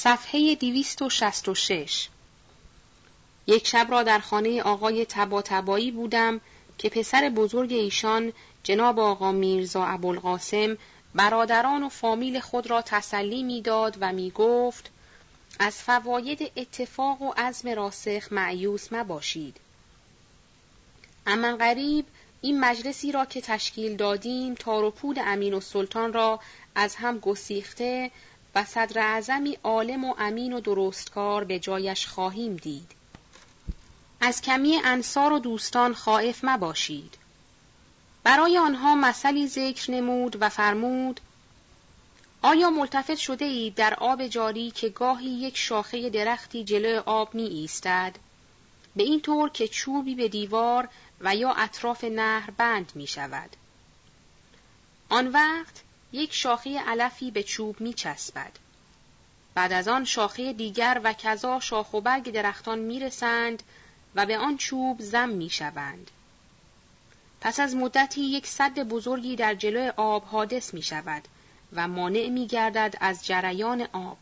صفحه 0.00 0.54
266 0.54 2.08
یک 3.46 3.66
شب 3.66 3.86
را 3.90 4.02
در 4.02 4.18
خانه 4.18 4.62
آقای 4.62 5.06
تبا 5.06 5.42
تبایی 5.42 5.90
بودم 5.90 6.40
که 6.78 6.88
پسر 6.88 7.28
بزرگ 7.28 7.72
ایشان 7.72 8.32
جناب 8.62 8.98
آقا 8.98 9.32
میرزا 9.32 9.84
ابوالقاسم 9.84 10.78
برادران 11.14 11.82
و 11.82 11.88
فامیل 11.88 12.40
خود 12.40 12.70
را 12.70 12.82
تسلی 12.82 13.42
می‌داد 13.42 13.96
و 14.00 14.12
می 14.12 14.30
گفت 14.30 14.90
از 15.58 15.74
فواید 15.74 16.52
اتفاق 16.56 17.22
و 17.22 17.32
عزم 17.36 17.68
راسخ 17.68 18.32
معیوس 18.32 18.92
مباشید. 18.92 19.56
اما 21.26 21.56
غریب 21.56 22.04
این 22.40 22.60
مجلسی 22.60 23.12
را 23.12 23.24
که 23.24 23.40
تشکیل 23.40 23.96
دادیم 23.96 24.54
تار 24.54 24.84
و 24.84 24.90
پود 24.90 25.18
امین 25.18 25.54
و 25.54 25.60
سلطان 25.60 26.12
را 26.12 26.40
از 26.74 26.96
هم 26.96 27.18
گسیخته 27.18 28.10
و 28.58 28.64
صدر 28.64 29.00
اعظمی 29.00 29.58
عالم 29.64 30.04
و 30.04 30.14
امین 30.18 30.52
و 30.52 30.60
درستکار 30.60 31.44
به 31.44 31.58
جایش 31.58 32.06
خواهیم 32.06 32.56
دید. 32.56 32.92
از 34.20 34.42
کمی 34.42 34.80
انصار 34.84 35.32
و 35.32 35.38
دوستان 35.38 35.94
خائف 35.94 36.40
مباشید. 36.42 37.14
برای 38.24 38.58
آنها 38.58 38.94
مثلی 38.94 39.46
ذکر 39.46 39.90
نمود 39.90 40.36
و 40.40 40.48
فرمود 40.48 41.20
آیا 42.42 42.70
ملتفت 42.70 43.14
شده 43.14 43.44
اید 43.44 43.74
در 43.74 43.94
آب 43.94 44.26
جاری 44.26 44.70
که 44.70 44.88
گاهی 44.88 45.30
یک 45.30 45.56
شاخه 45.56 46.10
درختی 46.10 46.64
جلوی 46.64 46.96
آب 46.96 47.34
می 47.34 47.44
ایستد 47.44 48.16
به 48.96 49.02
این 49.02 49.20
طور 49.20 49.48
که 49.50 49.68
چوبی 49.68 50.14
به 50.14 50.28
دیوار 50.28 50.88
و 51.20 51.36
یا 51.36 51.52
اطراف 51.52 52.04
نهر 52.04 52.50
بند 52.50 52.92
می 52.94 53.06
شود. 53.06 53.50
آن 55.08 55.28
وقت 55.28 55.82
یک 56.12 56.34
شاخه 56.34 56.80
علفی 56.80 57.30
به 57.30 57.42
چوب 57.42 57.80
می 57.80 57.94
چسبد. 57.94 58.52
بعد 59.54 59.72
از 59.72 59.88
آن 59.88 60.04
شاخه 60.04 60.52
دیگر 60.52 61.00
و 61.04 61.12
کذا 61.12 61.60
شاخ 61.60 61.94
و 61.94 62.00
برگ 62.00 62.32
درختان 62.32 62.78
می 62.78 63.00
رسند 63.00 63.62
و 64.14 64.26
به 64.26 64.38
آن 64.38 64.56
چوب 64.56 65.00
زم 65.00 65.28
می 65.28 65.50
شوند. 65.50 66.10
پس 67.40 67.60
از 67.60 67.76
مدتی 67.76 68.20
یک 68.20 68.46
صد 68.46 68.78
بزرگی 68.78 69.36
در 69.36 69.54
جلوی 69.54 69.92
آب 69.96 70.24
حادث 70.24 70.74
می 70.74 70.82
شود 70.82 71.22
و 71.72 71.88
مانع 71.88 72.28
می 72.28 72.46
گردد 72.46 72.96
از 73.00 73.26
جریان 73.26 73.88
آب. 73.92 74.18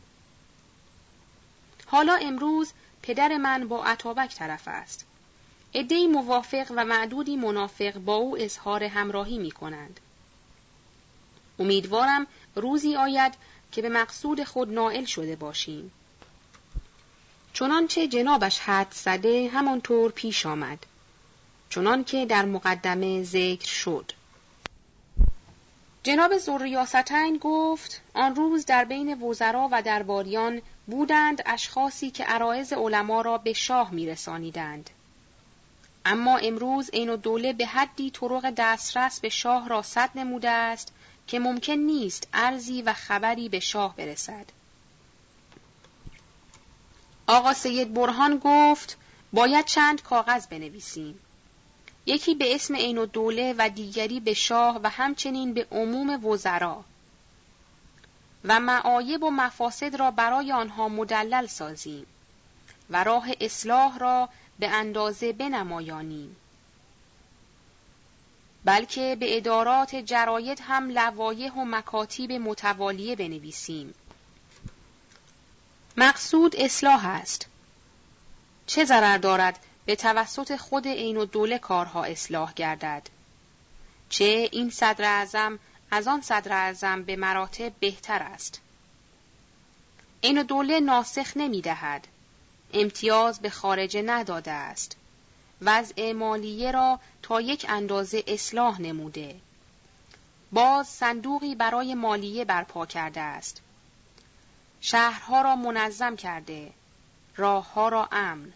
حالا 1.86 2.14
امروز 2.14 2.72
پدر 3.02 3.36
من 3.36 3.68
با 3.68 3.84
عطابک 3.84 4.34
طرف 4.34 4.62
است. 4.66 5.06
عدهای 5.74 6.06
موافق 6.06 6.72
و 6.76 6.84
معدودی 6.84 7.36
منافق 7.36 7.98
با 7.98 8.14
او 8.14 8.38
اظهار 8.38 8.84
همراهی 8.84 9.38
می 9.38 9.50
کنند. 9.50 10.00
امیدوارم 11.58 12.26
روزی 12.54 12.96
آید 12.96 13.34
که 13.72 13.82
به 13.82 13.88
مقصود 13.88 14.44
خود 14.44 14.72
نائل 14.72 15.04
شده 15.04 15.36
باشیم. 15.36 15.92
چنانچه 17.52 18.08
جنابش 18.08 18.58
حد 18.58 18.92
زده 18.92 19.50
همانطور 19.52 20.12
پیش 20.12 20.46
آمد. 20.46 20.78
چنان 21.70 22.04
که 22.04 22.26
در 22.26 22.44
مقدمه 22.44 23.22
ذکر 23.22 23.68
شد. 23.68 24.12
جناب 26.02 26.38
زوریاستین 26.38 27.38
گفت 27.40 28.02
آن 28.14 28.34
روز 28.34 28.66
در 28.66 28.84
بین 28.84 29.22
وزرا 29.22 29.68
و 29.72 29.82
درباریان 29.82 30.62
بودند 30.86 31.42
اشخاصی 31.46 32.10
که 32.10 32.24
عرایز 32.24 32.72
علما 32.72 33.20
را 33.20 33.38
به 33.38 33.52
شاه 33.52 33.90
میرسانیدند. 33.90 34.90
اما 36.04 36.36
امروز 36.36 36.90
این 36.92 37.08
و 37.08 37.16
دوله 37.16 37.52
به 37.52 37.66
حدی 37.66 38.10
طرق 38.10 38.52
دسترس 38.56 39.20
به 39.20 39.28
شاه 39.28 39.68
را 39.68 39.82
صد 39.82 40.10
نموده 40.14 40.50
است 40.50 40.92
که 41.26 41.38
ممکن 41.38 41.72
نیست 41.72 42.28
ارزی 42.32 42.82
و 42.82 42.92
خبری 42.92 43.48
به 43.48 43.60
شاه 43.60 43.96
برسد. 43.96 44.46
آقا 47.26 47.52
سید 47.52 47.94
برهان 47.94 48.40
گفت 48.44 48.96
باید 49.32 49.64
چند 49.64 50.02
کاغذ 50.02 50.46
بنویسیم. 50.46 51.20
یکی 52.06 52.34
به 52.34 52.54
اسم 52.54 52.76
عین 52.76 53.04
دوله 53.04 53.54
و 53.58 53.68
دیگری 53.68 54.20
به 54.20 54.34
شاه 54.34 54.80
و 54.82 54.90
همچنین 54.90 55.54
به 55.54 55.66
عموم 55.70 56.26
وزرا 56.26 56.84
و 58.44 58.60
معایب 58.60 59.22
و 59.22 59.30
مفاسد 59.30 59.96
را 59.96 60.10
برای 60.10 60.52
آنها 60.52 60.88
مدلل 60.88 61.46
سازیم 61.46 62.06
و 62.90 63.04
راه 63.04 63.28
اصلاح 63.40 63.98
را 63.98 64.28
به 64.58 64.68
اندازه 64.68 65.32
بنمایانیم 65.32 66.36
بلکه 68.66 69.16
به 69.20 69.36
ادارات 69.36 69.96
جراید 69.96 70.60
هم 70.62 70.90
لوایح 70.90 71.52
و 71.52 71.64
مکاتیب 71.64 72.32
متوالیه 72.32 73.16
بنویسیم. 73.16 73.94
مقصود 75.96 76.56
اصلاح 76.56 77.06
است. 77.06 77.46
چه 78.66 78.84
ضرر 78.84 79.18
دارد 79.18 79.58
به 79.86 79.96
توسط 79.96 80.56
خود 80.56 80.88
عین 80.88 81.16
و 81.16 81.24
دوله 81.24 81.58
کارها 81.58 82.04
اصلاح 82.04 82.52
گردد؟ 82.52 83.02
چه 84.08 84.48
این 84.52 84.70
صدر 84.70 85.04
اعظم 85.04 85.58
از 85.90 86.08
آن 86.08 86.20
صدر 86.20 86.52
اعظم 86.52 87.02
به 87.02 87.16
مراتب 87.16 87.72
بهتر 87.80 88.22
است؟ 88.22 88.60
عین 90.24 90.38
و 90.38 90.42
دوله 90.42 90.80
ناسخ 90.80 91.36
نمی 91.36 91.60
دهد 91.60 92.06
امتیاز 92.72 93.40
به 93.40 93.50
خارجه 93.50 94.02
نداده 94.02 94.52
است. 94.52 94.96
وضع 95.62 96.12
مالیه 96.12 96.70
را 96.70 97.00
تا 97.26 97.40
یک 97.40 97.66
اندازه 97.68 98.24
اصلاح 98.26 98.80
نموده. 98.80 99.36
باز 100.52 100.88
صندوقی 100.88 101.54
برای 101.54 101.94
مالیه 101.94 102.44
برپا 102.44 102.86
کرده 102.86 103.20
است. 103.20 103.62
شهرها 104.80 105.42
را 105.42 105.56
منظم 105.56 106.16
کرده. 106.16 106.72
راهها 107.36 107.88
را 107.88 108.08
امن. 108.12 108.52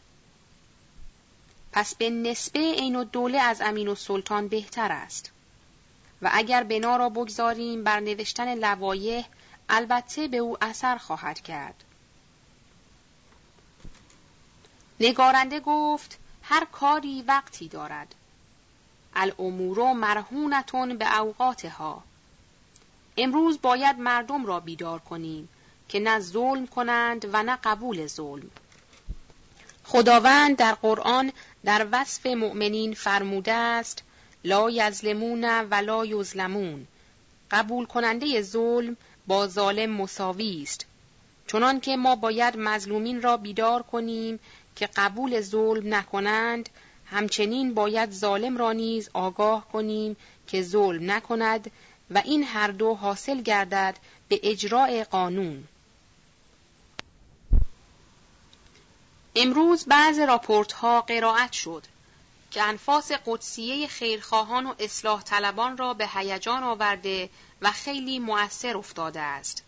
پس 1.73 1.95
به 1.95 2.11
نسبه 2.11 2.59
عین 2.61 2.97
و 2.97 3.05
دوله 3.05 3.39
از 3.39 3.61
امین 3.61 3.89
و 3.89 3.95
سلطان 3.95 4.49
بهتر 4.49 4.93
است. 4.93 5.31
و 6.23 6.31
اگر 6.33 6.63
بنا 6.63 6.97
را 6.97 7.09
بگذاریم 7.09 7.85
بر 7.85 8.01
نوشتن 8.01 8.55
لوایح 8.55 9.27
البته 9.69 10.29
به 10.29 10.37
او 10.37 10.65
اثر 10.65 10.97
خواهد 10.99 11.41
کرد. 11.41 11.85
نگارنده 15.01 15.61
گفت 15.61 16.19
هر 16.43 16.65
کاری 16.65 17.23
وقتی 17.23 17.69
دارد. 17.69 18.15
الامور 19.15 19.93
مرهونتون 19.93 20.97
به 20.97 21.19
اوقاتها. 21.19 22.03
امروز 23.17 23.59
باید 23.63 23.99
مردم 23.99 24.47
را 24.47 24.61
بیدار 24.61 24.99
کنیم 24.99 25.49
که 25.89 26.01
نه 26.01 26.21
ظلم 26.21 26.67
کنند 26.67 27.27
و 27.33 27.43
نه 27.43 27.59
قبول 27.65 28.07
ظلم. 28.07 28.51
خداوند 29.85 30.57
در 30.57 30.75
قرآن 30.75 31.33
در 31.65 31.87
وصف 31.93 32.27
مؤمنین 32.27 32.95
فرموده 32.95 33.53
است 33.53 34.03
لا 34.45 34.71
یظلمون 34.71 35.45
ولا 35.45 36.05
یظلمون. 36.07 36.87
قبول 37.51 37.87
کننده 37.87 38.43
ظلم 38.43 38.97
با 39.27 39.47
ظالم 39.47 39.91
مساوی 39.91 40.63
است. 40.63 40.87
چنان 41.47 41.81
که 41.81 41.97
ما 41.97 42.17
باید 42.17 42.57
مظلومین 42.57 43.23
را 43.23 43.37
بیدار 43.37 43.83
کنیم 43.83 44.41
که 44.77 44.89
قبول 44.97 45.41
ظلم 45.41 45.95
نکنند 45.95 46.69
همچنین 47.11 47.75
باید 47.75 48.11
ظالم 48.11 48.57
را 48.57 48.73
نیز 48.73 49.11
آگاه 49.15 49.69
کنیم 49.69 50.17
که 50.47 50.63
ظلم 50.63 51.11
نکند 51.11 51.71
و 52.11 52.23
این 52.25 52.45
هر 52.45 52.69
دو 52.69 52.95
حاصل 52.95 53.43
گردد 53.43 53.97
به 54.29 54.41
اجراع 54.43 55.05
قانون 55.05 55.65
امروز 59.37 59.85
بعض 59.85 60.19
راپورت 60.19 60.73
ها 60.73 61.01
قرائت 61.01 61.53
شد 61.53 61.87
که 62.51 62.63
انفاس 62.63 63.13
قدسیه 63.27 63.87
خیرخواهان 63.87 64.67
و 64.67 64.75
اصلاح 64.79 65.23
طلبان 65.23 65.77
را 65.77 65.95
به 65.95 66.09
هیجان 66.15 66.63
آورده 66.63 67.31
و 67.63 67.71
خیلی 67.71 68.19
مؤثر 68.19 68.77
افتاده 68.77 69.21
است. 69.21 69.63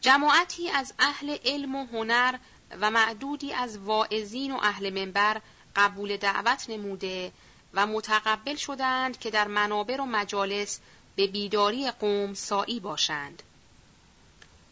جماعتی 0.00 0.70
از 0.70 0.94
اهل 0.98 1.36
علم 1.44 1.74
و 1.74 1.86
هنر 1.86 2.38
و 2.80 2.90
معدودی 2.90 3.52
از 3.52 3.78
واعظین 3.78 4.52
و 4.52 4.58
اهل 4.62 5.04
منبر 5.04 5.40
قبول 5.76 6.16
دعوت 6.16 6.70
نموده 6.70 7.32
و 7.74 7.86
متقبل 7.86 8.54
شدند 8.54 9.18
که 9.18 9.30
در 9.30 9.48
منابر 9.48 10.00
و 10.00 10.04
مجالس 10.04 10.80
به 11.16 11.26
بیداری 11.26 11.90
قوم 11.90 12.34
سایی 12.34 12.80
باشند. 12.80 13.42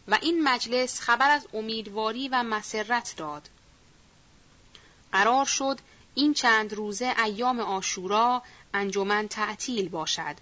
و 0.07 0.17
این 0.21 0.43
مجلس 0.43 1.01
خبر 1.01 1.29
از 1.29 1.47
امیدواری 1.53 2.29
و 2.29 2.43
مسرت 2.43 3.13
داد. 3.17 3.49
قرار 5.11 5.45
شد 5.45 5.79
این 6.15 6.33
چند 6.33 6.73
روزه 6.73 7.15
ایام 7.23 7.59
آشورا 7.59 8.43
انجمن 8.73 9.27
تعطیل 9.27 9.89
باشد 9.89 10.35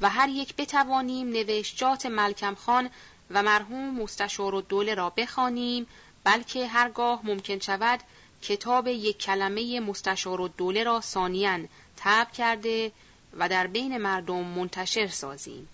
و 0.00 0.10
هر 0.10 0.28
یک 0.28 0.56
بتوانیم 0.56 1.28
نوشتجات 1.28 2.06
ملکم 2.06 2.54
خان 2.54 2.90
و 3.30 3.42
مرحوم 3.42 4.02
مستشار 4.02 4.54
و 4.54 4.60
دوله 4.60 4.94
را 4.94 5.10
بخوانیم 5.10 5.86
بلکه 6.24 6.66
هرگاه 6.66 7.20
ممکن 7.24 7.58
شود 7.58 8.00
کتاب 8.44 8.86
یک 8.86 9.18
کلمه 9.18 9.80
مستشار 9.80 10.40
و 10.40 10.48
دوله 10.48 10.84
را 10.84 11.00
ثانیان 11.00 11.68
تب 11.96 12.32
کرده 12.32 12.92
و 13.38 13.48
در 13.48 13.66
بین 13.66 13.98
مردم 13.98 14.44
منتشر 14.44 15.08
سازیم. 15.08 15.68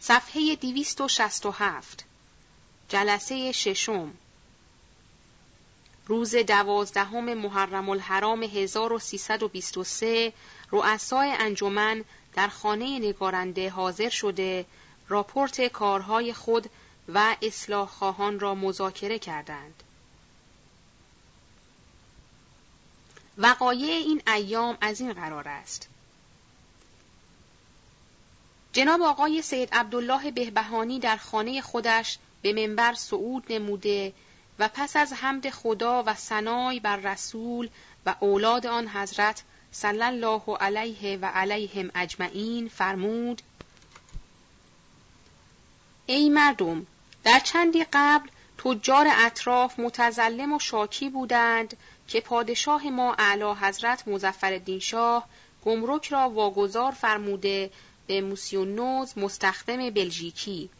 صفحه 0.00 0.56
267 0.56 2.04
جلسه 2.88 3.52
ششم 3.52 4.12
روز 6.06 6.36
دوازدهم 6.36 7.34
محرم 7.34 7.88
الحرام 7.88 8.42
1323 8.42 10.32
رؤسای 10.70 11.30
انجمن 11.38 12.04
در 12.34 12.48
خانه 12.48 12.98
نگارنده 12.98 13.70
حاضر 13.70 14.08
شده 14.08 14.66
راپورت 15.08 15.66
کارهای 15.66 16.32
خود 16.32 16.70
و 17.14 17.36
اصلاح 17.42 17.88
خواهان 17.88 18.40
را 18.40 18.54
مذاکره 18.54 19.18
کردند. 19.18 19.82
وقایع 23.38 23.90
این 23.90 24.22
ایام 24.26 24.78
از 24.80 25.00
این 25.00 25.12
قرار 25.12 25.48
است. 25.48 25.88
جناب 28.72 29.02
آقای 29.02 29.42
سید 29.42 29.74
عبدالله 29.74 30.30
بهبهانی 30.30 30.98
در 30.98 31.16
خانه 31.16 31.60
خودش 31.60 32.18
به 32.42 32.52
منبر 32.52 32.94
صعود 32.94 33.52
نموده 33.52 34.12
و 34.58 34.70
پس 34.74 34.96
از 34.96 35.12
حمد 35.12 35.50
خدا 35.50 36.02
و 36.06 36.14
ثنای 36.14 36.80
بر 36.80 36.96
رسول 36.96 37.68
و 38.06 38.14
اولاد 38.20 38.66
آن 38.66 38.88
حضرت 38.88 39.42
صلی 39.72 40.02
الله 40.02 40.56
علیه 40.60 41.18
و 41.18 41.26
علیهم 41.26 41.90
اجمعین 41.94 42.68
فرمود 42.68 43.42
ای 46.06 46.28
مردم 46.28 46.86
در 47.26 47.38
چندی 47.38 47.86
قبل 47.92 48.28
تجار 48.58 49.06
اطراف 49.10 49.78
متزلم 49.78 50.52
و 50.52 50.58
شاکی 50.58 51.10
بودند 51.10 51.76
که 52.08 52.20
پادشاه 52.20 52.86
ما 52.86 53.14
اعلی 53.18 53.52
حضرت 53.60 54.08
مزفر 54.08 54.78
شاه 54.78 55.28
گمرک 55.64 56.08
را 56.08 56.30
واگذار 56.30 56.92
فرموده 56.92 57.70
به 58.06 58.20
موسیونوز 58.20 59.18
مستخدم 59.18 59.90
بلژیکی. 59.90 60.70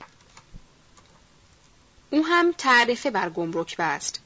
او 2.10 2.26
هم 2.26 2.52
تعرفه 2.58 3.10
بر 3.10 3.30
گمرک 3.30 3.76
بست 3.76 4.20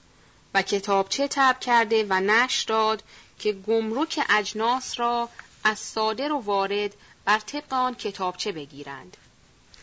و 0.55 0.63
کتابچه 0.63 1.29
تب 1.29 1.61
کرده 1.61 2.07
و 2.09 2.21
نش 2.21 2.63
داد 2.63 3.03
که 3.39 3.53
گمرک 3.53 4.21
اجناس 4.31 5.01
را 5.01 5.29
از 5.65 5.79
صادر 5.79 6.33
و 6.33 6.39
وارد 6.39 6.95
بر 7.25 7.39
طبق 7.39 7.73
آن 7.73 7.95
کتابچه 7.95 8.53
بگیرند. 8.53 9.17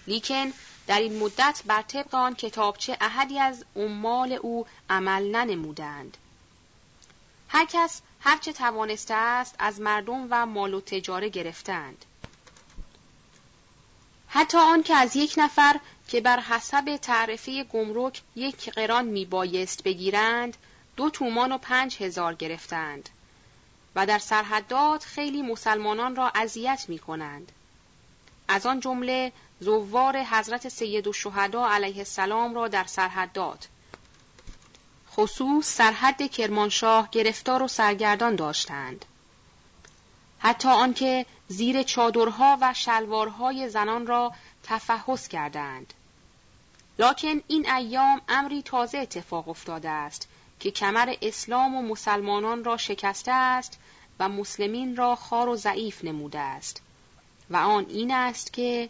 لیکن 0.08 0.54
در 0.88 1.00
این 1.00 1.20
مدت 1.20 1.62
بر 1.66 1.82
طبق 1.82 2.16
آن 2.16 2.36
کتابچه 2.36 2.98
احدی 3.02 3.40
از 3.40 3.66
عمال 3.76 4.34
او 4.34 4.66
عمل 4.90 5.36
ننمودند 5.36 6.18
هر 7.50 7.66
کس 7.66 8.02
هرچه 8.20 8.54
توانسته 8.54 9.14
است 9.14 9.56
از 9.60 9.82
مردم 9.82 10.28
و 10.30 10.46
مال 10.46 10.74
و 10.74 10.82
تجاره 10.82 11.30
گرفتند 11.30 12.06
حتی 14.28 14.58
آن 14.58 14.84
که 14.84 14.96
از 14.96 15.16
یک 15.16 15.34
نفر 15.38 15.80
که 16.08 16.22
بر 16.22 16.40
حسب 16.40 16.98
تعرفه 16.98 17.64
گمرک 17.64 18.22
یک 18.36 18.70
قران 18.70 19.06
می 19.06 19.26
بایست 19.26 19.84
بگیرند 19.84 20.58
دو 20.96 21.10
تومان 21.10 21.52
و 21.52 21.58
پنج 21.58 22.02
هزار 22.02 22.34
گرفتند 22.34 23.10
و 23.96 24.06
در 24.06 24.20
سرحدات 24.20 25.04
خیلی 25.04 25.42
مسلمانان 25.42 26.16
را 26.16 26.32
اذیت 26.36 26.86
می 26.88 27.00
کنند. 27.00 27.52
از 28.48 28.66
آن 28.66 28.80
جمله 28.80 29.32
زوار 29.60 30.24
حضرت 30.24 30.70
سید 30.70 31.08
و 31.08 31.14
شهدا 31.14 31.70
علیه 31.70 31.98
السلام 31.98 32.56
را 32.56 32.68
در 32.68 32.84
سرحدات 32.84 33.68
خصوص 35.12 35.66
سرحد 35.66 36.32
کرمانشاه 36.32 37.10
گرفتار 37.12 37.64
و 37.64 37.68
سرگردان 37.68 38.36
داشتند. 38.36 39.06
حتی 40.40 40.70
آنکه 40.70 41.26
زیر 41.48 41.84
چادرها 41.84 42.58
و 42.62 42.74
شلوارهای 42.74 43.70
زنان 43.70 44.08
را 44.08 44.34
تفحص 44.64 45.28
کردند. 45.28 45.94
لکن 47.00 47.42
این 47.48 47.72
ایام 47.72 48.22
امری 48.30 48.62
تازه 48.62 48.98
اتفاق 48.98 49.50
افتاده 49.50 49.90
است 49.90 50.28
که 50.60 50.72
کمر 50.72 51.16
اسلام 51.22 51.76
و 51.76 51.82
مسلمانان 51.82 52.64
را 52.64 52.78
شکسته 52.78 53.32
است 53.32 53.80
و 54.20 54.30
مسلمین 54.30 54.96
را 54.96 55.16
خار 55.16 55.50
و 55.50 55.56
ضعیف 55.56 56.04
نموده 56.04 56.40
است 56.40 56.82
و 57.50 57.58
آن 57.58 57.86
این 57.90 58.12
است 58.12 58.54
که 58.54 58.90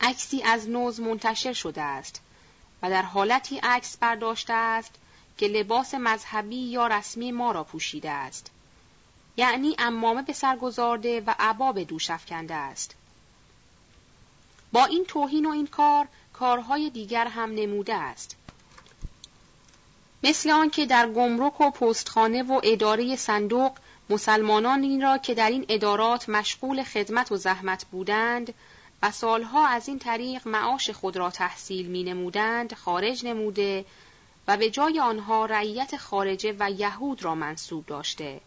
عکسی 0.00 0.42
از 0.42 0.68
نوز 0.68 1.00
منتشر 1.00 1.52
شده 1.52 1.82
است 1.82 2.20
و 2.82 2.90
در 2.90 3.02
حالتی 3.02 3.58
عکس 3.58 3.96
برداشته 3.96 4.52
است 4.52 4.94
که 5.38 5.48
لباس 5.48 5.94
مذهبی 5.94 6.56
یا 6.56 6.86
رسمی 6.86 7.32
ما 7.32 7.52
را 7.52 7.64
پوشیده 7.64 8.10
است. 8.10 8.50
یعنی 9.36 9.76
امامه 9.78 10.22
به 10.22 10.32
سر 10.32 10.56
گذارده 10.56 11.20
و 11.20 11.34
عبا 11.38 11.72
به 11.72 11.84
دوش 11.84 12.10
افکنده 12.10 12.54
است. 12.54 12.94
با 14.72 14.84
این 14.84 15.04
توهین 15.04 15.46
و 15.46 15.50
این 15.50 15.66
کار 15.66 16.08
کارهای 16.32 16.90
دیگر 16.90 17.26
هم 17.26 17.54
نموده 17.54 17.94
است. 17.94 18.36
مثل 20.22 20.50
آنکه 20.50 20.86
در 20.86 21.08
گمرک 21.08 21.60
و 21.60 21.70
پستخانه 21.70 22.42
و 22.42 22.60
اداره 22.62 23.16
صندوق 23.16 23.72
مسلمانانی 24.10 25.00
را 25.00 25.18
که 25.18 25.34
در 25.34 25.50
این 25.50 25.66
ادارات 25.68 26.28
مشغول 26.28 26.82
خدمت 26.82 27.32
و 27.32 27.36
زحمت 27.36 27.84
بودند 27.84 28.54
و 29.02 29.10
سالها 29.10 29.66
از 29.66 29.88
این 29.88 29.98
طریق 29.98 30.48
معاش 30.48 30.90
خود 30.90 31.16
را 31.16 31.30
تحصیل 31.30 31.86
می 31.86 32.04
نمودند 32.04 32.74
خارج 32.74 33.24
نموده 33.24 33.84
و 34.48 34.56
به 34.56 34.70
جای 34.70 35.00
آنها 35.00 35.46
رعیت 35.46 35.96
خارجه 35.96 36.56
و 36.58 36.70
یهود 36.70 37.24
را 37.24 37.34
منصوب 37.34 37.86
داشته. 37.86 38.40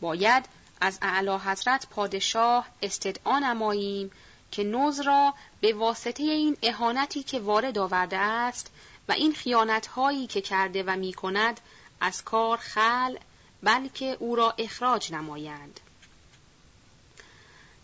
باید 0.00 0.44
از 0.80 0.98
اعلی 1.02 1.36
حضرت 1.36 1.86
پادشاه 1.90 2.66
استدعا 2.82 3.38
نماییم 3.38 4.10
که 4.50 4.64
نوز 4.64 5.00
را 5.00 5.34
به 5.60 5.72
واسطه 5.72 6.22
این 6.22 6.56
اهانتی 6.62 7.22
که 7.22 7.40
وارد 7.40 7.78
آورده 7.78 8.18
است 8.18 8.70
و 9.08 9.12
این 9.12 9.32
خیانتهایی 9.32 10.26
که 10.26 10.40
کرده 10.40 10.82
و 10.82 10.96
می 10.96 11.12
کند 11.12 11.60
از 12.00 12.24
کار 12.24 12.56
خل 12.56 13.16
بلکه 13.62 14.16
او 14.20 14.36
را 14.36 14.54
اخراج 14.58 15.12
نمایند. 15.12 15.80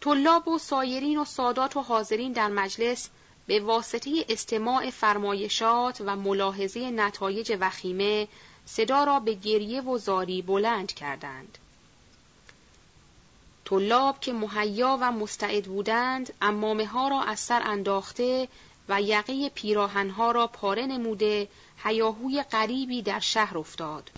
طلاب 0.01 0.49
و 0.49 0.59
سایرین 0.59 1.19
و 1.19 1.25
سادات 1.25 1.77
و 1.77 1.83
حاضرین 1.83 2.33
در 2.33 2.49
مجلس 2.49 3.09
به 3.47 3.61
واسطه 3.61 4.25
استماع 4.29 4.91
فرمایشات 4.91 6.03
و 6.07 6.17
ملاحظه 6.17 6.91
نتایج 6.91 7.57
وخیمه 7.61 8.29
صدا 8.67 9.05
را 9.05 9.21
به 9.21 9.35
گریه 9.35 9.81
و 9.83 9.99
زاری 9.99 10.43
بلند 10.43 10.93
کردند. 10.93 11.58
طلاب 13.65 14.20
که 14.20 14.32
مهیا 14.32 14.99
و 15.01 15.13
مستعد 15.13 15.65
بودند 15.65 16.32
امامه 16.43 16.87
ها 16.87 17.08
را 17.08 17.23
از 17.23 17.41
سر 17.41 17.63
انداخته 17.65 18.49
و 18.89 19.03
یقه 19.03 19.49
پیراهنها 19.49 20.31
را 20.31 20.46
پاره 20.46 20.87
نموده 20.87 21.49
هیاهوی 21.85 22.43
غریبی 22.43 23.03
در 23.03 23.20
شهر 23.20 23.58
افتاد. 23.58 24.11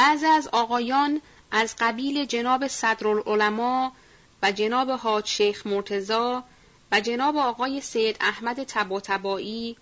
بعض 0.00 0.24
از 0.24 0.48
آقایان 0.52 1.20
از 1.50 1.74
قبیل 1.78 2.24
جناب 2.24 2.66
صدرالعلماء 2.68 3.90
و 4.42 4.52
جناب 4.52 4.90
حاج 4.90 5.26
شیخ 5.26 5.66
مرتزا 5.66 6.44
و 6.92 7.00
جناب 7.00 7.36
آقای 7.36 7.80
سید 7.80 8.16
احمد 8.20 8.64
تباتبایی 8.64 9.76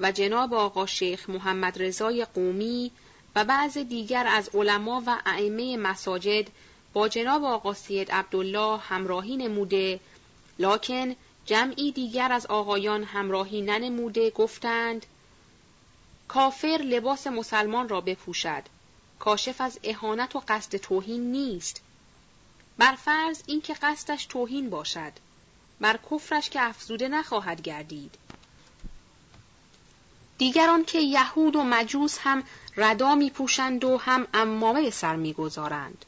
و 0.00 0.12
جناب 0.12 0.54
آقا 0.54 0.86
شیخ 0.86 1.30
محمد 1.30 1.82
رضای 1.82 2.24
قومی 2.24 2.90
و 3.36 3.44
بعض 3.44 3.78
دیگر 3.78 4.26
از 4.26 4.50
علما 4.54 5.02
و 5.06 5.18
ائمه 5.26 5.76
مساجد 5.76 6.46
با 6.92 7.08
جناب 7.08 7.44
آقا 7.44 7.74
سید 7.74 8.12
عبدالله 8.12 8.78
همراهی 8.78 9.36
نموده 9.36 10.00
لکن 10.58 11.16
جمعی 11.46 11.92
دیگر 11.92 12.32
از 12.32 12.46
آقایان 12.46 13.04
همراهی 13.04 13.62
ننموده 13.62 14.30
گفتند 14.30 15.06
کافر 16.28 16.80
لباس 16.84 17.26
مسلمان 17.26 17.88
را 17.88 18.00
بپوشد. 18.00 18.62
کاشف 19.22 19.60
از 19.60 19.78
اهانت 19.84 20.36
و 20.36 20.42
قصد 20.48 20.76
توهین 20.76 21.32
نیست 21.32 21.82
بر 22.78 22.94
فرض 22.94 23.42
اینکه 23.46 23.74
قصدش 23.74 24.26
توهین 24.26 24.70
باشد 24.70 25.12
بر 25.80 25.98
کفرش 26.10 26.50
که 26.50 26.62
افزوده 26.62 27.08
نخواهد 27.08 27.62
گردید 27.62 28.14
دیگران 30.38 30.84
که 30.84 31.00
یهود 31.00 31.56
و 31.56 31.62
مجوس 31.62 32.18
هم 32.20 32.42
ردا 32.76 33.14
می 33.14 33.30
پوشند 33.30 33.84
و 33.84 33.98
هم 33.98 34.26
امامه 34.34 34.90
سر 34.90 35.16
می‌گذارند. 35.16 36.04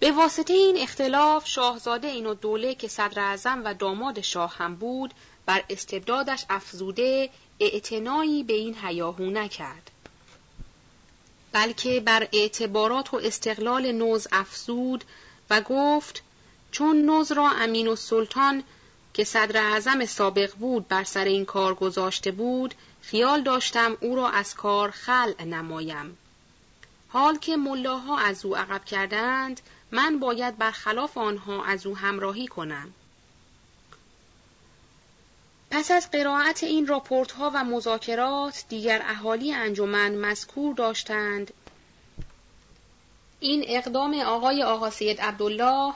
به 0.00 0.12
واسطه 0.12 0.52
این 0.52 0.76
اختلاف 0.78 1.48
شاهزاده 1.48 2.08
این 2.08 2.26
و 2.26 2.34
دوله 2.34 2.74
که 2.74 2.88
صدر 2.88 3.20
اعظم 3.20 3.62
و 3.64 3.74
داماد 3.74 4.20
شاه 4.20 4.56
هم 4.56 4.74
بود 4.76 5.14
بر 5.46 5.64
استبدادش 5.70 6.44
افزوده 6.50 7.30
اعتنایی 7.60 8.42
به 8.42 8.52
این 8.52 8.76
هیاهو 8.82 9.30
نکرد. 9.30 9.90
بلکه 11.52 12.00
بر 12.00 12.28
اعتبارات 12.32 13.14
و 13.14 13.16
استقلال 13.16 13.92
نوز 13.92 14.26
افزود 14.32 15.04
و 15.50 15.60
گفت 15.60 16.22
چون 16.70 17.02
نوز 17.02 17.32
را 17.32 17.50
امین 17.50 17.88
و 17.88 17.96
سلطان 17.96 18.64
که 19.14 19.24
صدر 19.24 19.60
اعظم 19.60 20.04
سابق 20.04 20.54
بود 20.54 20.88
بر 20.88 21.04
سر 21.04 21.24
این 21.24 21.44
کار 21.44 21.74
گذاشته 21.74 22.30
بود 22.30 22.74
خیال 23.02 23.42
داشتم 23.42 23.96
او 24.00 24.16
را 24.16 24.28
از 24.28 24.54
کار 24.54 24.90
خلع 24.90 25.44
نمایم 25.44 26.18
حال 27.08 27.38
که 27.38 27.56
ملاها 27.56 28.18
از 28.18 28.44
او 28.44 28.56
عقب 28.56 28.84
کردند 28.84 29.60
من 29.90 30.18
باید 30.18 30.58
برخلاف 30.58 31.18
آنها 31.18 31.64
از 31.64 31.86
او 31.86 31.96
همراهی 31.96 32.46
کنم. 32.46 32.92
پس 35.70 35.90
از 35.90 36.10
قرائت 36.10 36.64
این 36.64 36.86
راپورت 36.86 37.32
ها 37.32 37.50
و 37.54 37.64
مذاکرات 37.64 38.64
دیگر 38.68 39.02
اهالی 39.04 39.52
انجمن 39.52 40.14
مذکور 40.14 40.74
داشتند 40.74 41.52
این 43.40 43.64
اقدام 43.66 44.20
آقای 44.20 44.62
آقا 44.62 44.90
سید 44.90 45.20
عبدالله 45.20 45.94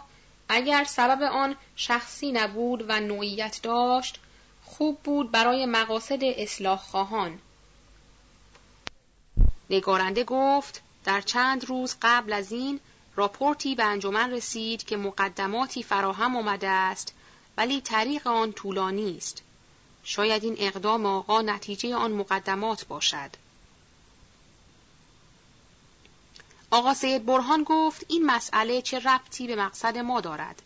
اگر 0.49 0.85
سبب 0.85 1.23
آن 1.23 1.57
شخصی 1.77 2.33
نبود 2.33 2.85
و 2.89 3.01
نوعیت 3.01 3.61
داشت 3.63 4.21
خوب 4.65 4.99
بود 4.99 5.31
برای 5.31 5.67
مقاصد 5.67 6.19
اصلاح 6.23 6.79
خواهان. 6.79 7.39
نگارنده 9.71 10.25
گفت 10.25 10.83
در 11.05 11.21
چند 11.21 11.65
روز 11.65 11.97
قبل 12.03 12.33
از 12.33 12.53
این 12.53 12.81
راپورتی 13.17 13.75
به 13.75 13.85
انجمن 13.85 14.31
رسید 14.31 14.85
که 14.85 14.97
مقدماتی 14.97 15.83
فراهم 15.83 16.37
آمده 16.37 16.69
است 16.69 17.15
ولی 17.57 17.81
طریق 17.81 18.27
آن 18.27 18.53
طولانی 18.53 19.17
است. 19.17 19.43
شاید 20.05 20.45
این 20.45 20.57
اقدام 20.59 21.07
آقا 21.07 21.43
نتیجه 21.43 21.95
آن 21.95 22.13
مقدمات 22.13 22.87
باشد. 22.87 23.31
آقا 26.71 26.95
سید 26.95 27.27
برهان 27.27 27.65
گفت 27.65 28.05
این 28.09 28.27
مسئله 28.27 28.83
چه 28.83 28.99
ربطی 28.99 29.47
به 29.47 29.57
مقصد 29.57 29.99
ما 29.99 30.21
دارد. 30.21 30.63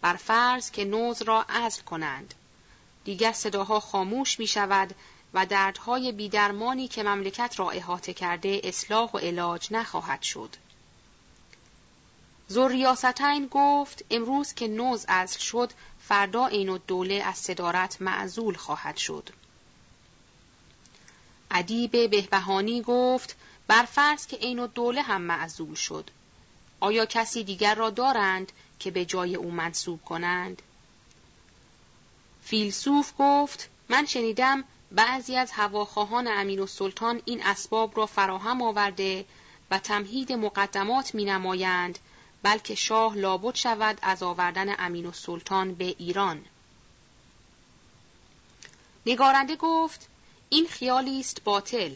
بر 0.00 0.16
فرض 0.16 0.70
که 0.70 0.84
نوز 0.84 1.22
را 1.22 1.42
عزل 1.42 1.82
کنند. 1.82 2.34
دیگر 3.04 3.32
صداها 3.32 3.80
خاموش 3.80 4.38
می 4.38 4.46
شود 4.46 4.94
و 5.34 5.46
دردهای 5.46 6.12
بیدرمانی 6.12 6.88
که 6.88 7.02
مملکت 7.02 7.54
را 7.58 7.70
احاطه 7.70 8.14
کرده 8.14 8.60
اصلاح 8.64 9.10
و 9.10 9.18
علاج 9.18 9.68
نخواهد 9.70 10.22
شد. 10.22 10.56
زوریاستین 12.48 13.48
گفت 13.50 14.04
امروز 14.10 14.54
که 14.54 14.68
نوز 14.68 15.04
اصل 15.08 15.38
شد 15.38 15.72
فردا 16.08 16.46
این 16.46 16.80
دوله 16.86 17.14
از 17.14 17.36
صدارت 17.36 18.02
معزول 18.02 18.54
خواهد 18.54 18.96
شد. 18.96 19.28
ادیب 21.50 22.10
بهبهانی 22.10 22.82
گفت 22.82 23.36
بر 23.66 23.82
فرض 23.82 24.26
که 24.26 24.36
عین 24.36 24.66
دوله 24.66 25.02
هم 25.02 25.22
معزول 25.22 25.74
شد. 25.74 26.10
آیا 26.80 27.06
کسی 27.06 27.44
دیگر 27.44 27.74
را 27.74 27.90
دارند 27.90 28.52
که 28.78 28.90
به 28.90 29.04
جای 29.04 29.36
او 29.36 29.50
منصوب 29.50 30.04
کنند؟ 30.04 30.62
فیلسوف 32.42 33.12
گفت 33.18 33.68
من 33.88 34.06
شنیدم 34.06 34.64
بعضی 34.92 35.36
از 35.36 35.50
هواخواهان 35.52 36.28
امین 36.28 36.60
و 36.60 36.66
سلطان 36.66 37.22
این 37.24 37.42
اسباب 37.42 37.96
را 37.96 38.06
فراهم 38.06 38.62
آورده 38.62 39.24
و 39.70 39.78
تمهید 39.78 40.32
مقدمات 40.32 41.14
می 41.14 41.24
نمایند 41.24 41.98
بلکه 42.42 42.74
شاه 42.74 43.16
لابد 43.16 43.54
شود 43.54 43.98
از 44.02 44.22
آوردن 44.22 44.74
امین 44.78 45.06
و 45.06 45.12
سلطان 45.12 45.74
به 45.74 45.84
ایران. 45.84 46.44
نگارنده 49.06 49.56
گفت 49.56 50.08
این 50.48 50.66
خیالی 50.66 51.20
است 51.20 51.44
باطل 51.44 51.94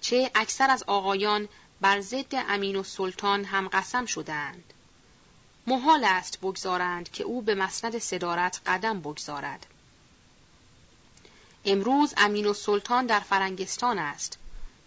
چه 0.00 0.30
اکثر 0.34 0.70
از 0.70 0.82
آقایان 0.86 1.48
بر 1.80 2.00
ضد 2.00 2.34
امین 2.34 2.76
و 2.76 2.82
سلطان 2.82 3.44
هم 3.44 3.68
قسم 3.68 4.06
شدند. 4.06 4.72
محال 5.66 6.04
است 6.04 6.40
بگذارند 6.40 7.10
که 7.10 7.24
او 7.24 7.42
به 7.42 7.54
مسند 7.54 7.98
صدارت 7.98 8.60
قدم 8.66 9.00
بگذارد. 9.00 9.66
امروز 11.64 12.14
امین 12.16 12.46
و 12.46 12.52
سلطان 12.52 13.06
در 13.06 13.20
فرنگستان 13.20 13.98
است. 13.98 14.38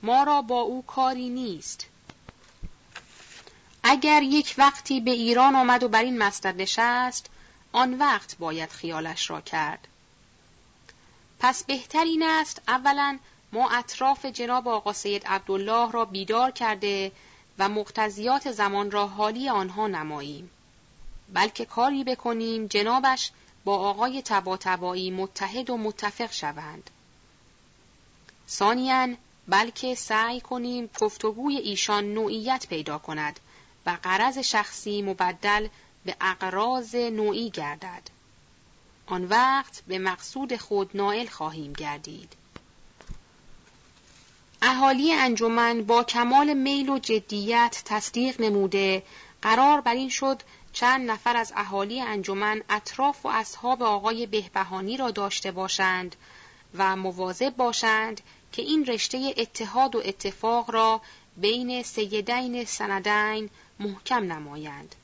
ما 0.03 0.23
را 0.23 0.41
با 0.41 0.59
او 0.61 0.85
کاری 0.85 1.29
نیست. 1.29 1.85
اگر 3.89 4.23
یک 4.23 4.55
وقتی 4.57 4.99
به 4.99 5.11
ایران 5.11 5.55
آمد 5.55 5.83
و 5.83 5.87
بر 5.87 6.03
این 6.03 6.17
مسند 6.17 6.61
نشست، 6.61 7.29
آن 7.71 7.93
وقت 7.93 8.37
باید 8.37 8.69
خیالش 8.69 9.29
را 9.29 9.41
کرد. 9.41 9.87
پس 11.39 11.63
بهتر 11.63 12.03
این 12.03 12.23
است 12.23 12.61
اولا 12.67 13.19
ما 13.51 13.69
اطراف 13.69 14.25
جناب 14.25 14.67
آقا 14.67 14.93
سید 14.93 15.27
عبدالله 15.27 15.91
را 15.91 16.05
بیدار 16.05 16.51
کرده 16.51 17.11
و 17.59 17.69
مقتضیات 17.69 18.51
زمان 18.51 18.91
را 18.91 19.07
حالی 19.07 19.49
آنها 19.49 19.87
نماییم. 19.87 20.49
بلکه 21.33 21.65
کاری 21.65 22.03
بکنیم 22.03 22.67
جنابش 22.67 23.31
با 23.65 23.77
آقای 23.77 24.21
تبا 24.21 24.59
متحد 24.93 25.69
و 25.69 25.77
متفق 25.77 26.31
شوند. 26.31 26.89
ثانیاً 28.49 29.15
بلکه 29.47 29.95
سعی 29.95 30.41
کنیم 30.41 30.89
گفتگوی 30.99 31.57
ایشان 31.57 32.13
نوعیت 32.13 32.67
پیدا 32.69 32.97
کند 32.97 33.39
و 33.87 33.97
قرض 34.03 34.37
شخصی 34.37 35.01
مبدل 35.01 35.67
به 36.05 36.15
اقراض 36.21 36.95
نوعی 36.95 37.49
گردد. 37.49 38.01
آن 39.05 39.25
وقت 39.25 39.83
به 39.87 39.99
مقصود 39.99 40.55
خود 40.55 40.89
نائل 40.93 41.27
خواهیم 41.27 41.73
گردید. 41.73 42.33
اهالی 44.61 45.13
انجمن 45.13 45.83
با 45.83 46.03
کمال 46.03 46.53
میل 46.53 46.89
و 46.89 46.99
جدیت 46.99 47.81
تصدیق 47.85 48.41
نموده 48.41 49.03
قرار 49.41 49.81
بر 49.81 49.93
این 49.93 50.09
شد 50.09 50.41
چند 50.73 51.11
نفر 51.11 51.37
از 51.37 51.53
اهالی 51.55 52.01
انجمن 52.01 52.63
اطراف 52.69 53.25
و 53.25 53.29
اصحاب 53.29 53.83
آقای 53.83 54.25
بهبهانی 54.25 54.97
را 54.97 55.11
داشته 55.11 55.51
باشند 55.51 56.15
و 56.73 56.95
مواظب 56.95 57.55
باشند 57.55 58.21
که 58.51 58.61
این 58.61 58.85
رشته 58.85 59.33
اتحاد 59.37 59.95
و 59.95 60.01
اتفاق 60.05 60.71
را 60.71 61.01
بین 61.37 61.83
سیدین 61.83 62.65
سندین 62.65 63.49
محکم 63.79 64.33
نمایند. 64.33 64.95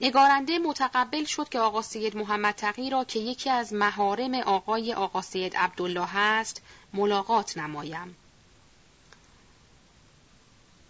نگارنده 0.00 0.58
متقبل 0.58 1.24
شد 1.24 1.48
که 1.48 1.58
آقا 1.58 1.82
سید 1.82 2.16
محمد 2.16 2.54
تقی 2.54 2.90
را 2.90 3.04
که 3.04 3.18
یکی 3.18 3.50
از 3.50 3.72
مهارم 3.72 4.34
آقای 4.34 4.94
آقا 4.94 5.22
سید 5.22 5.56
عبدالله 5.56 6.16
است 6.16 6.62
ملاقات 6.92 7.58
نمایم. 7.58 8.16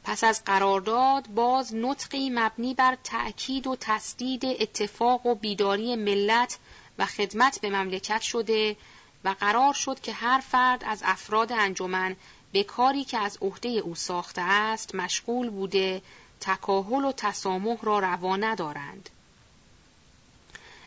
پس 0.04 0.25
از 0.25 0.44
قرارداد 0.44 1.26
باز 1.26 1.75
نطقی 1.75 2.30
مبنی 2.30 2.75
بر 2.75 2.99
تأکید 3.04 3.66
و 3.66 3.76
تصدید 3.80 4.44
اتفاق 4.44 5.26
و 5.26 5.35
بیداری 5.35 5.96
ملت 5.96 6.58
و 6.99 7.06
خدمت 7.06 7.61
به 7.61 7.70
مملکت 7.70 8.20
شده 8.20 8.76
و 9.25 9.28
قرار 9.40 9.73
شد 9.73 10.00
که 10.00 10.12
هر 10.12 10.40
فرد 10.40 10.85
از 10.85 11.02
افراد 11.04 11.52
انجمن 11.52 12.16
به 12.52 12.64
کاری 12.64 13.04
که 13.04 13.18
از 13.18 13.38
عهده 13.42 13.68
او 13.68 13.94
ساخته 13.94 14.42
است 14.42 14.94
مشغول 14.94 15.50
بوده 15.50 16.02
تکاهل 16.40 17.04
و 17.04 17.12
تسامح 17.12 17.76
را 17.82 17.98
روا 17.98 18.36
ندارند 18.36 19.10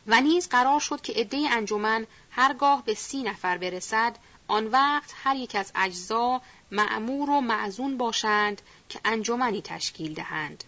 و 0.07 0.21
نیز 0.21 0.49
قرار 0.49 0.79
شد 0.79 1.01
که 1.01 1.13
عده 1.13 1.47
انجمن 1.51 2.07
هرگاه 2.31 2.85
به 2.85 2.93
سی 2.93 3.23
نفر 3.23 3.57
برسد 3.57 4.15
آن 4.47 4.67
وقت 4.67 5.13
هر 5.23 5.35
یک 5.35 5.55
از 5.55 5.71
اجزا 5.75 6.41
معمور 6.71 7.29
و 7.29 7.41
معزون 7.41 7.97
باشند 7.97 8.61
که 8.89 8.99
انجمنی 9.05 9.61
تشکیل 9.61 10.13
دهند. 10.13 10.63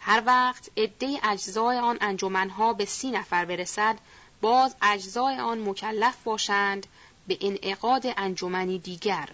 هر 0.00 0.22
وقت 0.26 0.70
عده 0.76 1.18
اجزای 1.22 1.78
آن 1.78 1.98
انجمنها 2.00 2.72
به 2.72 2.84
سی 2.84 3.10
نفر 3.10 3.44
برسد 3.44 3.98
باز 4.40 4.76
اجزای 4.82 5.38
آن 5.38 5.68
مکلف 5.68 6.16
باشند 6.24 6.86
به 7.28 7.38
انعقاد 7.40 8.02
انجمنی 8.16 8.78
دیگر. 8.78 9.28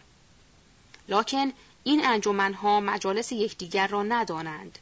لکن 1.09 1.53
این 1.85 2.07
انجمنها 2.07 2.81
مجالس 2.81 3.33
یکدیگر 3.33 3.87
را 3.87 4.03
ندانند. 4.03 4.79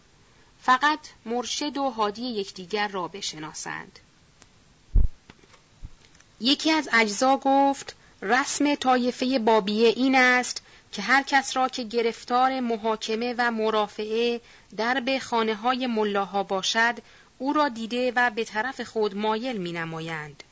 فقط 0.62 0.98
مرشد 1.26 1.76
و 1.76 1.90
هادی 1.90 2.22
یکدیگر 2.22 2.88
را 2.88 3.08
بشناسند. 3.08 3.98
یکی 6.40 6.70
از 6.70 6.88
اجزا 6.92 7.36
گفت 7.36 7.96
رسم 8.22 8.74
طایفه 8.74 9.38
بابیه 9.38 9.88
این 9.88 10.14
است 10.14 10.62
که 10.92 11.02
هر 11.02 11.22
کس 11.22 11.56
را 11.56 11.68
که 11.68 11.82
گرفتار 11.82 12.60
محاکمه 12.60 13.34
و 13.38 13.50
مرافعه 13.50 14.40
به 15.04 15.18
خانه 15.18 15.54
های 15.54 15.86
ملاها 15.86 16.42
باشد 16.42 16.98
او 17.38 17.52
را 17.52 17.68
دیده 17.68 18.12
و 18.16 18.30
به 18.30 18.44
طرف 18.44 18.80
خود 18.80 19.16
مایل 19.16 19.56
می 19.56 19.72
نمایند. 19.72 20.42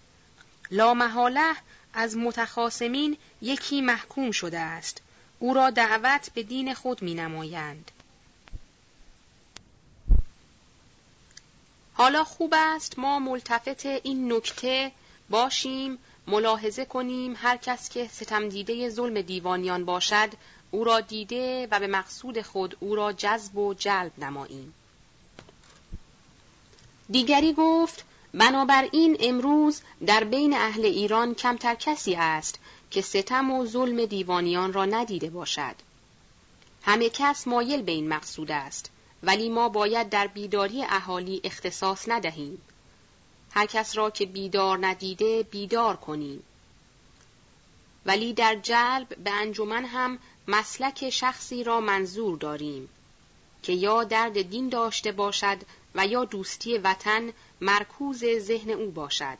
لا 0.70 0.94
محاله 0.94 1.54
از 1.94 2.16
متخاسمین 2.16 3.16
یکی 3.42 3.80
محکوم 3.80 4.30
شده 4.30 4.58
است. 4.58 5.02
او 5.38 5.54
را 5.54 5.70
دعوت 5.70 6.30
به 6.34 6.42
دین 6.42 6.74
خود 6.74 7.02
می 7.02 7.14
نمایند. 7.14 7.90
حالا 11.94 12.24
خوب 12.24 12.54
است 12.56 12.98
ما 12.98 13.18
ملتفت 13.18 13.86
این 13.86 14.32
نکته 14.32 14.92
باشیم 15.30 15.98
ملاحظه 16.26 16.84
کنیم 16.84 17.34
هر 17.36 17.56
کس 17.56 17.88
که 17.88 18.08
ستم 18.08 18.48
دیده 18.48 18.90
ظلم 18.90 19.20
دیوانیان 19.20 19.84
باشد 19.84 20.28
او 20.70 20.84
را 20.84 21.00
دیده 21.00 21.68
و 21.70 21.80
به 21.80 21.86
مقصود 21.86 22.42
خود 22.42 22.76
او 22.80 22.94
را 22.94 23.12
جذب 23.12 23.56
و 23.56 23.74
جلب 23.74 24.12
نماییم. 24.18 24.74
دیگری 27.10 27.52
گفت 27.52 28.04
بنابراین 28.34 29.16
امروز 29.20 29.80
در 30.06 30.24
بین 30.24 30.54
اهل 30.54 30.84
ایران 30.84 31.34
کمتر 31.34 31.74
کسی 31.74 32.14
است 32.14 32.58
که 32.90 33.02
ستم 33.02 33.50
و 33.50 33.66
ظلم 33.66 34.04
دیوانیان 34.04 34.72
را 34.72 34.84
ندیده 34.84 35.30
باشد. 35.30 35.74
همه 36.82 37.10
کس 37.10 37.46
مایل 37.46 37.82
به 37.82 37.92
این 37.92 38.08
مقصود 38.08 38.50
است 38.50 38.90
ولی 39.22 39.48
ما 39.48 39.68
باید 39.68 40.08
در 40.08 40.26
بیداری 40.26 40.84
اهالی 40.84 41.40
اختصاص 41.44 42.08
ندهیم. 42.08 42.62
هر 43.50 43.66
کس 43.66 43.96
را 43.96 44.10
که 44.10 44.26
بیدار 44.26 44.86
ندیده 44.86 45.42
بیدار 45.42 45.96
کنیم. 45.96 46.42
ولی 48.06 48.32
در 48.32 48.54
جلب 48.54 49.08
به 49.24 49.30
انجمن 49.30 49.84
هم 49.84 50.18
مسلک 50.48 51.10
شخصی 51.10 51.64
را 51.64 51.80
منظور 51.80 52.38
داریم. 52.38 52.88
که 53.62 53.72
یا 53.72 54.04
درد 54.04 54.42
دین 54.42 54.68
داشته 54.68 55.12
باشد 55.12 55.58
و 55.94 56.06
یا 56.06 56.24
دوستی 56.24 56.78
وطن 56.78 57.32
مرکوز 57.60 58.24
ذهن 58.38 58.70
او 58.70 58.90
باشد. 58.90 59.38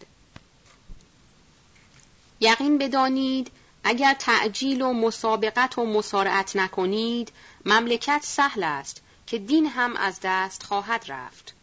یقین 2.41 2.79
بدانید 2.79 3.51
اگر 3.85 4.15
تعجیل 4.15 4.83
و 4.83 4.93
مسابقت 4.93 5.79
و 5.79 5.87
مسارعت 5.87 6.57
نکنید 6.57 7.33
مملکت 7.65 8.21
سهل 8.25 8.63
است 8.63 9.03
که 9.27 9.39
دین 9.39 9.67
هم 9.67 9.97
از 9.97 10.19
دست 10.23 10.63
خواهد 10.63 11.05
رفت. 11.09 11.55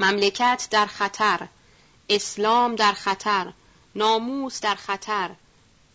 مملکت 0.00 0.68
در 0.70 0.86
خطر 0.86 1.48
اسلام 2.08 2.76
در 2.76 2.92
خطر 2.92 3.52
ناموس 3.94 4.60
در 4.60 4.74
خطر 4.74 5.30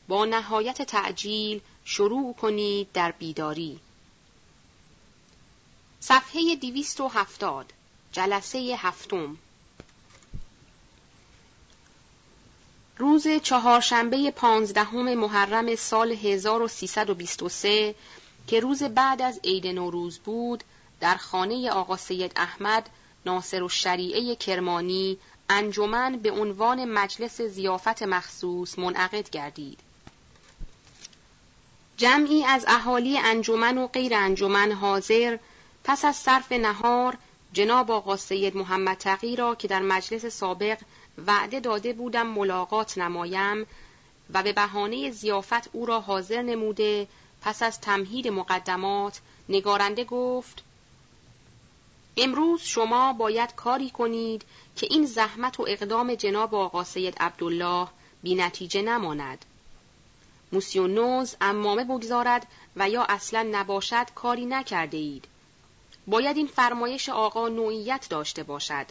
با 0.08 0.26
نهایت 0.26 0.82
تعجیل 0.82 1.62
شروع 1.86 2.34
کنید 2.34 2.92
در 2.92 3.12
بیداری. 3.12 3.80
صفحه 6.06 6.56
دیویست 6.56 7.02
و 7.02 7.08
هفتاد 7.08 7.74
جلسه 8.12 8.76
هفتم 8.78 9.38
روز 12.98 13.28
چهارشنبه 13.44 14.32
پانزدهم 14.32 15.14
محرم 15.14 15.76
سال 15.76 16.12
1323 16.12 17.96
که 18.48 18.60
روز 18.60 18.84
بعد 18.84 19.22
از 19.22 19.40
عید 19.44 19.68
نوروز 19.68 20.20
بود 20.20 20.64
در 21.00 21.16
خانه 21.16 21.70
آقا 21.72 21.98
سید 21.98 22.32
احمد 22.36 22.90
ناصر 23.26 23.64
و 23.64 23.70
شریعه 23.70 24.36
کرمانی 24.36 25.18
انجمن 25.50 26.18
به 26.18 26.32
عنوان 26.32 26.86
مجلس 26.86 27.42
زیافت 27.42 28.04
مخصوص 28.04 28.80
منعقد 28.80 29.30
گردید. 29.30 29.80
جمعی 31.98 32.44
از 32.44 32.66
اهالی 32.68 33.18
انجمن 33.18 33.78
و 33.78 33.88
غیر 33.88 34.16
انجمن 34.16 34.72
حاضر 34.72 35.38
پس 35.84 36.06
از 36.06 36.16
صرف 36.16 36.52
نهار 36.52 37.18
جناب 37.54 37.92
آقا 37.92 38.18
سید 38.18 38.58
محمد 38.58 38.98
تقی 38.98 39.36
را 39.36 39.56
که 39.56 39.68
در 39.68 39.82
مجلس 39.82 40.26
سابق 40.26 40.78
وعده 41.28 41.60
داده 41.60 41.94
بودم 41.94 42.28
ملاقات 42.28 42.98
نمایم 42.98 43.66
و 44.34 44.44
به 44.44 44.54
بهانه 44.54 45.12
زیافت 45.12 45.70
او 45.72 45.86
را 45.86 46.02
حاضر 46.02 46.42
نموده 46.42 47.08
پس 47.42 47.64
از 47.64 47.82
تمهید 47.82 48.28
مقدمات 48.28 49.22
نگارنده 49.50 50.04
گفت 50.04 50.64
امروز 52.18 52.62
شما 52.62 53.14
باید 53.14 53.56
کاری 53.56 53.90
کنید 53.90 54.46
که 54.76 54.88
این 54.90 55.06
زحمت 55.06 55.60
و 55.60 55.66
اقدام 55.68 56.16
جناب 56.16 56.56
آقا 56.56 56.84
سید 56.84 57.18
عبدالله 57.20 57.88
بی 58.24 58.36
نتیجه 58.36 58.82
نماند. 58.82 59.46
موسیونوز 60.52 61.36
امامه 61.42 61.84
بگذارد 61.84 62.48
و 62.76 62.90
یا 62.90 63.04
اصلا 63.04 63.48
نباشد 63.52 64.06
کاری 64.16 64.46
نکرده 64.46 64.98
اید. 64.98 65.28
باید 66.08 66.38
این 66.38 66.48
فرمایش 66.48 67.10
آقا 67.10 67.50
نوعیت 67.50 68.08
داشته 68.10 68.44
باشد. 68.44 68.86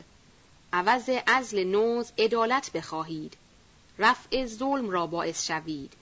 عوض 0.73 1.11
ازل 1.27 1.65
نوز 1.65 2.13
عدالت 2.19 2.73
بخواهید. 2.73 3.37
رفع 3.99 4.47
ظلم 4.47 4.91
را 4.91 5.07
باعث 5.07 5.47
شوید. 5.47 5.93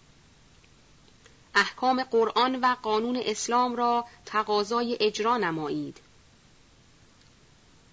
احکام 1.55 2.03
قرآن 2.03 2.61
و 2.61 2.77
قانون 2.83 3.17
اسلام 3.25 3.77
را 3.77 4.05
تقاضای 4.27 4.97
اجرا 5.01 5.37
نمایید. 5.37 5.99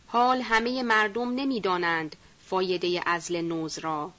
حال 0.07 0.41
همه 0.41 0.83
مردم 0.83 1.35
نمی‌دانند 1.35 2.15
فایده 2.45 3.01
ازل 3.05 3.41
نوز 3.41 3.79
را. 3.79 4.11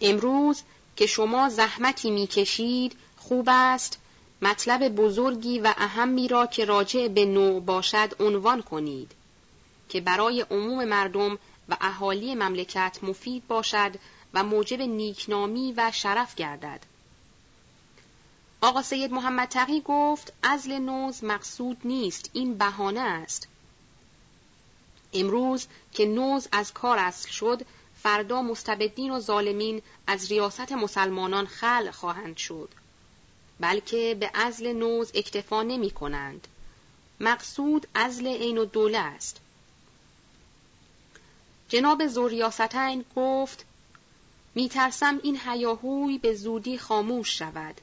امروز 0.00 0.62
که 0.96 1.06
شما 1.06 1.48
زحمتی 1.48 2.10
می‌کشید 2.10 2.96
خوب 3.16 3.48
است 3.52 3.99
مطلب 4.42 4.88
بزرگی 4.88 5.58
و 5.58 5.74
اهمی 5.76 6.28
را 6.28 6.46
که 6.46 6.64
راجع 6.64 7.08
به 7.08 7.24
نوع 7.24 7.60
باشد 7.60 8.14
عنوان 8.20 8.62
کنید 8.62 9.12
که 9.88 10.00
برای 10.00 10.40
عموم 10.40 10.84
مردم 10.84 11.38
و 11.68 11.76
اهالی 11.80 12.34
مملکت 12.34 12.98
مفید 13.02 13.46
باشد 13.48 13.94
و 14.34 14.44
موجب 14.44 14.80
نیکنامی 14.80 15.74
و 15.76 15.90
شرف 15.94 16.34
گردد. 16.34 16.80
آقا 18.60 18.82
سید 18.82 19.12
محمد 19.12 19.48
تقی 19.48 19.80
گفت 19.84 20.32
ازل 20.42 20.72
نوز 20.72 21.24
مقصود 21.24 21.76
نیست 21.84 22.30
این 22.32 22.58
بهانه 22.58 23.00
است 23.00 23.48
امروز 25.12 25.66
که 25.92 26.06
نوز 26.06 26.48
از 26.52 26.72
کار 26.72 26.98
اصل 26.98 27.28
شد 27.28 27.62
فردا 28.02 28.42
مستبدین 28.42 29.10
و 29.10 29.20
ظالمین 29.20 29.82
از 30.06 30.30
ریاست 30.30 30.72
مسلمانان 30.72 31.46
خل 31.46 31.90
خواهند 31.90 32.36
شد 32.36 32.68
بلکه 33.60 34.16
به 34.20 34.30
ازل 34.34 34.72
نوز 34.72 35.10
اکتفا 35.14 35.62
نمی 35.62 35.90
کنند. 35.90 36.48
مقصود 37.20 37.86
ازل 37.94 38.26
عین 38.26 38.58
و 38.58 38.64
دوله 38.64 38.98
است. 38.98 39.40
جناب 41.68 42.06
زوریاستین 42.06 43.04
گفت 43.16 43.64
میترسم 44.54 45.20
این 45.22 45.38
هیاهوی 45.44 46.18
به 46.18 46.34
زودی 46.34 46.78
خاموش 46.78 47.38
شود. 47.38 47.80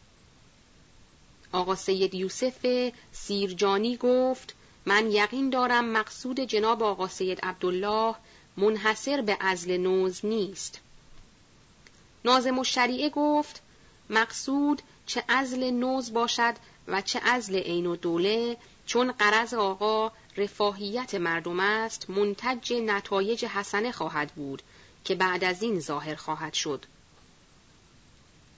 آقا 1.51 1.75
سید 1.75 2.13
یوسف 2.15 2.91
سیرجانی 3.11 3.97
گفت 3.97 4.55
من 4.85 5.11
یقین 5.11 5.49
دارم 5.49 5.85
مقصود 5.85 6.39
جناب 6.39 6.83
آقا 6.83 7.07
سید 7.07 7.39
عبدالله 7.41 8.15
منحصر 8.57 9.21
به 9.21 9.37
ازل 9.39 9.77
نوز 9.77 10.25
نیست. 10.25 10.79
نازم 12.25 12.57
الشریعه 12.57 13.09
گفت 13.09 13.61
مقصود 14.09 14.81
چه 15.07 15.23
ازل 15.27 15.71
نوز 15.71 16.13
باشد 16.13 16.55
و 16.87 17.01
چه 17.01 17.19
ازل 17.23 17.55
عین 17.55 17.85
و 17.85 17.95
دوله 17.95 18.57
چون 18.85 19.11
قرض 19.11 19.53
آقا 19.53 20.11
رفاهیت 20.37 21.15
مردم 21.15 21.59
است 21.59 22.09
منتج 22.09 22.73
نتایج 22.73 23.45
حسنه 23.45 23.91
خواهد 23.91 24.31
بود 24.31 24.61
که 25.03 25.15
بعد 25.15 25.43
از 25.43 25.61
این 25.61 25.79
ظاهر 25.79 26.15
خواهد 26.15 26.53
شد. 26.53 26.85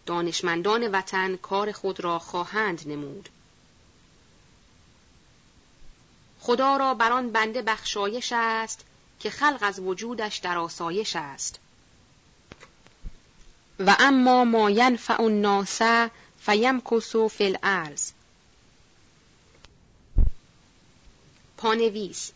دانشمندان 0.06 0.92
وطن 0.92 1.36
کار 1.36 1.72
خود 1.72 2.00
را 2.00 2.20
خواهند 2.20 2.82
نمود. 2.86 3.30
خدا 6.40 6.78
را 6.78 6.94
بر 6.94 7.12
آن 7.12 7.32
بنده 7.32 7.62
بخشایش 7.62 8.34
است 8.36 8.86
که 9.20 9.30
خلق 9.30 9.60
از 9.62 9.80
وجودش 9.80 10.38
در 10.38 10.58
آسایش 10.58 11.16
است 11.16 11.60
و 13.80 13.96
اما 14.00 14.44
ما 14.44 14.70
ینفع 14.70 15.22
الناس 15.22 15.82
فیمکث 16.42 17.16
فی 17.16 17.46
الارض. 17.46 18.12
پانویس. 21.58 22.32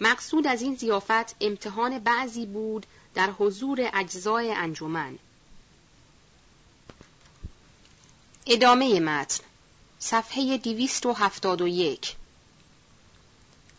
مقصود 0.00 0.46
از 0.46 0.62
این 0.62 0.74
زیافت 0.74 1.36
امتحان 1.40 1.98
بعضی 1.98 2.46
بود 2.46 2.86
در 3.14 3.30
حضور 3.30 3.90
اجزای 3.94 4.52
انجمن. 4.52 5.18
ادامه 8.46 9.00
متن. 9.00 9.44
صفحه 9.98 10.58
یک. 11.62 12.16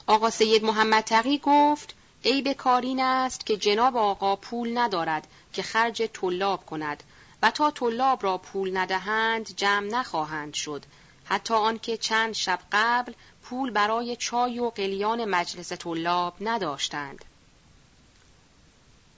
آقا 0.07 0.29
سید 0.29 0.63
محمد 0.63 1.03
تقی 1.03 1.38
گفت 1.43 1.93
عیب 2.25 2.53
کارین 2.53 2.99
است 2.99 3.45
که 3.45 3.57
جناب 3.57 3.97
آقا 3.97 4.35
پول 4.35 4.77
ندارد 4.77 5.27
که 5.53 5.63
خرج 5.63 6.03
طلاب 6.13 6.65
کند. 6.65 7.03
و 7.41 7.52
تا 7.52 7.71
طلاب 7.71 8.23
را 8.23 8.38
پول 8.38 8.78
ندهند 8.78 9.56
جمع 9.56 9.88
نخواهند 9.88 10.54
شد. 10.54 10.86
حتی 11.25 11.54
آنکه 11.54 11.97
چند 11.97 12.34
شب 12.34 12.60
قبل 12.71 13.13
پول 13.43 13.71
برای 13.71 14.15
چای 14.15 14.60
و 14.60 14.69
قلیان 14.69 15.25
مجلس 15.25 15.73
طلاب 15.73 16.34
نداشتند. 16.41 17.25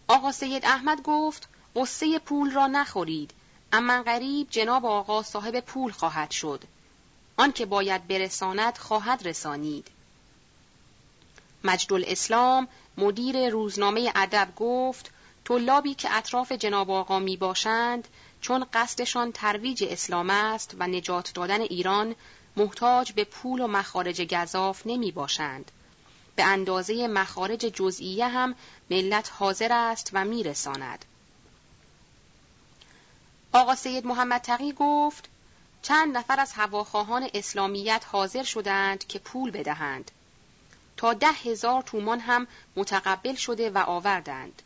آقا 0.07 0.31
سید 0.31 0.65
احمد 0.65 1.01
گفت 1.01 1.47
قصه 1.75 2.19
پول 2.19 2.51
را 2.51 2.67
نخورید. 2.67 3.31
اما 3.73 4.03
غریب 4.03 4.47
جناب 4.49 4.85
آقا 4.85 5.23
صاحب 5.23 5.59
پول 5.59 5.91
خواهد 5.91 6.31
شد. 6.31 6.63
آنکه 7.37 7.65
باید 7.65 8.07
برساند 8.07 8.77
خواهد 8.77 9.27
رسانید. 9.27 9.87
مجد 11.63 11.93
الاسلام 11.93 12.67
مدیر 12.97 13.49
روزنامه 13.49 14.11
ادب 14.15 14.47
گفت 14.55 15.11
طلابی 15.51 15.93
که 15.93 16.17
اطراف 16.17 16.51
جناب 16.51 16.91
آقا 16.91 17.19
می 17.19 17.37
باشند 17.37 18.07
چون 18.41 18.65
قصدشان 18.73 19.31
ترویج 19.31 19.83
اسلام 19.89 20.29
است 20.29 20.75
و 20.79 20.87
نجات 20.87 21.33
دادن 21.33 21.61
ایران 21.61 22.15
محتاج 22.55 23.11
به 23.11 23.23
پول 23.23 23.61
و 23.61 23.67
مخارج 23.67 24.21
گذاف 24.21 24.81
نمی 24.85 25.11
باشند. 25.11 25.71
به 26.35 26.43
اندازه 26.43 27.07
مخارج 27.07 27.59
جزئیه 27.59 28.27
هم 28.27 28.55
ملت 28.89 29.31
حاضر 29.33 29.73
است 29.73 30.09
و 30.13 30.25
میرساند. 30.25 31.05
آقا 33.53 33.75
سید 33.75 34.05
محمد 34.05 34.41
تقی 34.41 34.73
گفت 34.73 35.29
چند 35.81 36.17
نفر 36.17 36.39
از 36.39 36.53
هواخواهان 36.53 37.29
اسلامیت 37.33 38.05
حاضر 38.11 38.43
شدند 38.43 39.07
که 39.07 39.19
پول 39.19 39.51
بدهند. 39.51 40.11
تا 40.97 41.13
ده 41.13 41.31
هزار 41.31 41.81
تومان 41.81 42.19
هم 42.19 42.47
متقبل 42.75 43.35
شده 43.35 43.69
و 43.69 43.77
آوردند. 43.77 44.61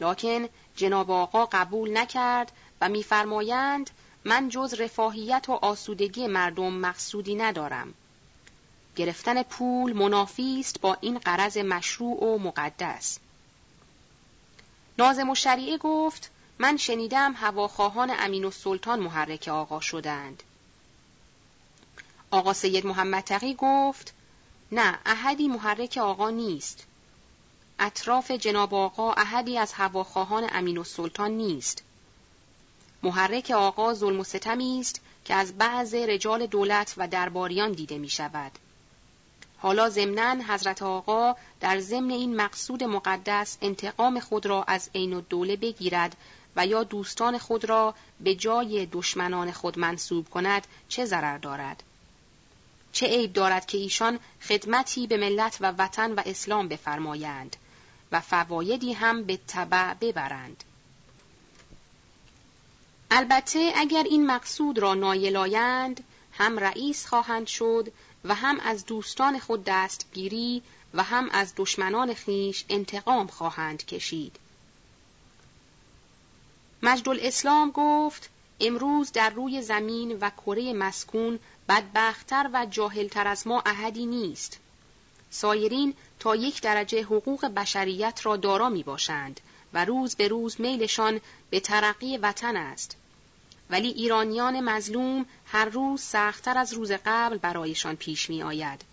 لکن 0.00 0.48
جناب 0.76 1.10
آقا 1.10 1.46
قبول 1.46 1.98
نکرد 1.98 2.52
و 2.80 2.88
میفرمایند 2.88 3.90
من 4.24 4.48
جز 4.48 4.74
رفاهیت 4.74 5.48
و 5.48 5.52
آسودگی 5.52 6.26
مردم 6.26 6.72
مقصودی 6.72 7.34
ندارم. 7.34 7.94
گرفتن 8.96 9.42
پول 9.42 9.92
منافی 9.92 10.60
است 10.60 10.80
با 10.80 10.96
این 11.00 11.18
قرض 11.18 11.56
مشروع 11.56 12.24
و 12.24 12.38
مقدس. 12.38 13.18
نازم 14.98 15.30
و 15.30 15.34
شریعه 15.34 15.78
گفت 15.78 16.30
من 16.58 16.76
شنیدم 16.76 17.32
هواخواهان 17.36 18.12
امین 18.18 18.44
و 18.44 18.50
سلطان 18.50 19.00
محرک 19.00 19.48
آقا 19.48 19.80
شدند. 19.80 20.42
آقا 22.30 22.52
سید 22.52 22.86
محمد 22.86 23.24
تقی 23.24 23.54
گفت 23.58 24.14
نه 24.72 24.98
احدی 25.06 25.48
محرک 25.48 25.98
آقا 26.02 26.30
نیست. 26.30 26.86
اطراف 27.78 28.30
جناب 28.30 28.74
آقا 28.74 29.12
احدی 29.12 29.58
از 29.58 29.72
هواخواهان 29.72 30.46
امین 30.52 30.82
سلطان 30.82 31.30
نیست. 31.30 31.82
محرک 33.02 33.50
آقا 33.50 33.94
ظلم 33.94 34.20
و 34.20 34.24
ستمی 34.24 34.80
است 34.80 35.00
که 35.24 35.34
از 35.34 35.58
بعض 35.58 35.94
رجال 35.94 36.46
دولت 36.46 36.94
و 36.96 37.08
درباریان 37.08 37.72
دیده 37.72 37.98
می 37.98 38.08
شود. 38.08 38.52
حالا 39.58 39.88
ضمناً 39.88 40.44
حضرت 40.48 40.82
آقا 40.82 41.36
در 41.60 41.80
ضمن 41.80 42.10
این 42.10 42.36
مقصود 42.36 42.84
مقدس 42.84 43.58
انتقام 43.62 44.20
خود 44.20 44.46
را 44.46 44.62
از 44.62 44.90
عین 44.94 45.14
الدوله 45.14 45.56
بگیرد 45.56 46.16
و 46.56 46.66
یا 46.66 46.84
دوستان 46.84 47.38
خود 47.38 47.64
را 47.64 47.94
به 48.20 48.34
جای 48.34 48.86
دشمنان 48.86 49.52
خود 49.52 49.78
منصوب 49.78 50.30
کند 50.30 50.66
چه 50.88 51.04
ضرر 51.04 51.38
دارد 51.38 51.82
چه 52.92 53.06
عیب 53.06 53.32
دارد 53.32 53.66
که 53.66 53.78
ایشان 53.78 54.18
خدمتی 54.48 55.06
به 55.06 55.16
ملت 55.16 55.56
و 55.60 55.72
وطن 55.78 56.12
و 56.12 56.22
اسلام 56.26 56.68
بفرمایند 56.68 57.56
و 58.14 58.20
فوایدی 58.20 58.92
هم 58.92 59.22
به 59.22 59.38
طبع 59.46 59.94
ببرند 59.94 60.64
البته 63.10 63.72
اگر 63.76 64.02
این 64.02 64.26
مقصود 64.26 64.78
را 64.78 64.94
نایلایند 64.94 66.04
هم 66.32 66.58
رئیس 66.58 67.06
خواهند 67.06 67.46
شد 67.46 67.92
و 68.24 68.34
هم 68.34 68.60
از 68.60 68.86
دوستان 68.86 69.38
خود 69.38 69.64
دستگیری 69.66 70.62
و 70.94 71.02
هم 71.02 71.28
از 71.32 71.52
دشمنان 71.56 72.14
خیش 72.14 72.64
انتقام 72.68 73.26
خواهند 73.26 73.86
کشید. 73.86 74.36
مجد 76.82 77.08
الاسلام 77.08 77.70
گفت 77.70 78.30
امروز 78.60 79.12
در 79.12 79.30
روی 79.30 79.62
زمین 79.62 80.18
و 80.20 80.30
کره 80.30 80.72
مسکون 80.72 81.38
بدبختتر 81.68 82.50
و 82.52 82.66
جاهلتر 82.66 83.28
از 83.28 83.46
ما 83.46 83.62
احدی 83.66 84.06
نیست. 84.06 84.60
سایرین 85.30 85.94
تا 86.24 86.36
یک 86.36 86.62
درجه 86.62 87.02
حقوق 87.02 87.46
بشریت 87.46 88.20
را 88.22 88.36
دارا 88.36 88.68
می 88.68 88.82
باشند 88.82 89.40
و 89.72 89.84
روز 89.84 90.14
به 90.14 90.28
روز 90.28 90.60
میلشان 90.60 91.20
به 91.50 91.60
ترقی 91.60 92.16
وطن 92.16 92.56
است. 92.56 92.96
ولی 93.70 93.88
ایرانیان 93.88 94.60
مظلوم 94.60 95.26
هر 95.46 95.64
روز 95.64 96.00
سختتر 96.00 96.58
از 96.58 96.72
روز 96.72 96.92
قبل 96.92 97.38
برایشان 97.38 97.96
پیش 97.96 98.30
می 98.30 98.42
آید. 98.42 98.84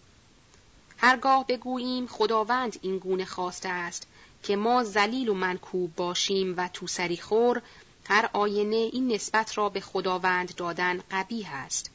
هرگاه 0.98 1.48
بگوییم 1.48 2.08
خداوند 2.08 2.80
این 2.82 2.98
گونه 2.98 3.26
خواسته 3.26 3.70
است 3.70 4.08
که 4.44 4.56
ما 4.56 4.84
زلیل 4.84 5.30
و 5.30 5.34
منکوب 5.34 5.96
باشیم 5.96 6.54
و 6.58 6.68
تو 6.68 6.88
خور 7.22 7.62
هر 8.06 8.30
آینه 8.34 8.76
این 8.76 9.12
نسبت 9.12 9.58
را 9.58 9.70
به 9.70 9.80
خداوند 9.80 10.56
دادن 10.56 11.00
قبیه 11.12 11.50
است. 11.56 11.92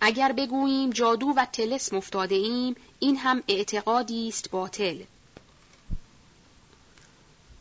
اگر 0.00 0.32
بگوییم 0.32 0.90
جادو 0.90 1.26
و 1.36 1.46
تلسم 1.52 1.96
افتاده 1.96 2.34
ایم 2.34 2.76
این 2.98 3.16
هم 3.16 3.42
اعتقادی 3.48 4.28
است 4.28 4.50
باطل. 4.50 5.02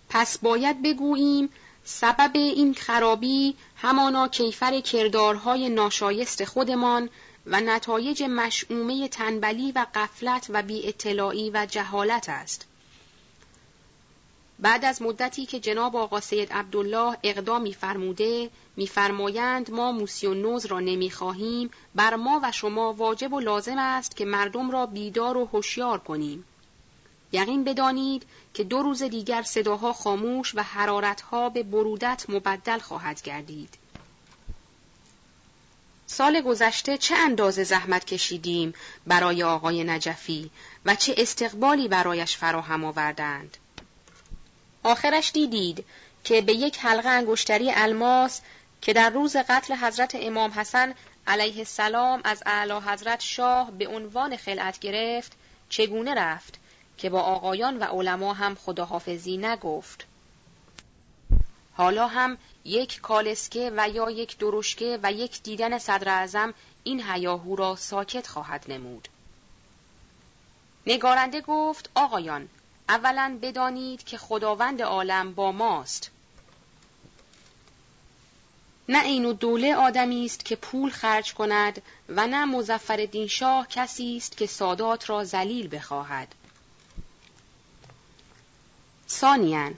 پس 0.09 0.37
باید 0.37 0.81
بگوییم 0.81 1.49
سبب 1.83 2.31
این 2.33 2.73
خرابی 2.73 3.55
همانا 3.75 4.27
کیفر 4.27 4.79
کردارهای 4.79 5.69
ناشایست 5.69 6.45
خودمان 6.45 7.09
و 7.45 7.61
نتایج 7.61 8.23
مشعومه 8.23 9.07
تنبلی 9.07 9.71
و 9.71 9.85
قفلت 9.95 10.47
و 10.49 10.61
بی 10.61 10.87
اطلاعی 10.87 11.49
و 11.49 11.67
جهالت 11.71 12.29
است. 12.29 12.65
بعد 14.59 14.85
از 14.85 15.01
مدتی 15.01 15.45
که 15.45 15.59
جناب 15.59 15.95
آقا 15.95 16.19
سید 16.19 16.53
عبدالله 16.53 17.17
اقدامی 17.23 17.73
فرموده 17.73 18.49
میفرمایند 18.75 19.71
ما 19.71 19.91
موسیونوز 19.91 20.65
را 20.65 20.79
نمی‌خواهیم 20.79 21.69
بر 21.95 22.15
ما 22.15 22.39
و 22.43 22.51
شما 22.51 22.93
واجب 22.93 23.33
و 23.33 23.39
لازم 23.39 23.77
است 23.77 24.15
که 24.15 24.25
مردم 24.25 24.71
را 24.71 24.85
بیدار 24.85 25.37
و 25.37 25.45
هوشیار 25.45 25.99
کنیم 25.99 26.45
یقین 27.31 27.63
بدانید 27.63 28.25
که 28.53 28.63
دو 28.63 28.81
روز 28.81 29.03
دیگر 29.03 29.41
صداها 29.41 29.93
خاموش 29.93 30.55
و 30.55 30.63
حرارتها 30.63 31.49
به 31.49 31.63
برودت 31.63 32.25
مبدل 32.29 32.79
خواهد 32.79 33.21
گردید. 33.21 33.77
سال 36.07 36.41
گذشته 36.41 36.97
چه 36.97 37.15
اندازه 37.15 37.63
زحمت 37.63 38.05
کشیدیم 38.05 38.73
برای 39.07 39.43
آقای 39.43 39.83
نجفی 39.83 40.51
و 40.85 40.95
چه 40.95 41.15
استقبالی 41.17 41.87
برایش 41.87 42.37
فراهم 42.37 42.85
آوردند. 42.85 43.57
آخرش 44.85 45.31
دیدید 45.31 45.85
که 46.23 46.41
به 46.41 46.53
یک 46.53 46.77
حلقه 46.79 47.09
انگشتری 47.09 47.71
الماس 47.71 48.41
که 48.81 48.93
در 48.93 49.09
روز 49.09 49.35
قتل 49.37 49.75
حضرت 49.75 50.15
امام 50.15 50.51
حسن 50.51 50.93
علیه 51.27 51.57
السلام 51.57 52.21
از 52.23 52.43
اعلی 52.45 52.73
حضرت 52.73 53.21
شاه 53.21 53.71
به 53.71 53.87
عنوان 53.87 54.37
خلعت 54.37 54.79
گرفت 54.79 55.31
چگونه 55.69 56.13
رفت 56.13 56.59
که 56.97 57.09
با 57.09 57.21
آقایان 57.21 57.77
و 57.77 57.83
علما 57.83 58.33
هم 58.33 58.55
خداحافظی 58.55 59.37
نگفت. 59.37 60.05
حالا 61.73 62.07
هم 62.07 62.37
یک 62.65 63.01
کالسکه 63.01 63.71
و 63.75 63.89
یا 63.89 64.09
یک 64.09 64.37
درشکه 64.37 64.99
و 65.03 65.11
یک 65.11 65.43
دیدن 65.43 65.77
صدر 65.77 66.09
اعظم 66.09 66.53
این 66.83 67.03
هیاهو 67.03 67.55
را 67.55 67.75
ساکت 67.75 68.27
خواهد 68.27 68.65
نمود. 68.67 69.07
نگارنده 70.87 71.41
گفت 71.41 71.89
آقایان 71.95 72.49
اولا 72.89 73.39
بدانید 73.41 74.03
که 74.03 74.17
خداوند 74.17 74.81
عالم 74.81 75.33
با 75.33 75.51
ماست. 75.51 76.11
نه 78.89 79.03
این 79.03 79.25
و 79.25 79.33
دوله 79.33 79.75
آدمی 79.75 80.25
است 80.25 80.45
که 80.45 80.55
پول 80.55 80.89
خرج 80.89 81.33
کند 81.33 81.81
و 82.09 82.27
نه 82.27 82.45
مزفر 82.45 83.27
شاه 83.27 83.67
کسی 83.67 84.17
است 84.17 84.37
که 84.37 84.45
سادات 84.45 85.09
را 85.09 85.23
ذلیل 85.23 85.75
بخواهد. 85.75 86.35
ثانیا 89.09 89.71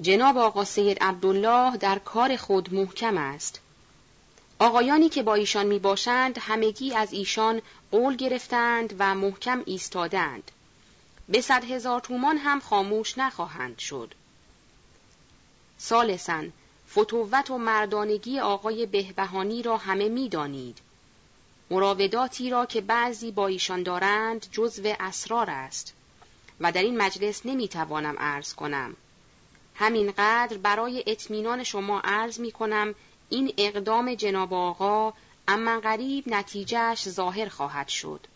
جناب 0.00 0.38
آقا 0.38 0.64
سید 0.64 0.98
عبدالله 1.02 1.76
در 1.76 1.98
کار 1.98 2.36
خود 2.36 2.74
محکم 2.74 3.18
است 3.18 3.60
آقایانی 4.58 5.08
که 5.08 5.22
با 5.22 5.34
ایشان 5.34 5.66
می 5.66 5.78
باشند 5.78 6.38
همگی 6.40 6.94
از 6.94 7.12
ایشان 7.12 7.62
قول 7.90 8.16
گرفتند 8.16 8.94
و 8.98 9.14
محکم 9.14 9.62
ایستادند 9.66 10.50
به 11.28 11.40
صد 11.40 11.64
هزار 11.64 12.00
تومان 12.00 12.36
هم 12.36 12.60
خاموش 12.60 13.18
نخواهند 13.18 13.78
شد 13.78 14.14
سالسا 15.78 16.44
فتوت 16.90 17.50
و 17.50 17.58
مردانگی 17.58 18.40
آقای 18.40 18.86
بهبهانی 18.86 19.62
را 19.62 19.76
همه 19.76 20.08
می‌دانید 20.08 20.78
مراوداتی 21.70 22.50
را 22.50 22.66
که 22.66 22.80
بعضی 22.80 23.30
با 23.30 23.46
ایشان 23.46 23.82
دارند 23.82 24.46
جزو 24.52 24.94
اسرار 25.00 25.50
است 25.50 25.94
و 26.60 26.72
در 26.72 26.82
این 26.82 26.96
مجلس 26.96 27.46
نمی‌توانم 27.46 28.18
عرض 28.18 28.54
کنم. 28.54 28.96
همینقدر 29.74 30.56
برای 30.56 31.04
اطمینان 31.06 31.64
شما 31.64 32.00
عرض 32.00 32.40
می 32.40 32.52
کنم 32.52 32.94
این 33.28 33.54
اقدام 33.58 34.14
جناب 34.14 34.54
آقا 34.54 35.12
اما 35.48 35.80
قریب 35.80 36.24
نتیجهش 36.28 37.08
ظاهر 37.08 37.48
خواهد 37.48 37.88
شد. 37.88 38.26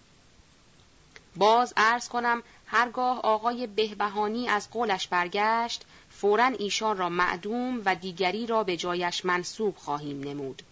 باز 1.37 1.73
عرض 1.77 2.09
کنم 2.09 2.43
هرگاه 2.67 3.21
آقای 3.21 3.67
بهبهانی 3.67 4.49
از 4.49 4.71
قولش 4.71 5.09
برگشت 5.09 5.85
فورا 6.11 6.47
ایشان 6.47 6.97
را 6.97 7.09
معدوم 7.09 7.83
و 7.85 7.95
دیگری 7.95 8.47
را 8.47 8.65
به 8.65 8.77
جایش 8.77 9.25
منصوب 9.25 9.77
خواهیم 9.77 10.21
نمود. 10.21 10.63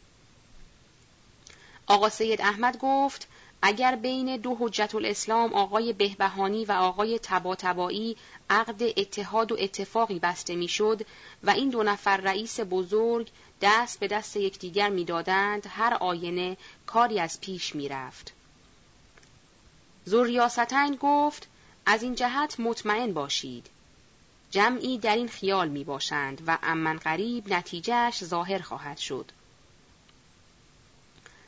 آقا 1.87 2.09
سید 2.09 2.41
احمد 2.41 2.79
گفت 2.79 3.29
اگر 3.63 3.97
بین 3.97 4.37
دو 4.37 4.57
حجت 4.61 4.95
الاسلام 4.95 5.55
آقای 5.55 5.93
بهبهانی 5.93 6.65
و 6.65 6.73
آقای 6.73 7.19
تباتبایی 7.23 8.17
عقد 8.51 8.83
اتحاد 8.83 9.53
و 9.53 9.57
اتفاقی 9.61 10.19
بسته 10.19 10.55
می‌شد 10.55 11.07
و 11.45 11.51
این 11.51 11.71
دو 11.71 11.83
نفر 11.83 12.17
رئیس 12.17 12.61
بزرگ 12.61 13.31
دست 13.63 14.01
به 14.01 14.09
دست 14.09 14.37
یکدیگر 14.37 14.89
می‌دادند 14.89 15.67
هر 15.69 15.95
آینه 15.95 16.57
کاری 16.87 17.21
از 17.21 17.41
پیش 17.41 17.75
می‌رفت 17.75 18.33
زوریاستین 20.11 20.99
گفت 21.01 21.49
از 21.87 22.03
این 22.03 22.15
جهت 22.15 22.61
مطمئن 22.61 23.13
باشید 23.13 23.67
جمعی 24.51 24.99
در 24.99 25.17
این 25.17 25.29
خیال 25.29 25.69
می 25.69 25.85
باشند 25.85 26.43
و 26.47 26.59
امن 26.63 26.97
قریب 26.97 27.53
نتیجهش 27.53 28.25
ظاهر 28.25 28.59
خواهد 28.59 28.99
شد 28.99 29.33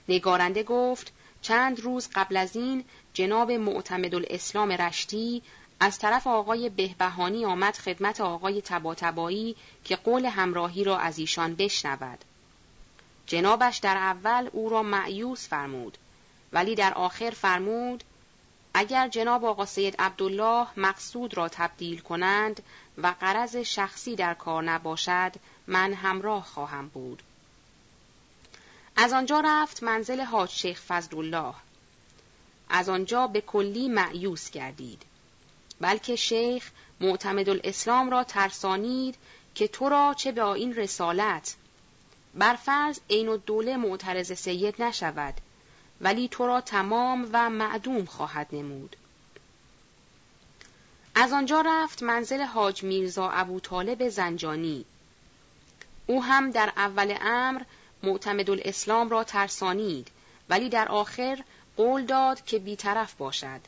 نگارنده 0.09 0.63
گفت 0.63 1.13
چند 1.41 1.81
روز 1.81 2.09
قبل 2.15 2.37
از 2.37 2.57
این 2.57 2.85
جناب 3.15 3.51
معتمد 3.51 4.15
الاسلام 4.15 4.73
رشتی 4.73 5.43
از 5.81 5.99
طرف 5.99 6.27
آقای 6.27 6.69
بهبهانی 6.69 7.45
آمد 7.45 7.77
خدمت 7.77 8.21
آقای 8.21 8.63
تباتبایی 8.63 9.57
که 9.85 9.97
قول 9.97 10.27
همراهی 10.27 10.85
را 10.85 10.99
از 10.99 11.19
ایشان 11.19 11.55
بشنود. 11.55 12.19
جنابش 13.27 13.79
در 13.79 13.97
اول 13.97 14.49
او 14.53 14.69
را 14.69 14.83
معیوس 14.83 15.49
فرمود 15.49 15.99
ولی 16.53 16.75
در 16.75 16.95
آخر 16.95 17.31
فرمود 17.31 18.05
اگر 18.75 19.09
جناب 19.09 19.45
آقا 19.45 19.67
سید 19.67 19.97
عبدالله 19.99 20.67
مقصود 20.77 21.37
را 21.37 21.49
تبدیل 21.49 22.01
کنند 22.01 22.63
و 22.99 23.15
قرض 23.21 23.57
شخصی 23.57 24.17
در 24.17 24.35
کار 24.35 24.63
نباشد 24.63 25.33
من 25.67 25.95
همراه 25.95 26.45
خواهم 26.45 26.89
بود. 26.89 27.23
از 28.97 29.13
آنجا 29.13 29.41
رفت 29.45 29.83
منزل 29.83 30.21
حاج 30.21 30.51
شیخ 30.51 30.83
فضلالله. 30.89 31.55
از 32.69 32.89
آنجا 32.89 33.27
به 33.27 33.41
کلی 33.41 33.89
معیوس 33.89 34.51
گردید. 34.51 35.03
بلکه 35.81 36.17
شیخ 36.17 36.71
معتمد 37.01 37.49
الاسلام 37.49 38.11
را 38.11 38.25
ترسانید 38.25 39.17
که 39.55 39.69
تو 39.69 39.89
را 39.89 40.15
چه 40.17 40.33
به 40.33 40.47
این 40.47 40.75
رسالت 40.75 41.57
بر 42.35 42.55
فرض 42.55 43.01
عین 43.11 43.29
الدوله 43.29 43.77
معترض 43.77 44.33
سید 44.33 44.83
نشود 44.83 45.35
ولی 46.03 46.29
تو 46.29 46.47
را 46.47 46.61
تمام 46.61 47.31
و 47.33 47.51
معدوم 47.51 48.05
خواهد 48.05 48.47
نمود. 48.53 48.97
از 51.15 51.33
آنجا 51.33 51.61
رفت 51.61 52.03
منزل 52.03 52.41
حاج 52.41 52.83
میرزا 52.83 53.31
ابو 53.31 53.61
طالب 53.61 54.09
زنجانی. 54.09 54.85
او 56.07 56.25
هم 56.25 56.51
در 56.51 56.73
اول 56.77 57.17
امر 57.21 57.63
معتمد 58.03 58.51
الاسلام 58.51 59.09
را 59.09 59.25
ترسانید 59.25 60.11
ولی 60.49 60.69
در 60.69 60.89
آخر 60.89 61.45
قول 61.77 62.07
داد 62.07 62.45
که 62.45 62.59
بیطرف 62.59 63.15
باشد. 63.15 63.61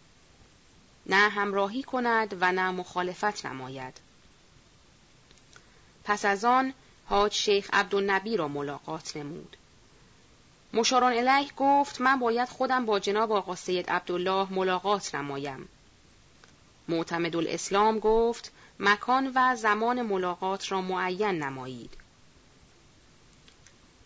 نه 1.07 1.29
همراهی 1.29 1.83
کند 1.83 2.37
و 2.41 2.53
نه 2.53 2.71
مخالفت 2.71 3.47
نماید. 3.47 4.01
پس 6.05 6.25
از 6.25 6.45
آن 6.45 6.75
حاج 7.07 7.33
شیخ 7.33 7.71
عبدالنبی 7.73 8.37
را 8.37 8.49
ملاقات 8.49 9.17
نمود. 9.17 9.57
مشاران 10.75 11.13
الیه 11.13 11.51
گفت 11.57 12.01
من 12.01 12.19
باید 12.19 12.49
خودم 12.49 12.87
با 12.87 12.99
جناب 12.99 13.33
آقا 13.33 13.55
سید 13.55 13.91
عبدالله 13.91 14.53
ملاقات 14.53 15.15
نمایم. 15.15 15.69
معتمد 16.89 17.37
الاسلام 17.37 17.99
گفت 17.99 18.53
مکان 18.81 19.33
و 19.35 19.57
زمان 19.57 20.03
ملاقات 20.03 20.73
را 20.73 20.81
معین 20.81 21.43
نمایید. 21.43 21.91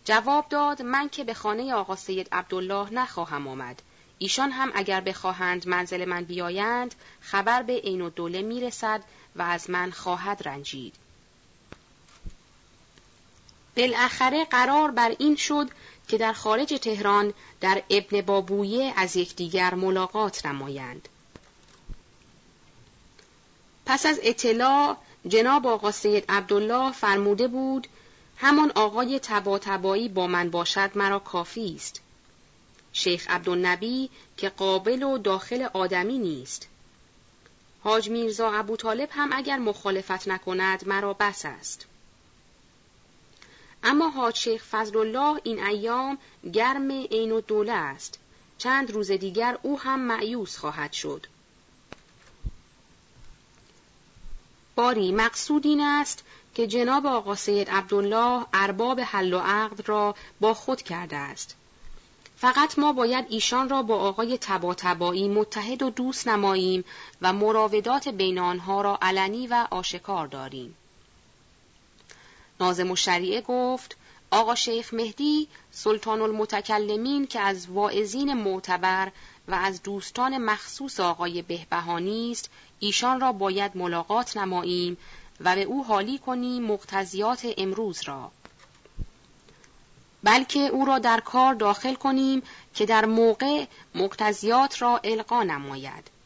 جواب 0.05 0.49
داد 0.49 0.81
من 0.81 1.09
که 1.09 1.23
به 1.23 1.33
خانه 1.33 1.73
آقا 1.73 1.95
سید 1.95 2.29
عبدالله 2.31 2.93
نخواهم 2.93 3.47
آمد. 3.47 3.81
ایشان 4.19 4.51
هم 4.51 4.71
اگر 4.75 5.01
بخواهند 5.01 5.67
منزل 5.67 6.05
من 6.05 6.23
بیایند 6.23 6.95
خبر 7.21 7.63
به 7.63 7.79
عین 7.79 8.01
الدوله 8.01 8.41
می‌رسد 8.41 9.01
و 9.35 9.41
از 9.41 9.69
من 9.69 9.91
خواهد 9.91 10.47
رنجید. 10.47 10.95
بالاخره 13.77 14.45
قرار 14.45 14.91
بر 14.91 15.15
این 15.19 15.35
شد 15.35 15.69
که 16.09 16.17
در 16.17 16.33
خارج 16.33 16.73
تهران 16.81 17.33
در 17.61 17.83
ابن 17.89 18.21
بابویه 18.21 18.93
از 18.97 19.15
یکدیگر 19.15 19.73
ملاقات 19.73 20.45
نمایند. 20.45 21.09
پس 23.85 24.05
از 24.05 24.19
اطلاع 24.23 24.97
جناب 25.27 25.67
آقا 25.67 25.91
سید 25.91 26.25
عبدالله 26.29 26.91
فرموده 26.91 27.47
بود 27.47 27.87
همان 28.37 28.71
آقای 28.75 29.19
تباتبایی 29.19 30.09
با 30.09 30.27
من 30.27 30.49
باشد 30.49 30.91
مرا 30.95 31.19
کافی 31.19 31.75
است. 31.75 32.01
شیخ 32.93 33.29
عبدالنبی 33.29 34.09
که 34.37 34.49
قابل 34.49 35.03
و 35.03 35.17
داخل 35.17 35.67
آدمی 35.73 36.17
نیست. 36.17 36.67
حاج 37.83 38.09
میرزا 38.09 38.51
ابو 38.51 38.75
طالب 38.75 39.09
هم 39.11 39.29
اگر 39.33 39.57
مخالفت 39.57 40.27
نکند 40.27 40.87
مرا 40.87 41.13
بس 41.13 41.45
است. 41.45 41.88
اما 43.83 44.09
حاج 44.09 44.35
شیخ 44.35 44.63
فضل 44.63 44.97
الله 44.97 45.41
این 45.43 45.63
ایام 45.63 46.17
گرم 46.53 46.91
عین 46.91 47.31
و 47.31 47.41
دوله 47.41 47.73
است. 47.73 48.19
چند 48.57 48.91
روز 48.91 49.11
دیگر 49.11 49.57
او 49.61 49.79
هم 49.79 49.99
معیوس 49.99 50.57
خواهد 50.57 50.93
شد. 50.93 51.25
باری 54.75 55.11
مقصود 55.11 55.65
این 55.65 55.81
است 55.81 56.23
که 56.55 56.67
جناب 56.67 57.05
آقا 57.05 57.35
سید 57.35 57.69
عبدالله 57.69 58.45
ارباب 58.53 58.99
حل 58.99 59.33
و 59.33 59.39
عقد 59.39 59.89
را 59.89 60.15
با 60.39 60.53
خود 60.53 60.81
کرده 60.81 61.15
است. 61.15 61.55
فقط 62.37 62.79
ما 62.79 62.93
باید 62.93 63.25
ایشان 63.29 63.69
را 63.69 63.81
با 63.81 63.95
آقای 63.95 64.37
تباتبایی 64.37 65.27
متحد 65.27 65.83
و 65.83 65.89
دوست 65.89 66.27
نماییم 66.27 66.83
و 67.21 67.33
مراودات 67.33 68.07
بین 68.07 68.39
آنها 68.39 68.81
را 68.81 68.97
علنی 69.01 69.47
و 69.47 69.67
آشکار 69.71 70.27
داریم. 70.27 70.75
نازم 72.59 72.89
الشریعه 72.89 73.41
گفت 73.41 73.97
آقا 74.31 74.55
شیخ 74.55 74.93
مهدی 74.93 75.47
سلطان 75.71 76.21
المتکلمین 76.21 77.27
که 77.27 77.39
از 77.39 77.67
واعظین 77.69 78.33
معتبر 78.33 79.11
و 79.47 79.55
از 79.55 79.83
دوستان 79.83 80.37
مخصوص 80.37 80.99
آقای 80.99 81.41
بهبهانی 81.41 82.31
است 82.31 82.49
ایشان 82.79 83.21
را 83.21 83.31
باید 83.31 83.77
ملاقات 83.77 84.37
نماییم 84.37 84.97
و 85.39 85.55
به 85.55 85.63
او 85.63 85.83
حالی 85.85 86.17
کنیم 86.17 86.63
مقتضیات 86.63 87.47
امروز 87.57 88.01
را. 88.01 88.31
بلکه 90.23 90.59
او 90.59 90.85
را 90.85 90.99
در 90.99 91.19
کار 91.19 91.53
داخل 91.53 91.95
کنیم 91.95 92.43
که 92.73 92.85
در 92.85 93.05
موقع 93.05 93.65
مقتضیات 93.95 94.81
را 94.81 95.01
القا 95.03 95.43
نماید. 95.43 96.18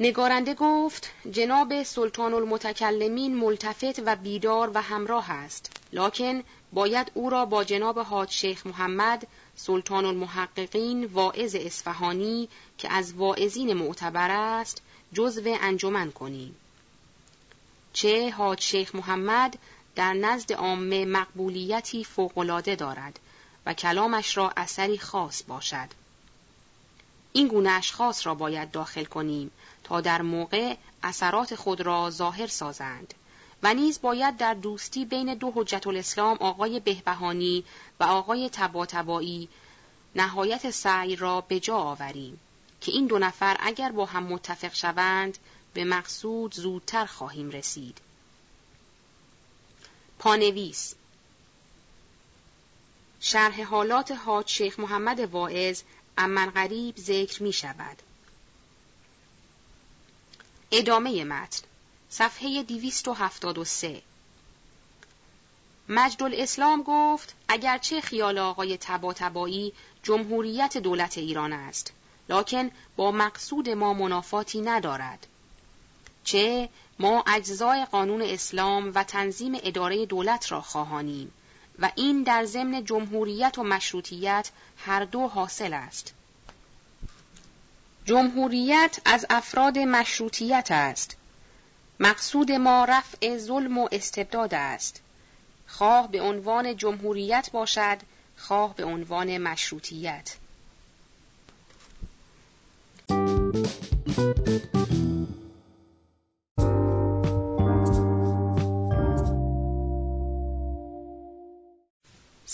نگارنده 0.00 0.54
گفت 0.54 1.10
جناب 1.30 1.82
سلطان 1.82 2.34
المتکلمین 2.34 3.36
ملتفت 3.36 4.02
و 4.06 4.16
بیدار 4.16 4.70
و 4.74 4.82
همراه 4.82 5.30
است. 5.30 5.70
لکن 5.92 6.42
باید 6.72 7.10
او 7.14 7.30
را 7.30 7.44
با 7.44 7.64
جناب 7.64 7.98
حاج 7.98 8.30
شیخ 8.30 8.66
محمد 8.66 9.26
سلطان 9.56 10.04
المحققین 10.04 11.04
واعظ 11.04 11.54
اصفهانی 11.54 12.48
که 12.78 12.92
از 12.92 13.14
واعظین 13.14 13.72
معتبر 13.72 14.30
است 14.30 14.82
جزو 15.12 15.42
انجمن 15.60 16.10
کنیم. 16.10 16.56
چه 17.92 18.30
حاج 18.30 18.60
شیخ 18.60 18.94
محمد 18.94 19.58
در 19.94 20.14
نزد 20.14 20.52
عامه 20.52 21.04
مقبولیتی 21.04 22.04
فوقالعاده 22.04 22.74
دارد 22.76 23.18
و 23.66 23.74
کلامش 23.74 24.36
را 24.36 24.52
اثری 24.56 24.98
خاص 24.98 25.42
باشد. 25.48 26.03
این 27.36 27.48
گونه 27.48 27.70
اشخاص 27.70 28.26
را 28.26 28.34
باید 28.34 28.70
داخل 28.70 29.04
کنیم 29.04 29.50
تا 29.84 30.00
در 30.00 30.22
موقع 30.22 30.76
اثرات 31.02 31.54
خود 31.54 31.80
را 31.80 32.10
ظاهر 32.10 32.46
سازند 32.46 33.14
و 33.62 33.74
نیز 33.74 34.00
باید 34.00 34.36
در 34.36 34.54
دوستی 34.54 35.04
بین 35.04 35.34
دو 35.34 35.52
حجت 35.54 35.86
الاسلام 35.86 36.36
آقای 36.40 36.80
بهبهانی 36.80 37.64
و 38.00 38.04
آقای 38.04 38.50
تباتبایی 38.52 39.48
نهایت 40.16 40.70
سعی 40.70 41.16
را 41.16 41.40
به 41.40 41.60
جا 41.60 41.76
آوریم 41.76 42.40
که 42.80 42.92
این 42.92 43.06
دو 43.06 43.18
نفر 43.18 43.56
اگر 43.60 43.92
با 43.92 44.06
هم 44.06 44.22
متفق 44.22 44.74
شوند 44.74 45.38
به 45.74 45.84
مقصود 45.84 46.54
زودتر 46.54 47.06
خواهیم 47.06 47.50
رسید. 47.50 47.98
پانویس 50.18 50.94
شرح 53.20 53.62
حالات 53.62 54.12
حاج 54.12 54.48
شیخ 54.50 54.80
محمد 54.80 55.20
واعظ 55.20 55.82
امن 56.18 56.50
غریب 56.50 56.96
ذکر 56.96 57.42
می 57.42 57.52
شود. 57.52 58.02
ادامه 60.70 61.24
متن 61.24 61.62
صفحه 62.10 62.62
273 62.62 64.02
مجد 65.88 66.22
الاسلام 66.22 66.82
گفت 66.86 67.34
اگرچه 67.48 68.00
خیال 68.00 68.38
آقای 68.38 68.76
تباتبایی 68.76 69.72
جمهوریت 70.02 70.78
دولت 70.78 71.18
ایران 71.18 71.52
است 71.52 71.92
لکن 72.28 72.70
با 72.96 73.10
مقصود 73.10 73.68
ما 73.68 73.94
منافاتی 73.94 74.60
ندارد. 74.60 75.26
چه؟ 76.24 76.68
ما 76.98 77.24
اجزای 77.26 77.84
قانون 77.84 78.22
اسلام 78.22 78.92
و 78.94 79.04
تنظیم 79.04 79.52
اداره 79.62 80.06
دولت 80.06 80.52
را 80.52 80.60
خواهانیم. 80.60 81.32
و 81.78 81.90
این 81.94 82.22
در 82.22 82.44
ضمن 82.44 82.84
جمهوریت 82.84 83.58
و 83.58 83.62
مشروطیت 83.62 84.50
هر 84.76 85.04
دو 85.04 85.28
حاصل 85.28 85.72
است. 85.72 86.14
جمهوریت 88.04 89.00
از 89.04 89.26
افراد 89.30 89.78
مشروطیت 89.78 90.68
است. 90.70 91.16
مقصود 92.00 92.52
ما 92.52 92.84
رفع 92.84 93.38
ظلم 93.38 93.78
و 93.78 93.88
استبداد 93.92 94.54
است. 94.54 95.00
خواه 95.66 96.10
به 96.10 96.20
عنوان 96.20 96.76
جمهوریت 96.76 97.50
باشد 97.52 97.98
خواه 98.36 98.74
به 98.76 98.84
عنوان 98.84 99.38
مشروطیت. 99.38 100.36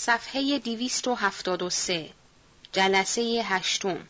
صفحه 0.05 0.59
273 0.59 2.09
جلسه 2.71 3.41
هشتم 3.45 4.07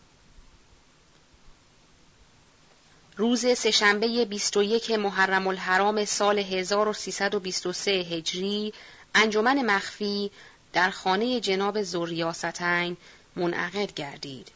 روز 3.18 3.46
سهشنبه 3.58 4.26
21 4.26 4.92
محرم 4.92 5.48
الحرام 5.48 6.06
سال 6.06 6.40
1323 6.40 7.92
هجری 7.92 8.74
انجمن 9.16 9.66
مخفی 9.66 10.32
در 10.74 10.90
خانه 10.90 11.40
جناب 11.40 11.82
زوریاستین 11.82 12.98
منعقد 13.36 13.94
گردید. 13.94 14.52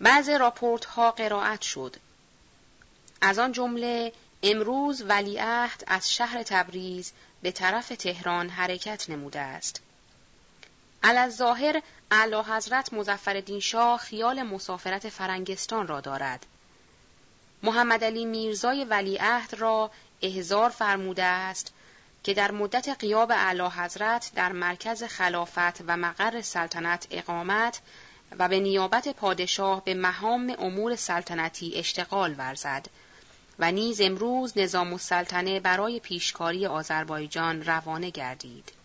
بعض 0.00 0.28
راپورت 0.28 0.84
ها 0.84 1.10
قرائت 1.10 1.62
شد. 1.62 1.96
از 3.20 3.38
آن 3.38 3.52
جمله 3.52 4.12
امروز 4.42 5.02
ولیعهد 5.02 5.84
از 5.86 6.12
شهر 6.12 6.42
تبریز 6.42 7.12
به 7.42 7.50
طرف 7.52 7.88
تهران 7.88 8.48
حرکت 8.48 9.10
نموده 9.10 9.40
است. 9.40 9.83
ظاهر 11.28 11.82
اعلی 12.10 12.36
حضرت 12.36 12.92
مزفر 12.92 13.58
شاه 13.60 13.98
خیال 13.98 14.42
مسافرت 14.42 15.08
فرنگستان 15.08 15.86
را 15.86 16.00
دارد. 16.00 16.46
محمد 17.62 18.04
علی 18.04 18.24
میرزای 18.24 18.84
ولیعهد 18.84 19.54
را 19.54 19.90
احضار 20.22 20.70
فرموده 20.70 21.24
است 21.24 21.72
که 22.22 22.34
در 22.34 22.50
مدت 22.50 22.88
قیاب 22.88 23.30
اعلی 23.30 23.62
حضرت 23.62 24.30
در 24.34 24.52
مرکز 24.52 25.02
خلافت 25.04 25.80
و 25.86 25.96
مقر 25.96 26.40
سلطنت 26.40 27.06
اقامت 27.10 27.80
و 28.38 28.48
به 28.48 28.60
نیابت 28.60 29.08
پادشاه 29.08 29.84
به 29.84 29.94
مهام 29.94 30.54
امور 30.58 30.96
سلطنتی 30.96 31.72
اشتغال 31.74 32.34
ورزد 32.38 32.86
و 33.58 33.72
نیز 33.72 34.00
امروز 34.00 34.58
نظام 34.58 34.92
السلطنه 34.92 35.60
برای 35.60 36.00
پیشکاری 36.00 36.66
آذربایجان 36.66 37.64
روانه 37.64 38.10
گردید. 38.10 38.83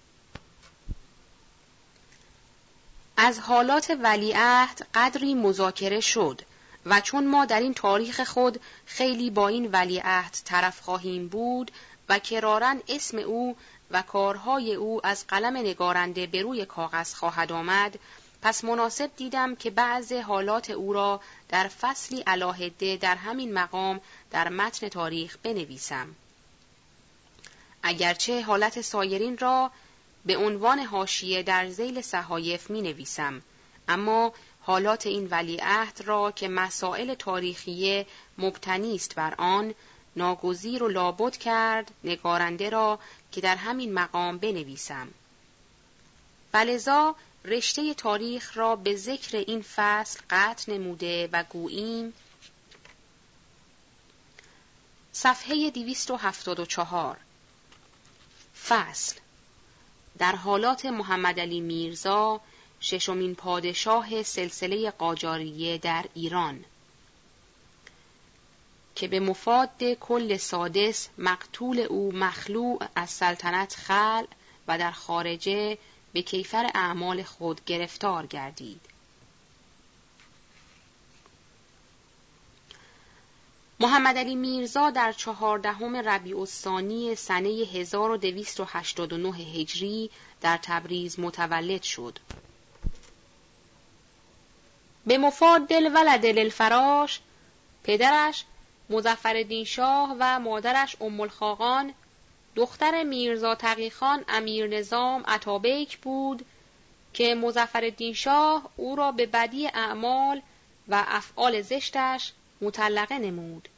از 3.21 3.39
حالات 3.39 3.97
ولیعهد 4.03 4.87
قدری 4.93 5.33
مذاکره 5.33 5.99
شد 5.99 6.41
و 6.85 7.01
چون 7.01 7.27
ما 7.27 7.45
در 7.45 7.59
این 7.59 7.73
تاریخ 7.73 8.23
خود 8.23 8.61
خیلی 8.85 9.29
با 9.29 9.47
این 9.47 9.69
ولیعهد 9.71 10.37
طرف 10.45 10.79
خواهیم 10.79 11.27
بود 11.27 11.71
و 12.09 12.19
کرارن 12.19 12.81
اسم 12.87 13.17
او 13.17 13.55
و 13.91 14.01
کارهای 14.01 14.75
او 14.75 15.05
از 15.05 15.27
قلم 15.27 15.57
نگارنده 15.57 16.27
به 16.27 16.41
روی 16.41 16.65
کاغذ 16.65 17.13
خواهد 17.13 17.51
آمد 17.51 17.99
پس 18.41 18.63
مناسب 18.63 19.11
دیدم 19.17 19.55
که 19.55 19.69
بعض 19.69 20.11
حالات 20.13 20.69
او 20.69 20.93
را 20.93 21.21
در 21.49 21.67
فصلی 21.67 22.23
علاهده 22.27 22.97
در 22.97 23.15
همین 23.15 23.53
مقام 23.53 24.01
در 24.31 24.49
متن 24.49 24.89
تاریخ 24.89 25.37
بنویسم. 25.43 26.07
اگرچه 27.83 28.41
حالت 28.41 28.81
سایرین 28.81 29.37
را 29.37 29.71
به 30.25 30.37
عنوان 30.37 30.79
حاشیه 30.79 31.43
در 31.43 31.69
زیل 31.69 32.01
صحایف 32.01 32.69
می 32.69 32.81
نویسم 32.81 33.41
اما 33.87 34.33
حالات 34.61 35.07
این 35.07 35.27
ولیعهد 35.31 36.01
را 36.05 36.31
که 36.31 36.47
مسائل 36.47 37.13
تاریخیه 37.13 38.05
مبتنی 38.37 38.95
است 38.95 39.15
بر 39.15 39.33
آن 39.37 39.73
ناگزیر 40.15 40.83
و 40.83 40.87
لابد 40.87 41.37
کرد 41.37 41.91
نگارنده 42.03 42.69
را 42.69 42.99
که 43.31 43.41
در 43.41 43.55
همین 43.55 43.93
مقام 43.93 44.37
بنویسم. 44.37 45.07
فلزا 46.51 47.15
رشته 47.45 47.93
تاریخ 47.93 48.57
را 48.57 48.75
به 48.75 48.95
ذکر 48.95 49.37
این 49.37 49.61
فصل 49.61 50.19
قطع 50.29 50.73
نموده 50.73 51.29
و 51.31 51.43
گوییم 51.43 52.13
صفحه 55.11 55.69
274 55.69 57.17
فصل 58.67 59.15
در 60.19 60.35
حالات 60.35 60.85
محمد 60.85 61.39
علی 61.39 61.61
میرزا 61.61 62.41
ششمین 62.81 63.35
پادشاه 63.35 64.23
سلسله 64.23 64.91
قاجاریه 64.91 65.77
در 65.77 66.05
ایران 66.13 66.65
که 68.95 69.07
به 69.07 69.19
مفاد 69.19 69.83
کل 69.99 70.37
سادس 70.37 71.09
مقتول 71.17 71.79
او 71.79 72.11
مخلوع 72.11 72.79
از 72.95 73.09
سلطنت 73.09 73.75
خل 73.75 74.25
و 74.67 74.77
در 74.77 74.91
خارجه 74.91 75.77
به 76.13 76.21
کیفر 76.21 76.71
اعمال 76.75 77.23
خود 77.23 77.65
گرفتار 77.65 78.25
گردید. 78.25 78.81
محمد 83.81 84.17
علی 84.17 84.35
میرزا 84.35 84.89
در 84.89 85.11
چهاردهم 85.11 85.95
ربیع 85.95 86.39
الثانی 86.39 87.15
سنه 87.15 87.49
1289 87.49 89.35
هجری 89.37 90.09
در 90.41 90.59
تبریز 90.61 91.19
متولد 91.19 91.83
شد. 91.83 92.19
به 95.05 95.17
مفاد 95.17 95.67
دل 95.67 95.89
ولد 95.95 96.25
الفراش 96.25 97.19
پدرش 97.83 98.45
مزفر 98.89 99.63
شاه 99.63 100.15
و 100.19 100.39
مادرش 100.39 100.95
ام 101.01 101.21
الخاقان 101.21 101.93
دختر 102.55 103.03
میرزا 103.03 103.55
تقیخان 103.55 104.25
امیر 104.27 104.67
نظام 104.67 105.23
عطابیک 105.27 105.97
بود 105.97 106.45
که 107.13 107.35
مزفر 107.35 107.93
شاه 108.15 108.69
او 108.77 108.95
را 108.95 109.11
به 109.11 109.25
بدی 109.25 109.67
اعمال 109.67 110.41
و 110.87 111.03
افعال 111.07 111.61
زشتش 111.61 112.33
مطلقه 112.61 113.17
نمود. 113.17 113.69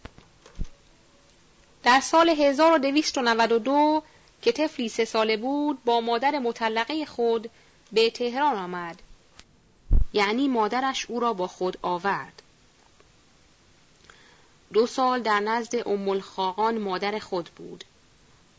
در 1.84 2.00
سال 2.00 2.30
1292 2.30 4.04
که 4.42 4.52
طفلی 4.52 4.90
سه 4.90 5.06
ساله 5.06 5.38
بود 5.38 5.84
با 5.84 6.02
مادر 6.02 6.40
مطلقه 6.40 7.06
خود 7.06 7.50
به 7.92 8.10
تهران 8.10 8.56
آمد. 8.56 9.02
یعنی 10.14 10.48
مادرش 10.48 11.06
او 11.06 11.20
را 11.20 11.34
با 11.34 11.48
خود 11.48 11.78
آورد. 11.82 12.42
دو 14.74 14.88
سال 14.88 15.22
در 15.22 15.40
نزد 15.40 15.88
ام 15.88 16.10
الخاقان 16.10 16.78
مادر 16.78 17.20
خود 17.20 17.50
بود. 17.56 17.84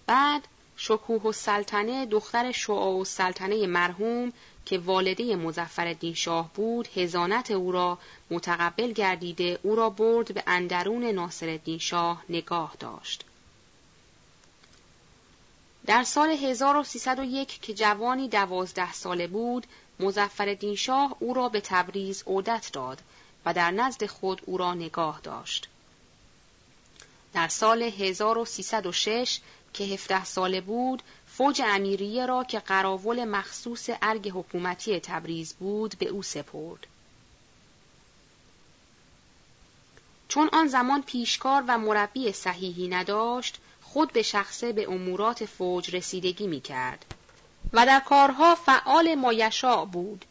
بعد 0.06 0.42
شکوه 0.76 1.22
و 1.22 1.32
سلطنه 1.32 2.06
دختر 2.06 2.52
شعا 2.52 2.92
و 2.92 3.04
سلطنه 3.04 3.66
مرحوم 3.66 4.32
که 4.66 4.79
والده 4.79 5.37
مزفر 5.37 5.96
شاه 6.14 6.51
بود 6.55 6.88
هزانت 6.96 7.51
او 7.51 7.72
را 7.72 7.98
متقبل 8.31 8.92
گردیده 8.92 9.59
او 9.62 9.77
را 9.77 9.90
برد 9.90 10.35
به 10.35 10.42
اندرون 10.46 11.05
ناصر 11.05 11.61
شاه 11.81 12.25
نگاه 12.29 12.77
داشت. 12.81 13.25
در 15.87 16.05
سال 16.05 16.31
1301 16.31 17.61
که 17.62 17.75
جوانی 17.75 18.29
دوازده 18.29 18.92
ساله 18.92 19.27
بود 19.27 19.66
مزفر 20.01 20.75
شاه 20.77 21.16
او 21.18 21.35
را 21.35 21.48
به 21.48 21.61
تبریز 21.61 22.22
عودت 22.27 22.70
داد 22.72 23.03
و 23.46 23.55
در 23.55 23.70
نزد 23.70 24.07
خود 24.07 24.42
او 24.46 24.59
را 24.59 24.75
نگاه 24.75 25.20
داشت. 25.22 25.68
در 27.35 27.48
سال 27.48 27.83
1306 27.83 29.40
که 29.72 29.85
17 29.85 30.25
ساله 30.25 30.61
بود 30.61 31.03
فوج 31.36 31.62
امیریه 31.64 32.26
را 32.26 32.44
که 32.44 32.58
قراول 32.58 33.24
مخصوص 33.24 33.90
ارگ 34.02 34.30
حکومتی 34.34 35.00
تبریز 35.00 35.54
بود 35.54 35.98
به 35.98 36.06
او 36.06 36.22
سپرد. 36.22 36.86
چون 40.28 40.48
آن 40.52 40.68
زمان 40.68 41.02
پیشکار 41.02 41.64
و 41.68 41.78
مربی 41.78 42.32
صحیحی 42.32 42.88
نداشت 42.88 43.58
خود 43.82 44.12
به 44.12 44.22
شخصه 44.22 44.72
به 44.72 44.90
امورات 44.90 45.44
فوج 45.44 45.96
رسیدگی 45.96 46.46
می 46.46 46.60
کرد 46.60 47.04
و 47.72 47.86
در 47.86 48.00
کارها 48.00 48.54
فعال 48.54 49.14
مایشا 49.14 49.84
بود 49.84 50.24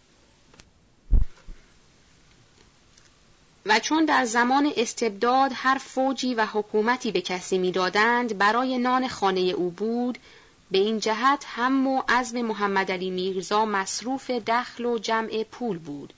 و 3.66 3.80
چون 3.80 4.06
در 4.06 4.26
زمان 4.26 4.74
استبداد 4.78 5.52
هر 5.56 5.78
فوجی 5.78 6.34
و 6.36 6.46
حکومتی 6.46 7.12
به 7.12 7.22
کسی 7.22 7.58
می‌دادند 7.58 8.38
برای 8.38 8.78
نان 8.78 9.08
خانه 9.08 9.40
او 9.40 9.70
بود 9.70 10.18
به 10.72 10.78
این 10.78 11.00
جهت 11.00 11.46
هم 11.48 11.88
و 11.88 12.04
عزم 12.10 12.42
محمد 12.42 12.92
علی 12.92 13.10
میرزا 13.10 13.66
مصروف 13.66 14.32
دخل 14.32 14.86
و 14.86 14.98
جمع 14.98 15.44
پول 15.44 15.78
بود 15.78 16.14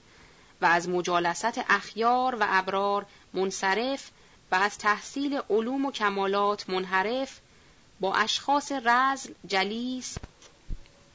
و 0.61 0.65
از 0.65 0.89
مجالست 0.89 1.61
اخیار 1.69 2.35
و 2.35 2.45
ابرار 2.49 3.05
منصرف 3.33 4.09
و 4.51 4.55
از 4.55 4.77
تحصیل 4.77 5.41
علوم 5.49 5.85
و 5.85 5.91
کمالات 5.91 6.69
منحرف 6.69 7.39
با 7.99 8.15
اشخاص 8.15 8.71
رزل 8.71 9.33
جلیس 9.47 10.17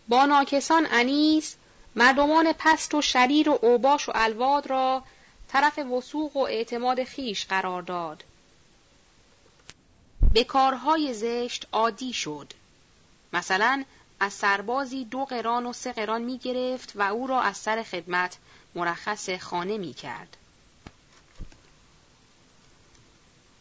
با 0.08 0.26
ناکسان 0.26 0.86
انیس 0.90 1.56
مردمان 1.96 2.52
پست 2.58 2.94
و 2.94 3.02
شریر 3.02 3.48
و 3.48 3.58
اوباش 3.62 4.08
و 4.08 4.12
الواد 4.14 4.66
را 4.66 5.02
طرف 5.48 5.78
وسوق 5.78 6.36
و 6.36 6.40
اعتماد 6.40 7.04
خیش 7.04 7.46
قرار 7.46 7.82
داد. 7.82 8.24
به 10.34 10.44
کارهای 10.44 11.14
زشت 11.14 11.66
عادی 11.72 12.12
شد. 12.12 12.52
مثلا 13.32 13.84
از 14.20 14.32
سربازی 14.32 15.04
دو 15.04 15.24
قران 15.24 15.66
و 15.66 15.72
سه 15.72 15.92
قران 15.92 16.22
می 16.22 16.38
گرفت 16.38 16.92
و 16.94 17.02
او 17.02 17.26
را 17.26 17.42
از 17.42 17.56
سر 17.56 17.82
خدمت 17.82 18.36
مرخص 18.74 19.30
خانه 19.30 19.78
می 19.78 19.94
کرد. 19.94 20.36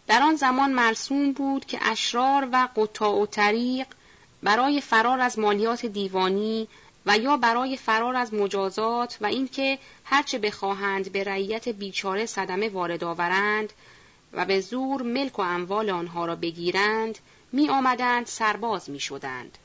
در 0.08 0.22
آن 0.22 0.36
زمان 0.36 0.72
مرسوم 0.72 1.32
بود 1.32 1.66
که 1.66 1.80
اشرار 1.82 2.50
و 2.52 2.70
قطاع 2.76 3.22
و 3.22 3.26
طریق 3.26 3.88
برای 4.44 4.82
فرار 4.82 5.20
از 5.20 5.40
مالیات 5.40 5.86
دیوانی 5.86 6.68
و 7.06 7.18
یا 7.18 7.38
برای 7.38 7.78
فرار 7.78 8.16
از 8.16 8.34
مجازات 8.34 9.18
و 9.22 9.26
اینکه 9.26 9.80
هرچه 10.04 10.40
بخواهند 10.40 11.12
به 11.12 11.24
رعیت 11.24 11.70
بیچاره 11.70 12.26
صدمه 12.26 12.70
وارد 12.70 13.04
آورند 13.04 13.74
و 14.34 14.46
به 14.46 14.60
زور 14.60 15.02
ملک 15.02 15.40
و 15.40 15.42
اموال 15.42 15.90
آنها 15.90 16.26
را 16.26 16.36
بگیرند 16.36 17.18
می 17.52 17.70
آمدند 17.70 18.26
سرباز 18.26 18.90
می 18.90 19.00
شدند. 19.00 19.58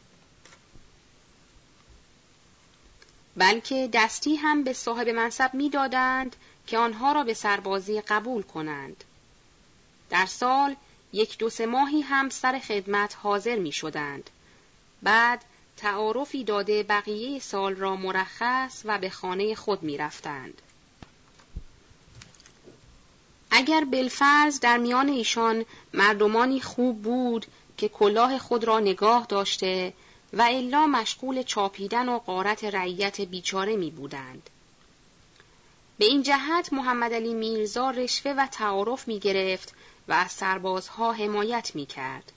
بلکه 3.36 3.88
دستی 3.92 4.36
هم 4.36 4.64
به 4.64 4.72
صاحب 4.72 5.08
منصب 5.08 5.54
می 5.54 5.70
دادند 5.70 6.36
که 6.66 6.78
آنها 6.78 7.12
را 7.12 7.24
به 7.24 7.34
سربازی 7.34 8.00
قبول 8.00 8.42
کنند. 8.42 9.04
در 10.10 10.26
سال 10.26 10.76
یک 11.12 11.38
دو 11.38 11.50
سه 11.50 11.66
ماهی 11.66 12.00
هم 12.00 12.28
سر 12.28 12.58
خدمت 12.58 13.16
حاضر 13.22 13.58
می 13.58 13.72
شدند. 13.72 14.30
بعد 15.02 15.44
تعارفی 15.76 16.44
داده 16.44 16.82
بقیه 16.82 17.38
سال 17.38 17.76
را 17.76 17.96
مرخص 17.96 18.82
و 18.84 18.98
به 18.98 19.10
خانه 19.10 19.54
خود 19.54 19.82
می 19.82 19.98
رفتند. 19.98 20.62
اگر 23.50 23.84
بلفرز 23.84 24.60
در 24.60 24.78
میان 24.78 25.08
ایشان 25.08 25.64
مردمانی 25.94 26.60
خوب 26.60 27.02
بود 27.02 27.46
که 27.82 27.88
کلاه 27.88 28.38
خود 28.38 28.64
را 28.64 28.80
نگاه 28.80 29.26
داشته 29.28 29.92
و 30.32 30.42
الا 30.42 30.86
مشغول 30.86 31.42
چاپیدن 31.42 32.08
و 32.08 32.18
قارت 32.18 32.64
رعیت 32.64 33.20
بیچاره 33.20 33.76
می 33.76 33.90
بودند. 33.90 34.50
به 35.98 36.04
این 36.04 36.22
جهت 36.22 36.72
محمد 36.72 37.12
علی 37.12 37.34
میرزا 37.34 37.90
رشوه 37.90 38.32
و 38.32 38.46
تعارف 38.46 39.08
می 39.08 39.18
گرفت 39.18 39.74
و 40.08 40.12
از 40.12 40.32
سربازها 40.32 41.12
حمایت 41.12 41.70
می 41.74 41.86
کرد. 41.86 42.32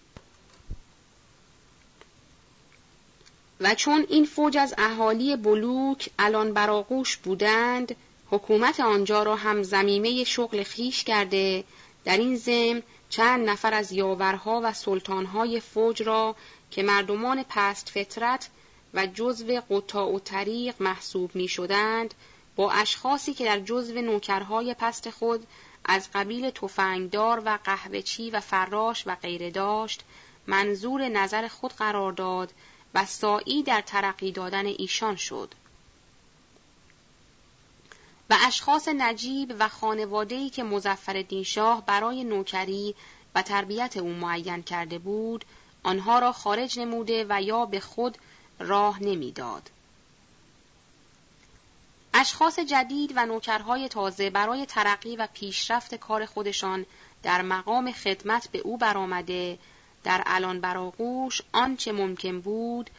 و 3.61 3.75
چون 3.75 4.05
این 4.09 4.25
فوج 4.25 4.57
از 4.57 4.73
اهالی 4.77 5.35
بلوک 5.35 6.09
الان 6.19 6.53
براغوش 6.53 7.17
بودند 7.17 7.95
حکومت 8.31 8.79
آنجا 8.79 9.23
را 9.23 9.35
هم 9.35 9.63
زمیمه 9.63 10.23
شغل 10.23 10.63
خیش 10.63 11.03
کرده 11.03 11.63
در 12.05 12.17
این 12.17 12.35
ضمن 12.35 12.83
چند 13.09 13.49
نفر 13.49 13.73
از 13.73 13.91
یاورها 13.91 14.61
و 14.63 14.73
سلطانهای 14.73 15.59
فوج 15.59 16.03
را 16.03 16.35
که 16.71 16.83
مردمان 16.83 17.45
پست 17.49 17.89
فطرت 17.89 18.49
و 18.93 19.07
جزو 19.07 19.61
قطاع 19.69 20.15
و 20.15 20.19
طریق 20.19 20.75
محسوب 20.79 21.35
می 21.35 21.47
شدند 21.47 22.13
با 22.55 22.71
اشخاصی 22.71 23.33
که 23.33 23.45
در 23.45 23.59
جزو 23.59 24.01
نوکرهای 24.01 24.73
پست 24.79 25.09
خود 25.09 25.47
از 25.85 26.09
قبیل 26.13 26.49
تفنگدار 26.49 27.41
و 27.45 27.59
قهوهچی 27.63 28.29
و 28.29 28.39
فراش 28.39 29.07
و 29.07 29.15
غیره 29.15 29.51
داشت 29.51 30.03
منظور 30.47 31.09
نظر 31.09 31.47
خود 31.47 31.73
قرار 31.73 32.11
داد 32.11 32.51
و 32.93 33.05
سایی 33.05 33.63
در 33.63 33.81
ترقی 33.81 34.31
دادن 34.31 34.65
ایشان 34.65 35.15
شد. 35.15 35.53
و 38.29 38.37
اشخاص 38.47 38.87
نجیب 38.87 39.55
و 39.59 39.69
خانواده‌ای 39.69 40.49
که 40.49 40.63
مزفر 40.63 41.43
شاه 41.43 41.85
برای 41.85 42.23
نوکری 42.23 42.95
و 43.35 43.41
تربیت 43.41 43.97
او 43.97 44.09
معین 44.09 44.63
کرده 44.63 44.99
بود 44.99 45.45
آنها 45.83 46.19
را 46.19 46.31
خارج 46.31 46.79
نموده 46.79 47.25
و 47.29 47.41
یا 47.41 47.65
به 47.65 47.79
خود 47.79 48.17
راه 48.59 49.03
نمی‌داد. 49.03 49.69
اشخاص 52.13 52.59
جدید 52.59 53.13
و 53.15 53.25
نوکرهای 53.25 53.89
تازه 53.89 54.29
برای 54.29 54.65
ترقی 54.65 55.15
و 55.15 55.27
پیشرفت 55.33 55.95
کار 55.95 56.25
خودشان 56.25 56.85
در 57.23 57.41
مقام 57.41 57.91
خدمت 57.91 58.47
به 58.51 58.59
او 58.59 58.77
برآمده 58.77 59.57
در 60.03 60.23
الان 60.25 60.61
براغوش 60.61 61.41
آنچه 61.53 61.91
ممکن 61.91 62.41
بود 62.41 62.89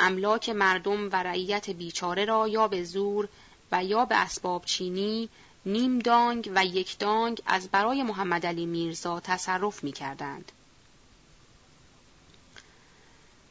املاک 0.00 0.48
مردم 0.48 1.10
و 1.12 1.22
رعیت 1.22 1.70
بیچاره 1.70 2.24
را 2.24 2.48
یا 2.48 2.68
به 2.68 2.84
زور 2.84 3.28
و 3.72 3.84
یا 3.84 4.04
به 4.04 4.16
اسباب 4.16 4.64
چینی 4.64 5.28
نیم 5.66 5.98
دانگ 5.98 6.52
و 6.54 6.64
یک 6.64 6.98
دانگ 6.98 7.42
از 7.46 7.68
برای 7.68 8.02
محمد 8.02 8.46
علی 8.46 8.66
میرزا 8.66 9.20
تصرف 9.20 9.84
می 9.84 9.92
کردند. 9.92 10.52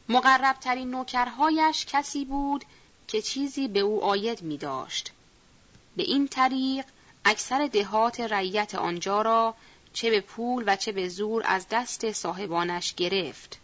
مقربترین 0.08 0.90
نوکرهایش 0.90 1.86
کسی 1.86 2.24
بود 2.24 2.64
که 3.08 3.22
چیزی 3.22 3.68
به 3.68 3.80
او 3.80 4.04
آید 4.04 4.42
می 4.42 4.58
داشت. 4.58 5.12
به 5.96 6.02
این 6.02 6.28
طریق 6.28 6.84
اکثر 7.24 7.66
دهات 7.66 8.20
رعیت 8.20 8.74
آنجا 8.74 9.22
را 9.22 9.54
چه 9.92 10.10
به 10.10 10.20
پول 10.20 10.64
و 10.66 10.76
چه 10.76 10.92
به 10.92 11.08
زور 11.08 11.42
از 11.46 11.66
دست 11.70 12.12
صاحبانش 12.12 12.94
گرفت. 12.94 13.58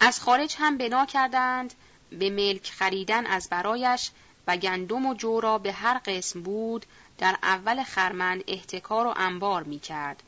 از 0.00 0.20
خارج 0.20 0.56
هم 0.58 0.78
بنا 0.78 1.06
کردند 1.06 1.74
به 2.10 2.30
ملک 2.30 2.70
خریدن 2.70 3.26
از 3.26 3.48
برایش 3.48 4.10
و 4.46 4.56
گندم 4.56 5.06
و 5.06 5.14
جو 5.14 5.40
را 5.40 5.58
به 5.58 5.72
هر 5.72 6.00
قسم 6.04 6.42
بود 6.42 6.86
در 7.18 7.36
اول 7.42 7.82
خرمن 7.82 8.42
احتکار 8.46 9.06
و 9.06 9.14
انبار 9.16 9.62
می 9.62 9.78
کرد 9.78 10.22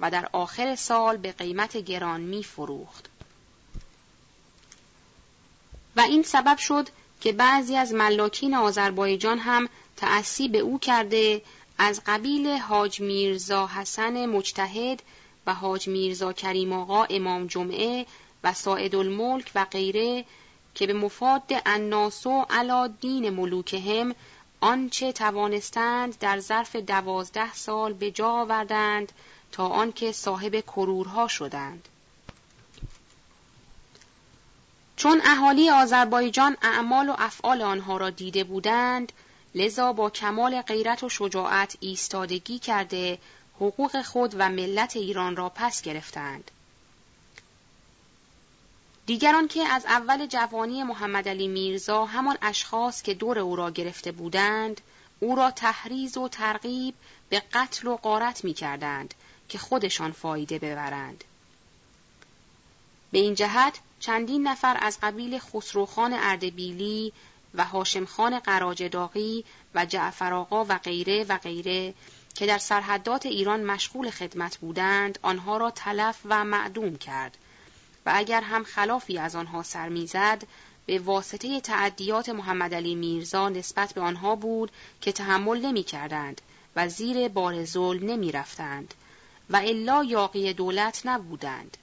و 0.00 0.10
در 0.10 0.28
آخر 0.32 0.74
سال 0.74 1.16
به 1.16 1.32
قیمت 1.32 1.76
گران 1.76 2.20
می 2.20 2.44
فروخت. 2.44 3.08
و 5.96 6.00
این 6.00 6.22
سبب 6.22 6.58
شد 6.58 6.88
که 7.20 7.32
بعضی 7.32 7.76
از 7.76 7.92
ملاکین 7.92 8.54
آذربایجان 8.54 9.38
هم 9.38 9.68
تأسی 9.96 10.48
به 10.48 10.58
او 10.58 10.78
کرده 10.78 11.42
از 11.78 12.02
قبیل 12.06 12.46
حاج 12.48 13.00
میرزا 13.00 13.66
حسن 13.66 14.26
مجتهد 14.26 15.02
و 15.46 15.54
حاج 15.54 15.88
میرزا 15.88 16.32
کریم 16.32 16.72
آقا 16.72 17.04
امام 17.04 17.46
جمعه 17.46 18.06
و 18.44 18.52
ساعد 18.52 18.94
الملک 18.94 19.50
و 19.54 19.64
غیره 19.64 20.24
که 20.76 20.86
به 20.86 20.92
مفاد 20.92 21.42
الناسو 21.66 22.46
علا 22.50 22.86
دین 22.86 23.30
ملوکهم 23.30 24.14
آنچه 24.60 25.12
توانستند 25.12 26.18
در 26.18 26.40
ظرف 26.40 26.76
دوازده 26.76 27.54
سال 27.54 27.92
به 27.92 28.10
جا 28.10 28.28
آوردند 28.28 29.12
تا 29.52 29.68
آنکه 29.68 30.12
صاحب 30.12 30.60
کرورها 30.60 31.28
شدند. 31.28 31.88
چون 34.96 35.20
اهالی 35.24 35.70
آذربایجان 35.70 36.56
اعمال 36.62 37.08
و 37.08 37.14
افعال 37.18 37.62
آنها 37.62 37.96
را 37.96 38.10
دیده 38.10 38.44
بودند، 38.44 39.12
لذا 39.54 39.92
با 39.92 40.10
کمال 40.10 40.62
غیرت 40.62 41.02
و 41.02 41.08
شجاعت 41.08 41.76
ایستادگی 41.80 42.58
کرده 42.58 43.18
حقوق 43.56 44.02
خود 44.02 44.34
و 44.38 44.48
ملت 44.48 44.96
ایران 44.96 45.36
را 45.36 45.52
پس 45.54 45.82
گرفتند. 45.82 46.50
دیگران 49.06 49.48
که 49.48 49.68
از 49.68 49.86
اول 49.86 50.26
جوانی 50.26 50.82
محمد 50.82 51.28
علی 51.28 51.48
میرزا 51.48 52.04
همان 52.04 52.38
اشخاص 52.42 53.02
که 53.02 53.14
دور 53.14 53.38
او 53.38 53.56
را 53.56 53.70
گرفته 53.70 54.12
بودند 54.12 54.80
او 55.20 55.36
را 55.36 55.50
تحریز 55.50 56.16
و 56.16 56.28
ترغیب 56.28 56.94
به 57.28 57.42
قتل 57.52 57.88
و 57.88 57.96
غارت 57.96 58.44
می 58.44 58.54
کردند 58.54 59.14
که 59.48 59.58
خودشان 59.58 60.12
فایده 60.12 60.58
ببرند. 60.58 61.24
به 63.12 63.18
این 63.18 63.34
جهت 63.34 63.78
چندین 64.00 64.48
نفر 64.48 64.78
از 64.80 64.98
قبیل 65.02 65.38
خسروخان 65.38 66.12
اردبیلی 66.12 67.12
و 67.54 67.64
هاشمخان 67.64 68.38
قراجداغی 68.38 69.44
و 69.74 69.86
جعفر 69.86 70.32
آقا 70.32 70.64
و 70.64 70.78
غیره 70.78 71.24
و 71.28 71.38
غیره 71.38 71.94
که 72.34 72.46
در 72.46 72.58
سرحدات 72.58 73.26
ایران 73.26 73.64
مشغول 73.64 74.10
خدمت 74.10 74.56
بودند 74.56 75.18
آنها 75.22 75.56
را 75.56 75.70
تلف 75.70 76.18
و 76.24 76.44
معدوم 76.44 76.96
کرد 76.96 77.38
و 78.06 78.12
اگر 78.14 78.40
هم 78.40 78.64
خلافی 78.64 79.18
از 79.18 79.36
آنها 79.36 79.62
سر 79.62 79.88
می‌زد 79.88 80.42
به 80.86 80.98
واسطه 80.98 81.60
تعدیات 81.60 82.28
محمد 82.28 82.74
علی 82.74 82.94
میرزا 82.94 83.48
نسبت 83.48 83.92
به 83.92 84.00
آنها 84.00 84.36
بود 84.36 84.72
که 85.00 85.12
تحمل 85.12 85.66
نمی 85.66 85.82
کردند 85.82 86.40
و 86.76 86.88
زیر 86.88 87.28
بار 87.28 87.64
ظلم 87.64 88.10
نمی 88.10 88.32
رفتند 88.32 88.94
و 89.50 89.56
الا 89.56 90.04
یاقی 90.04 90.52
دولت 90.52 91.02
نبودند. 91.04 91.76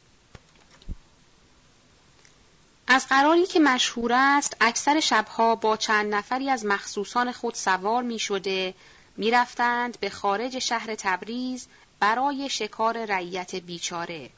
از 2.87 3.07
قراری 3.07 3.45
که 3.45 3.59
مشهور 3.59 4.11
است 4.13 4.57
اکثر 4.61 4.99
شبها 4.99 5.55
با 5.55 5.77
چند 5.77 6.13
نفری 6.13 6.49
از 6.49 6.65
مخصوصان 6.65 7.31
خود 7.31 7.53
سوار 7.53 8.03
می 8.03 8.19
شده 8.19 8.73
می 9.17 9.31
رفتند 9.31 9.99
به 9.99 10.09
خارج 10.09 10.59
شهر 10.59 10.95
تبریز 10.95 11.67
برای 11.99 12.49
شکار 12.49 13.05
رعیت 13.05 13.55
بیچاره. 13.55 14.29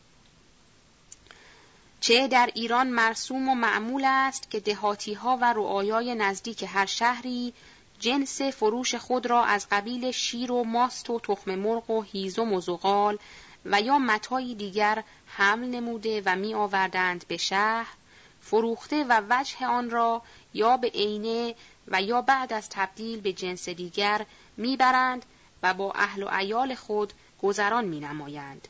چه 2.06 2.28
در 2.28 2.50
ایران 2.56 2.88
مرسوم 2.88 3.50
و 3.50 3.56
معمول 3.56 4.06
است 4.06 4.52
که 4.52 4.60
دهاتی 4.60 5.14
ها 5.14 5.38
و 5.42 5.54
رعایای 5.54 6.16
نزدیک 6.16 6.66
هر 6.68 6.86
شهری 6.86 7.54
جنس 8.00 8.42
فروش 8.42 8.96
خود 8.96 9.26
را 9.26 9.44
از 9.44 9.68
قبیل 9.72 10.12
شیر 10.12 10.52
و 10.52 10.64
ماست 10.64 11.10
و 11.10 11.20
تخم 11.20 11.56
مرغ 11.56 11.90
و 11.90 12.02
هیزم 12.02 12.54
و 12.54 12.62
زغال 12.62 13.18
و 13.66 13.82
یا 13.82 14.00
متایی 14.00 14.56
دیگر 14.56 15.04
حمل 15.26 15.68
نموده 15.68 16.22
و 16.26 16.36
می 16.36 16.54
آوردند 16.54 17.26
به 17.28 17.38
شهر 17.38 17.94
فروخته 18.42 19.04
و 19.04 19.22
وجه 19.30 19.68
آن 19.68 19.90
را 19.90 20.22
یا 20.54 20.78
به 20.78 20.88
عینه 20.88 21.56
و 21.88 22.02
یا 22.02 22.22
بعد 22.22 22.54
از 22.54 22.70
تبدیل 22.70 23.22
به 23.22 23.34
جنس 23.34 23.70
دیگر 23.70 24.26
می‌برند 24.58 25.26
و 25.64 25.74
با 25.74 25.92
اهل 25.92 26.24
و 26.24 26.30
ایال 26.34 26.76
خود 26.76 27.14
گذران 27.42 27.86
می 27.86 28.00
نمایند. 28.00 28.68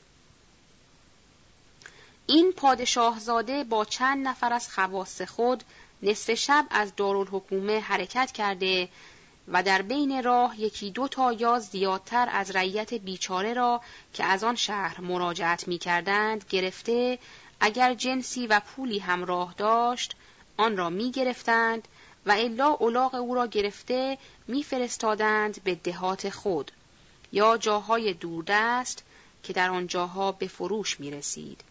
این 2.28 2.52
پادشاهزاده 2.52 3.64
با 3.64 3.86
چند 3.86 4.28
نفر 4.28 4.54
از 4.54 4.74
خواص 4.74 5.22
خود 5.22 5.64
نصف 6.04 6.34
شب 6.34 6.66
از 6.70 6.96
دارالحکومه 6.96 7.80
حرکت 7.80 8.32
کرده 8.32 8.90
و 9.48 9.64
در 9.64 9.82
بین 9.82 10.24
راه 10.24 10.60
یکی 10.62 10.92
دو 10.92 11.08
تا 11.08 11.34
یا 11.34 11.60
زیادتر 11.60 12.30
از 12.32 12.52
رعیت 12.56 12.94
بیچاره 12.94 13.54
را 13.54 13.82
که 14.14 14.24
از 14.24 14.44
آن 14.44 14.56
شهر 14.56 15.02
مراجعت 15.02 15.68
می 15.68 15.78
کردند 15.78 16.46
گرفته 16.50 17.20
اگر 17.60 17.94
جنسی 17.94 18.48
و 18.48 18.60
پولی 18.60 19.00
همراه 19.00 19.54
داشت 19.58 20.16
آن 20.58 20.78
را 20.78 20.90
می 20.90 21.12
گرفتند 21.12 21.88
و 22.26 22.32
الا 22.32 22.68
اولاغ 22.68 23.16
او 23.16 23.36
را 23.36 23.48
گرفته 23.48 24.18
میفرستادند 24.48 25.64
به 25.64 25.76
دهات 25.76 26.30
خود 26.30 26.72
یا 27.32 27.58
جاهای 27.58 28.14
دوردست 28.14 29.04
که 29.44 29.54
در 29.54 29.70
آن 29.70 29.88
جاها 29.88 30.32
به 30.32 30.48
فروش 30.48 31.00
می 31.00 31.12
رسید. 31.12 31.64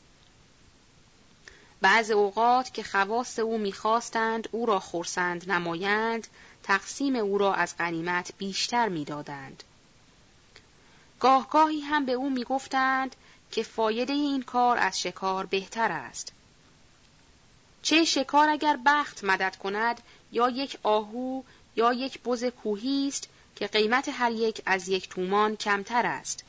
بعض 1.84 2.10
اوقات 2.10 2.74
که 2.74 2.82
خواست 2.82 3.38
او 3.38 3.58
می‌خواستند 3.58 4.48
او 4.52 4.66
را 4.66 4.80
خورسند 4.80 5.50
نمایند 5.50 6.26
تقسیم 6.62 7.16
او 7.16 7.38
را 7.38 7.54
از 7.54 7.76
غنیمت 7.78 8.32
بیشتر 8.38 8.88
می‌دادند. 8.88 9.62
گاهگاهی 11.20 11.80
هم 11.80 12.04
به 12.06 12.12
او 12.12 12.30
می‌گفتند 12.30 13.16
که 13.50 13.62
فایده 13.62 14.12
این 14.12 14.42
کار 14.42 14.78
از 14.78 15.00
شکار 15.00 15.46
بهتر 15.46 15.92
است. 15.92 16.32
چه 17.82 18.04
شکار 18.04 18.48
اگر 18.48 18.78
بخت 18.86 19.24
مدد 19.24 19.56
کند 19.56 20.00
یا 20.32 20.50
یک 20.50 20.78
آهو 20.82 21.42
یا 21.76 21.92
یک 21.92 22.22
بز 22.22 22.44
کوهی 22.44 23.08
است 23.08 23.28
که 23.56 23.66
قیمت 23.66 24.08
هر 24.08 24.30
یک 24.30 24.62
از 24.66 24.88
یک 24.88 25.08
تومان 25.08 25.56
کمتر 25.56 26.06
است. 26.06 26.44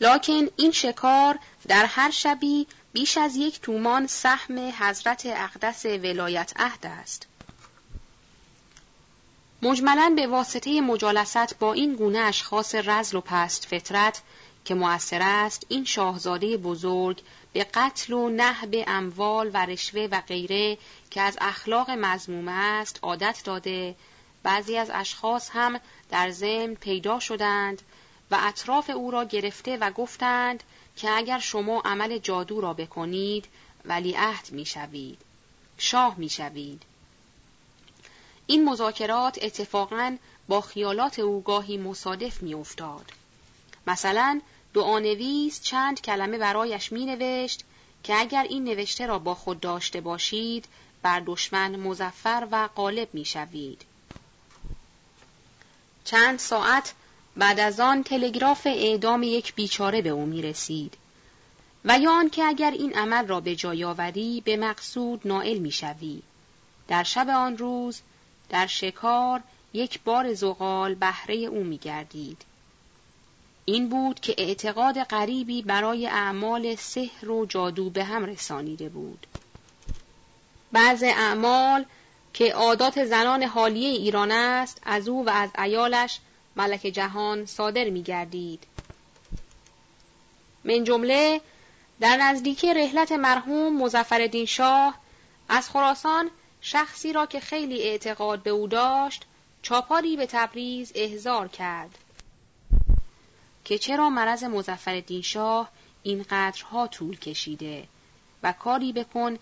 لکن 0.00 0.46
این 0.56 0.72
شکار 0.72 1.38
در 1.68 1.84
هر 1.84 2.10
شبی 2.10 2.66
بیش 2.98 3.18
از 3.18 3.36
یک 3.36 3.60
تومان 3.60 4.06
سهم 4.06 4.58
حضرت 4.58 5.22
اقدس 5.26 5.86
ولایت 5.86 6.52
عهد 6.56 6.86
است. 6.86 7.26
مجملا 9.62 10.12
به 10.16 10.26
واسطه 10.26 10.80
مجالست 10.80 11.58
با 11.58 11.72
این 11.72 11.94
گونه 11.94 12.18
اشخاص 12.18 12.74
رزل 12.74 13.16
و 13.18 13.20
پست 13.20 13.64
فطرت 13.64 14.22
که 14.64 14.74
مؤثر 14.74 15.22
است 15.22 15.66
این 15.68 15.84
شاهزاده 15.84 16.56
بزرگ 16.56 17.22
به 17.52 17.66
قتل 17.74 18.12
و 18.12 18.28
نهب 18.28 18.74
اموال 18.86 19.50
و 19.54 19.66
رشوه 19.66 20.08
و 20.10 20.20
غیره 20.20 20.78
که 21.10 21.20
از 21.20 21.38
اخلاق 21.40 21.90
مزمومه 21.90 22.52
است 22.52 22.98
عادت 23.02 23.40
داده 23.44 23.94
بعضی 24.42 24.76
از 24.76 24.90
اشخاص 24.94 25.50
هم 25.52 25.80
در 26.10 26.30
ضمن 26.30 26.74
پیدا 26.74 27.20
شدند 27.20 27.82
و 28.30 28.38
اطراف 28.40 28.90
او 28.90 29.10
را 29.10 29.24
گرفته 29.24 29.76
و 29.76 29.90
گفتند 29.90 30.62
که 30.96 31.10
اگر 31.10 31.38
شما 31.38 31.82
عمل 31.84 32.18
جادو 32.18 32.60
را 32.60 32.74
بکنید 32.74 33.46
ولیعهد 33.84 34.50
می‌شوید 34.50 35.18
شاه 35.78 36.14
می‌شوید 36.18 36.82
این 38.46 38.64
مذاکرات 38.64 39.38
اتفاقا 39.42 40.16
با 40.48 40.60
خیالات 40.60 41.18
او 41.18 41.42
گاهی 41.42 41.76
مصادف 41.76 42.42
میافتاد 42.42 43.12
مثلا 43.86 44.40
دعانویس 44.74 45.62
چند 45.62 46.00
کلمه 46.00 46.38
برایش 46.38 46.92
می 46.92 47.06
نوشت 47.06 47.64
که 48.02 48.20
اگر 48.20 48.42
این 48.42 48.64
نوشته 48.64 49.06
را 49.06 49.18
با 49.18 49.34
خود 49.34 49.60
داشته 49.60 50.00
باشید 50.00 50.68
بر 51.02 51.22
دشمن 51.26 51.76
مزفر 51.76 52.48
و 52.50 52.68
غالب 52.68 53.08
می 53.12 53.24
شوید. 53.24 53.82
چند 56.04 56.38
ساعت 56.38 56.94
بعد 57.38 57.60
از 57.60 57.80
آن 57.80 58.02
تلگراف 58.02 58.66
اعدام 58.66 59.22
یک 59.22 59.54
بیچاره 59.54 60.02
به 60.02 60.08
او 60.08 60.26
می 60.26 60.42
رسید. 60.42 60.94
و 61.84 61.98
یا 61.98 62.12
آنکه 62.12 62.44
اگر 62.44 62.70
این 62.70 62.94
عمل 62.94 63.26
را 63.26 63.40
به 63.40 63.56
جای 63.56 63.84
آوری 63.84 64.42
به 64.44 64.56
مقصود 64.56 65.20
نائل 65.24 65.58
می 65.58 65.70
شوی. 65.70 66.22
در 66.88 67.02
شب 67.02 67.28
آن 67.28 67.58
روز 67.58 68.00
در 68.48 68.66
شکار 68.66 69.40
یک 69.72 70.00
بار 70.00 70.34
زغال 70.34 70.94
بهره 70.94 71.34
او 71.34 71.64
می 71.64 71.78
گردید. 71.78 72.42
این 73.64 73.88
بود 73.88 74.20
که 74.20 74.34
اعتقاد 74.38 75.02
غریبی 75.02 75.62
برای 75.62 76.06
اعمال 76.06 76.74
سحر 76.74 77.30
و 77.30 77.46
جادو 77.46 77.90
به 77.90 78.04
هم 78.04 78.24
رسانیده 78.24 78.88
بود. 78.88 79.26
بعض 80.72 81.02
اعمال 81.02 81.84
که 82.34 82.52
عادات 82.52 83.04
زنان 83.04 83.42
حالیه 83.42 83.88
ایران 83.88 84.30
است 84.30 84.80
از 84.82 85.08
او 85.08 85.26
و 85.26 85.30
از 85.30 85.50
ایالش 85.58 86.20
ملک 86.58 86.80
جهان 86.80 87.46
صادر 87.46 87.90
می 87.90 88.02
گردید. 88.02 88.64
من 90.64 90.84
جمله 90.84 91.40
در 92.00 92.16
نزدیکی 92.16 92.74
رحلت 92.74 93.12
مرحوم 93.12 93.82
مزفردین 93.82 94.46
شاه 94.46 94.94
از 95.48 95.70
خراسان 95.70 96.30
شخصی 96.60 97.12
را 97.12 97.26
که 97.26 97.40
خیلی 97.40 97.82
اعتقاد 97.82 98.42
به 98.42 98.50
او 98.50 98.66
داشت 98.66 99.24
چاپاری 99.62 100.16
به 100.16 100.26
تبریز 100.26 100.92
احضار 100.94 101.48
کرد 101.48 101.98
که 103.64 103.78
چرا 103.78 104.10
مرض 104.10 104.44
مزفردین 104.44 105.22
شاه 105.22 105.68
اینقدرها 106.02 106.86
طول 106.86 107.18
کشیده 107.18 107.88
و 108.42 108.52
کاری 108.52 108.92
بکن 108.92 109.38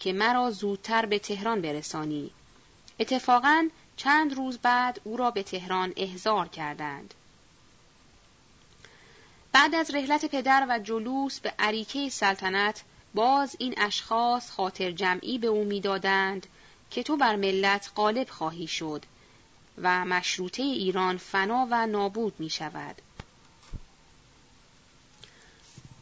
که 0.00 0.12
مرا 0.12 0.50
زودتر 0.50 1.06
به 1.06 1.18
تهران 1.18 1.60
برسانی 1.60 2.30
اتفاقا 3.00 3.68
چند 3.96 4.34
روز 4.34 4.58
بعد 4.58 5.00
او 5.04 5.16
را 5.16 5.30
به 5.30 5.42
تهران 5.42 5.92
احضار 5.96 6.48
کردند. 6.48 7.14
بعد 9.52 9.74
از 9.74 9.94
رحلت 9.94 10.24
پدر 10.24 10.66
و 10.68 10.78
جلوس 10.78 11.40
به 11.40 11.54
عریکه 11.58 12.08
سلطنت 12.08 12.82
باز 13.14 13.56
این 13.58 13.74
اشخاص 13.76 14.50
خاطر 14.50 14.90
جمعی 14.90 15.38
به 15.38 15.46
او 15.46 15.64
می‌دادند 15.64 16.46
که 16.90 17.02
تو 17.02 17.16
بر 17.16 17.36
ملت 17.36 17.90
غالب 17.96 18.28
خواهی 18.28 18.66
شد 18.66 19.04
و 19.82 20.04
مشروطه 20.04 20.62
ایران 20.62 21.16
فنا 21.16 21.66
و 21.70 21.86
نابود 21.86 22.34
می 22.38 22.50
شود. 22.50 23.02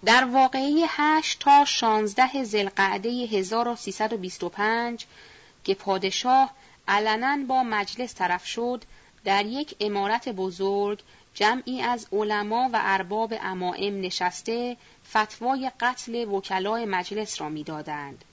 در 0.05 0.25
واقعی 0.25 0.85
8 0.89 1.39
تا 1.39 1.65
16 1.65 2.45
زلقعده 2.45 3.09
1325 3.09 5.07
که 5.65 5.75
پادشاه 5.75 6.55
علنا 6.89 7.39
با 7.49 7.63
مجلس 7.63 8.15
طرف 8.15 8.47
شد 8.47 8.85
در 9.25 9.47
یک 9.47 9.77
امارت 9.81 10.29
بزرگ 10.29 11.03
جمعی 11.35 11.83
از 11.83 12.07
علما 12.13 12.71
و 12.73 12.81
ارباب 12.83 13.35
امائم 13.41 14.01
نشسته 14.01 14.77
فتوای 15.11 15.71
قتل 15.81 16.25
وکلای 16.29 16.85
مجلس 16.85 17.41
را 17.41 17.49
می‌دادند. 17.49 18.25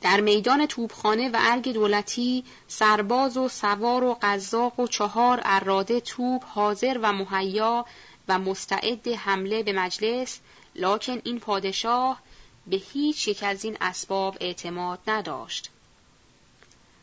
در 0.00 0.20
میدان 0.20 0.66
توبخانه 0.66 1.28
و 1.28 1.36
ارگ 1.40 1.72
دولتی 1.72 2.44
سرباز 2.68 3.36
و 3.36 3.48
سوار 3.48 4.04
و 4.04 4.18
قزاق 4.22 4.80
و 4.80 4.86
چهار 4.86 5.40
اراده 5.44 6.00
توب 6.00 6.42
حاضر 6.42 6.98
و 7.02 7.12
مهیا 7.12 7.86
و 8.28 8.38
مستعد 8.38 9.08
حمله 9.08 9.62
به 9.62 9.72
مجلس 9.72 10.40
لکن 10.74 11.20
این 11.24 11.40
پادشاه 11.40 12.20
به 12.66 12.76
هیچ 12.76 13.28
یک 13.28 13.42
از 13.42 13.64
این 13.64 13.76
اسباب 13.80 14.36
اعتماد 14.40 14.98
نداشت. 15.06 15.70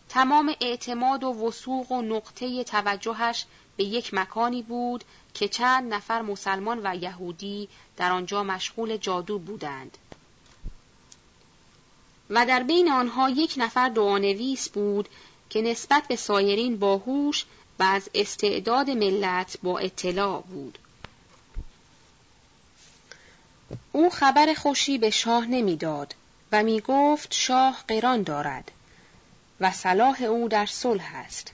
تمام 0.10 0.56
اعتماد 0.62 1.24
و 1.24 1.48
وسوق 1.48 1.92
و 1.92 2.02
نقطه 2.02 2.64
توجهش 2.64 3.46
به 3.78 3.84
یک 3.84 4.14
مکانی 4.14 4.62
بود 4.62 5.04
که 5.34 5.48
چند 5.48 5.94
نفر 5.94 6.22
مسلمان 6.22 6.80
و 6.84 6.96
یهودی 6.96 7.70
در 7.98 8.12
آنجا 8.12 8.44
مشغول 8.44 8.98
جادو 8.98 9.40
بودند. 9.40 9.98
و 12.30 12.46
در 12.46 12.64
بین 12.64 12.92
آنها 12.92 13.30
یک 13.30 13.54
نفر 13.58 13.90
دعانویس 13.90 14.70
بود 14.70 15.10
که 15.50 15.62
نسبت 15.62 16.08
به 16.08 16.16
سایرین 16.16 16.78
باهوش 16.78 17.46
و 17.80 17.84
از 17.84 18.10
استعداد 18.16 18.90
ملت 18.90 19.58
با 19.64 19.80
اطلاع 19.80 20.42
بود. 20.42 20.78
او 23.92 24.10
خبر 24.10 24.54
خوشی 24.54 24.98
به 24.98 25.10
شاه 25.10 25.46
نمی‌داد 25.46 26.16
و 26.52 26.64
می 26.64 26.82
گفت 26.82 27.34
شاه 27.34 27.84
قران 27.88 28.24
دارد 28.24 28.72
و 29.60 29.72
صلاح 29.72 30.24
او 30.24 30.48
در 30.48 30.66
صلح 30.66 31.12
است. 31.16 31.54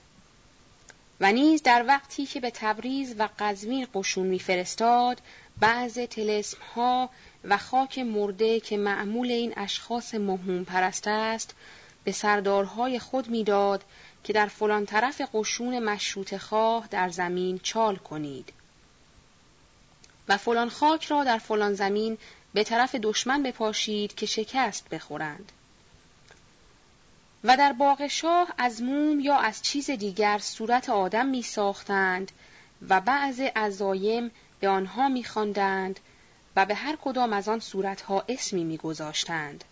و 1.20 1.32
نیز 1.32 1.62
در 1.62 1.84
وقتی 1.88 2.26
که 2.26 2.40
به 2.40 2.50
تبریز 2.50 3.14
و 3.18 3.28
قزوین 3.38 3.86
قشون 3.94 4.26
میفرستاد 4.26 5.20
بعض 5.60 5.98
تلسم 5.98 6.58
ها 6.74 7.10
و 7.44 7.56
خاک 7.58 7.98
مرده 7.98 8.60
که 8.60 8.76
معمول 8.76 9.30
این 9.30 9.52
اشخاص 9.56 10.14
مهم 10.14 10.64
پرست 10.64 11.08
است 11.08 11.54
به 12.04 12.12
سردارهای 12.12 12.98
خود 12.98 13.28
می‌داد 13.28 13.84
که 14.24 14.32
در 14.32 14.46
فلان 14.46 14.86
طرف 14.86 15.20
قشون 15.34 15.78
مشروط 15.78 16.36
خواه 16.36 16.88
در 16.90 17.08
زمین 17.08 17.58
چال 17.62 17.96
کنید 17.96 18.52
و 20.28 20.36
فلان 20.36 20.68
خاک 20.68 21.04
را 21.04 21.24
در 21.24 21.38
فلان 21.38 21.74
زمین 21.74 22.18
به 22.54 22.64
طرف 22.64 22.94
دشمن 22.94 23.42
بپاشید 23.42 24.14
که 24.14 24.26
شکست 24.26 24.88
بخورند 24.88 25.52
و 27.44 27.56
در 27.56 27.72
باغ 27.72 28.06
شاه 28.06 28.54
از 28.58 28.82
موم 28.82 29.20
یا 29.20 29.36
از 29.36 29.62
چیز 29.62 29.90
دیگر 29.90 30.38
صورت 30.38 30.88
آدم 30.88 31.26
می 31.26 31.42
ساختند 31.42 32.32
و 32.88 33.00
بعض 33.00 33.40
عزایم 33.40 34.30
به 34.60 34.68
آنها 34.68 35.08
می 35.08 35.24
خواندند 35.24 36.00
و 36.56 36.66
به 36.66 36.74
هر 36.74 36.96
کدام 36.96 37.32
از 37.32 37.48
آن 37.48 37.60
صورتها 37.60 38.24
اسمی 38.28 38.64
میگذاشتند 38.64 39.64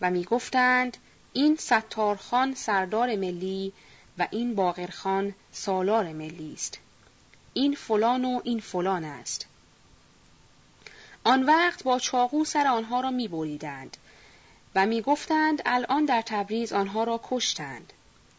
و 0.00 0.10
می‌گفتند 0.10 0.96
این 1.32 1.56
ستارخان 1.56 2.54
سردار 2.54 3.16
ملی 3.16 3.72
و 4.18 4.28
این 4.30 4.54
باقرخان 4.54 5.34
سالار 5.52 6.12
ملی 6.12 6.52
است. 6.54 6.78
این 7.52 7.74
فلان 7.74 8.24
و 8.24 8.40
این 8.44 8.60
فلان 8.60 9.04
است. 9.04 9.46
آن 11.24 11.42
وقت 11.42 11.82
با 11.82 11.98
چاقو 11.98 12.44
سر 12.44 12.66
آنها 12.66 13.00
را 13.00 13.10
میبریدند 13.10 13.96
و 14.74 14.86
می‌گفتند 14.86 15.62
الان 15.66 16.04
در 16.04 16.22
تبریز 16.22 16.72
آنها 16.72 17.04
را 17.04 17.20
کشتند 17.30 17.92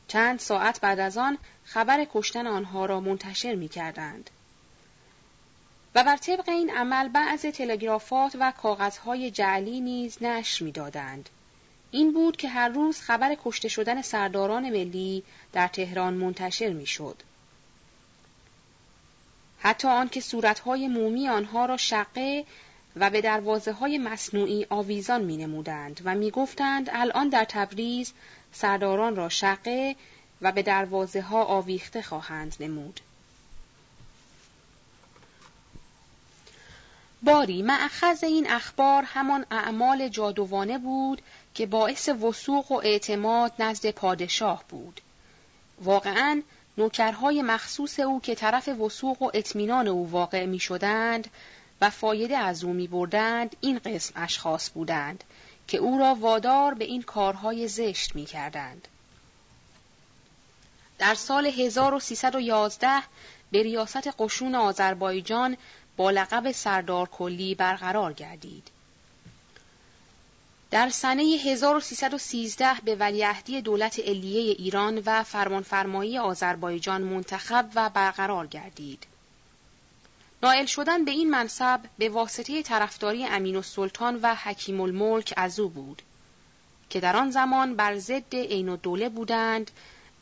چند 0.08 0.40
ساعت 0.40 0.82
بعد 0.82 1.00
از 1.00 1.18
آن 1.18 1.38
خبر 1.64 2.08
کشتن 2.14 2.48
آنها 2.48 2.86
را 2.86 3.00
منتشر 3.00 3.56
می 3.56 3.68
کردند. 3.68 4.30
و 5.96 6.04
بر 6.04 6.18
طبق 6.18 6.50
این 6.50 6.70
عمل 6.70 7.08
بعض 7.08 7.42
تلگرافات 7.42 8.36
و 8.40 8.52
کاغذهای 8.52 9.32
جعلی 9.32 9.82
نیز 9.82 10.24
نشر 10.24 10.66
می‌دادند. 10.66 11.30
این 11.92 12.14
بود 12.14 12.38
که 12.38 12.50
هر 12.50 12.70
روز 12.70 13.00
خبر 13.02 13.36
کشته 13.44 13.68
شدن 13.68 14.02
سرداران 14.02 14.70
ملی 14.70 15.24
در 15.54 15.68
تهران 15.68 16.14
منتشر 16.14 16.70
می‌شد. 16.70 17.24
حتی 19.60 19.88
آنکه 19.88 20.22
صورتهای 20.22 20.88
مومی 20.88 21.30
آنها 21.30 21.66
را 21.66 21.78
شقه 21.78 22.46
و 22.96 23.10
به 23.10 23.22
دروازه 23.22 23.72
های 23.72 23.98
مصنوعی 23.98 24.66
آویزان 24.70 25.24
می 25.24 25.38
نمودند 25.38 26.02
و 26.04 26.16
می 26.16 26.32
گفتند 26.32 26.90
الان 26.92 27.30
در 27.30 27.46
تبریز 27.46 28.14
سرداران 28.52 29.16
را 29.16 29.30
شقه 29.30 29.96
و 30.42 30.52
به 30.52 30.62
دروازه 30.62 31.22
ها 31.22 31.44
آویخته 31.44 32.02
خواهند 32.02 32.56
نمود. 32.60 33.00
باری 37.24 37.62
معخذ 37.62 38.24
این 38.24 38.52
اخبار 38.52 39.04
همان 39.04 39.46
اعمال 39.52 40.08
جادوانه 40.08 40.78
بود 40.78 41.22
که 41.54 41.66
باعث 41.66 42.10
وسوق 42.10 42.72
و 42.72 42.82
اعتماد 42.84 43.54
نزد 43.60 43.92
پادشاه 43.92 44.64
بود. 44.70 45.02
واقعا 45.82 46.42
نوکرهای 46.78 47.42
مخصوص 47.42 48.00
او 48.00 48.22
که 48.22 48.36
طرف 48.36 48.68
وسوق 48.68 49.22
و 49.22 49.32
اطمینان 49.34 49.88
او 49.88 50.12
واقع 50.12 50.46
می 50.46 50.60
شدند 50.60 51.28
و 51.82 51.90
فایده 51.90 52.38
از 52.38 52.64
او 52.64 52.74
می 52.74 52.88
بردند 52.88 53.56
این 53.62 53.80
قسم 53.80 54.14
اشخاص 54.24 54.70
بودند 54.70 55.24
که 55.68 55.78
او 55.78 56.00
را 56.00 56.16
وادار 56.16 56.74
به 56.74 56.86
این 56.86 57.02
کارهای 57.02 57.68
زشت 57.68 58.16
می 58.16 58.26
کردند. 58.26 58.88
در 60.98 61.16
سال 61.16 61.46
1311 61.46 63.04
به 63.52 63.64
ریاست 63.64 64.10
قشون 64.20 64.56
آذربایجان 64.56 65.58
با 65.98 66.12
لقب 66.12 66.52
سردار 66.52 67.10
کلی 67.10 67.56
برقرار 67.56 68.14
گردید. 68.14 68.68
در 70.72 70.90
سنه 70.90 71.24
1313 71.24 72.74
به 72.86 72.96
ولیعهدی 72.96 73.62
دولت 73.62 74.00
علیه 74.00 74.56
ایران 74.60 75.02
و 75.06 75.24
فرمانفرمایی 75.24 76.18
آذربایجان 76.18 77.02
منتخب 77.02 77.70
و 77.76 77.90
برقرار 77.90 78.48
گردید. 78.48 79.08
نائل 80.44 80.66
شدن 80.66 81.06
به 81.06 81.12
این 81.12 81.30
منصب 81.30 81.82
به 81.98 82.10
واسطه 82.10 82.64
طرفداری 82.64 83.26
امین 83.26 83.56
السلطان 83.56 84.20
و 84.22 84.36
حکیم 84.36 84.82
الملک 84.82 85.34
از 85.38 85.60
او 85.60 85.70
بود 85.70 86.02
که 86.90 87.00
در 87.00 87.18
آن 87.18 87.32
زمان 87.32 87.76
بر 87.76 87.98
ضد 87.98 88.36
عین 88.36 88.70
الدوله 88.70 89.10
بودند 89.10 89.72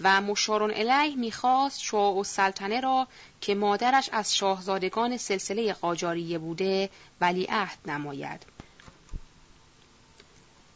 و 0.02 0.22
مشارون 0.22 0.72
الیه 0.76 1.16
می‌خواست 1.16 1.82
شاه 1.82 2.18
السلطنه 2.18 2.80
را 2.80 3.08
که 3.42 3.56
مادرش 3.56 4.10
از 4.12 4.36
شاهزادگان 4.36 5.18
سلسله 5.18 5.74
قاجاریه 5.74 6.38
بوده 6.38 6.90
ولیعهد 7.22 7.78
نماید. 7.86 8.58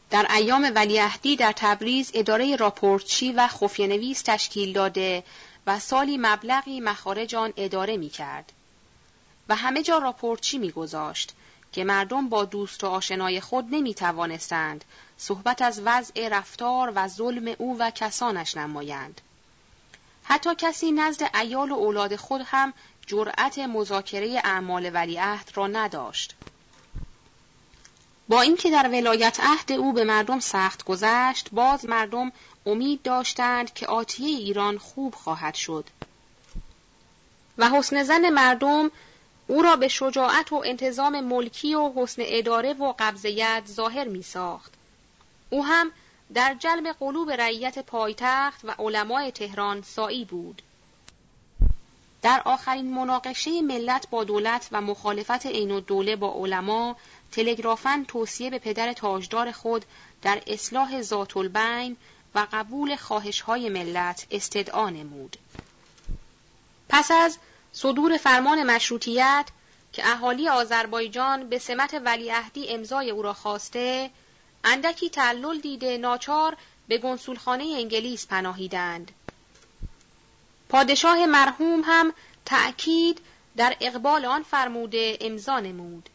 در 0.10 0.28
ایام 0.36 0.72
ولیعهدی 0.76 1.36
در 1.36 1.54
تبریز 1.56 2.12
اداره 2.14 2.56
راپورتچی 2.56 3.32
و 3.32 3.48
خفیه 3.48 3.88
نویس 3.88 4.22
تشکیل 4.22 4.74
داده 4.74 5.24
و 5.68 5.80
سالی 5.80 6.18
مبلغی 6.18 6.80
مخارج 6.80 7.36
آن 7.36 7.54
اداره 7.58 7.98
می 7.98 8.10
کرد. 8.10 8.52
و 9.50 9.56
همه 9.56 9.84
جا 9.84 9.98
راپورچی 9.98 10.58
میگذاشت 10.58 11.34
که 11.72 11.84
مردم 11.84 12.30
با 12.30 12.46
دوست 12.46 12.84
و 12.84 12.88
آشنای 12.88 13.42
خود 13.42 13.68
نمی 13.72 13.94
توانستند 13.94 14.86
صحبت 15.18 15.62
از 15.62 15.82
وضع 15.86 16.28
رفتار 16.28 16.92
و 16.96 17.08
ظلم 17.08 17.56
او 17.58 17.78
و 17.80 17.92
کسانش 17.92 18.58
نمایند. 18.58 19.22
حتی 20.24 20.56
کسی 20.56 20.92
نزد 20.92 21.36
ایال 21.36 21.72
و 21.72 21.76
اولاد 21.76 22.16
خود 22.16 22.42
هم 22.46 22.74
جرأت 23.08 23.60
مذاکره 23.60 24.42
اعمال 24.44 24.92
ولیعهد 24.94 25.52
را 25.56 25.68
نداشت. 25.68 26.36
با 28.28 28.42
اینکه 28.42 28.72
در 28.72 28.88
ولایت 28.88 29.40
عهد 29.40 29.72
او 29.72 29.94
به 29.94 30.04
مردم 30.04 30.40
سخت 30.40 30.84
گذشت، 30.84 31.50
باز 31.52 31.86
مردم 31.86 32.32
امید 32.66 33.02
داشتند 33.02 33.74
که 33.74 33.88
آتیه 33.88 34.38
ایران 34.38 34.78
خوب 34.78 35.16
خواهد 35.16 35.56
شد. 35.56 35.90
و 37.58 37.70
حسن 37.70 38.04
زن 38.04 38.30
مردم 38.30 38.92
او 39.52 39.62
را 39.62 39.76
به 39.76 39.88
شجاعت 39.88 40.54
و 40.54 40.64
انتظام 40.66 41.20
ملکی 41.20 41.76
و 41.76 41.92
حسن 41.96 42.22
اداره 42.26 42.74
و 42.74 42.94
قبضیت 43.00 43.64
ظاهر 43.68 44.08
می 44.08 44.24
ساخت. 44.24 44.74
او 45.50 45.66
هم 45.66 45.92
در 46.34 46.56
جلب 46.60 46.88
قلوب 47.00 47.32
رعیت 47.32 47.80
پایتخت 47.80 48.60
و 48.64 48.72
علمای 48.80 49.32
تهران 49.32 49.82
سایی 49.82 50.26
بود. 50.26 50.62
در 52.22 52.42
آخرین 52.46 52.94
مناقشه 52.94 53.62
ملت 53.62 54.10
با 54.10 54.24
دولت 54.24 54.68
و 54.72 54.82
مخالفت 54.82 55.46
عین 55.46 55.80
دوله 55.80 56.16
با 56.16 56.34
علما 56.34 56.96
تلگرافن 57.32 58.04
توصیه 58.04 58.50
به 58.50 58.60
پدر 58.60 58.94
تاجدار 58.94 59.52
خود 59.52 59.86
در 60.22 60.42
اصلاح 60.48 61.02
ذات 61.02 61.38
البین 61.38 61.98
و 62.36 62.48
قبول 62.52 62.96
خواهش 62.96 63.42
های 63.42 63.70
ملت 63.70 64.28
استدعا 64.32 64.90
نمود. 64.90 65.38
پس 66.90 67.12
از 67.12 67.38
صدور 67.74 68.18
فرمان 68.18 68.64
مشروطیت 68.64 69.46
که 69.94 70.10
اهالی 70.12 70.50
آذربایجان 70.50 71.50
به 71.50 71.58
سمت 71.58 72.02
ولیعهدی 72.06 72.70
امضای 72.70 73.10
او 73.10 73.22
را 73.22 73.34
خواسته 73.34 74.10
اندکی 74.64 75.10
تعلل 75.10 75.60
دیده 75.60 75.98
ناچار 75.98 76.58
به 76.88 76.98
گنسولخانه 76.98 77.64
انگلیس 77.64 78.28
پناهیدند. 78.28 79.12
پادشاه 80.70 81.26
مرحوم 81.26 81.82
هم 81.86 82.14
تأکید 82.46 83.22
در 83.58 83.76
اقبال 83.82 84.26
آن 84.26 84.44
فرموده 84.44 85.18
امضا 85.22 85.60
نمود. 85.60 86.10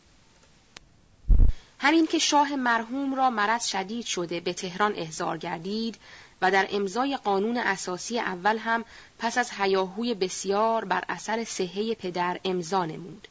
همین 1.78 2.06
که 2.06 2.18
شاه 2.18 2.56
مرحوم 2.56 3.14
را 3.14 3.30
مرض 3.30 3.66
شدید 3.66 4.06
شده 4.06 4.40
به 4.40 4.52
تهران 4.52 4.94
احضار 4.96 5.38
گردید 5.38 5.98
و 6.42 6.50
در 6.50 6.68
امضای 6.70 7.16
قانون 7.16 7.56
اساسی 7.56 8.18
اول 8.18 8.58
هم 8.58 8.84
پس 9.18 9.38
از 9.38 9.50
هیاهوی 9.50 10.14
بسیار 10.14 10.84
بر 10.84 11.04
اثر 11.08 11.44
صحه 11.44 11.94
پدر 11.94 12.40
امضا 12.44 12.84
نمود. 12.84 13.28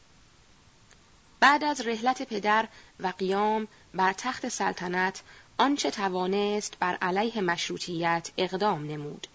بعد 1.39 1.63
از 1.63 1.87
رحلت 1.87 2.21
پدر 2.21 2.67
و 2.99 3.07
قیام 3.07 3.67
بر 3.93 4.13
تخت 4.13 4.49
سلطنت 4.49 5.21
آنچه 5.57 5.91
توانست 5.91 6.77
بر 6.79 6.95
علیه 6.95 7.41
مشروطیت 7.41 8.31
اقدام 8.37 8.85
نمود. 8.85 9.27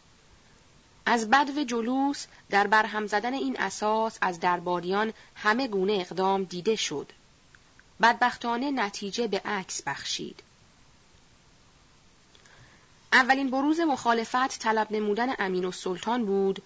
از 1.07 1.31
بدو 1.31 1.65
جلوس 1.65 2.27
در 2.51 2.67
برهم 2.67 3.07
زدن 3.07 3.35
این 3.35 3.61
اساس 3.61 4.19
از 4.21 4.41
درباریان 4.41 5.13
همه 5.35 5.69
گونه 5.69 5.93
اقدام 5.93 6.45
دیده 6.45 6.77
شد. 6.77 7.13
بدبختانه 8.03 8.71
نتیجه 8.71 9.27
به 9.27 9.41
عکس 9.45 9.83
بخشید. 9.83 10.43
اولین 13.13 13.51
بروز 13.51 13.81
مخالفت 13.81 14.59
طلب 14.59 14.93
نمودن 14.93 15.35
امین 15.39 15.65
السلطان 15.65 16.25
بود 16.25 16.63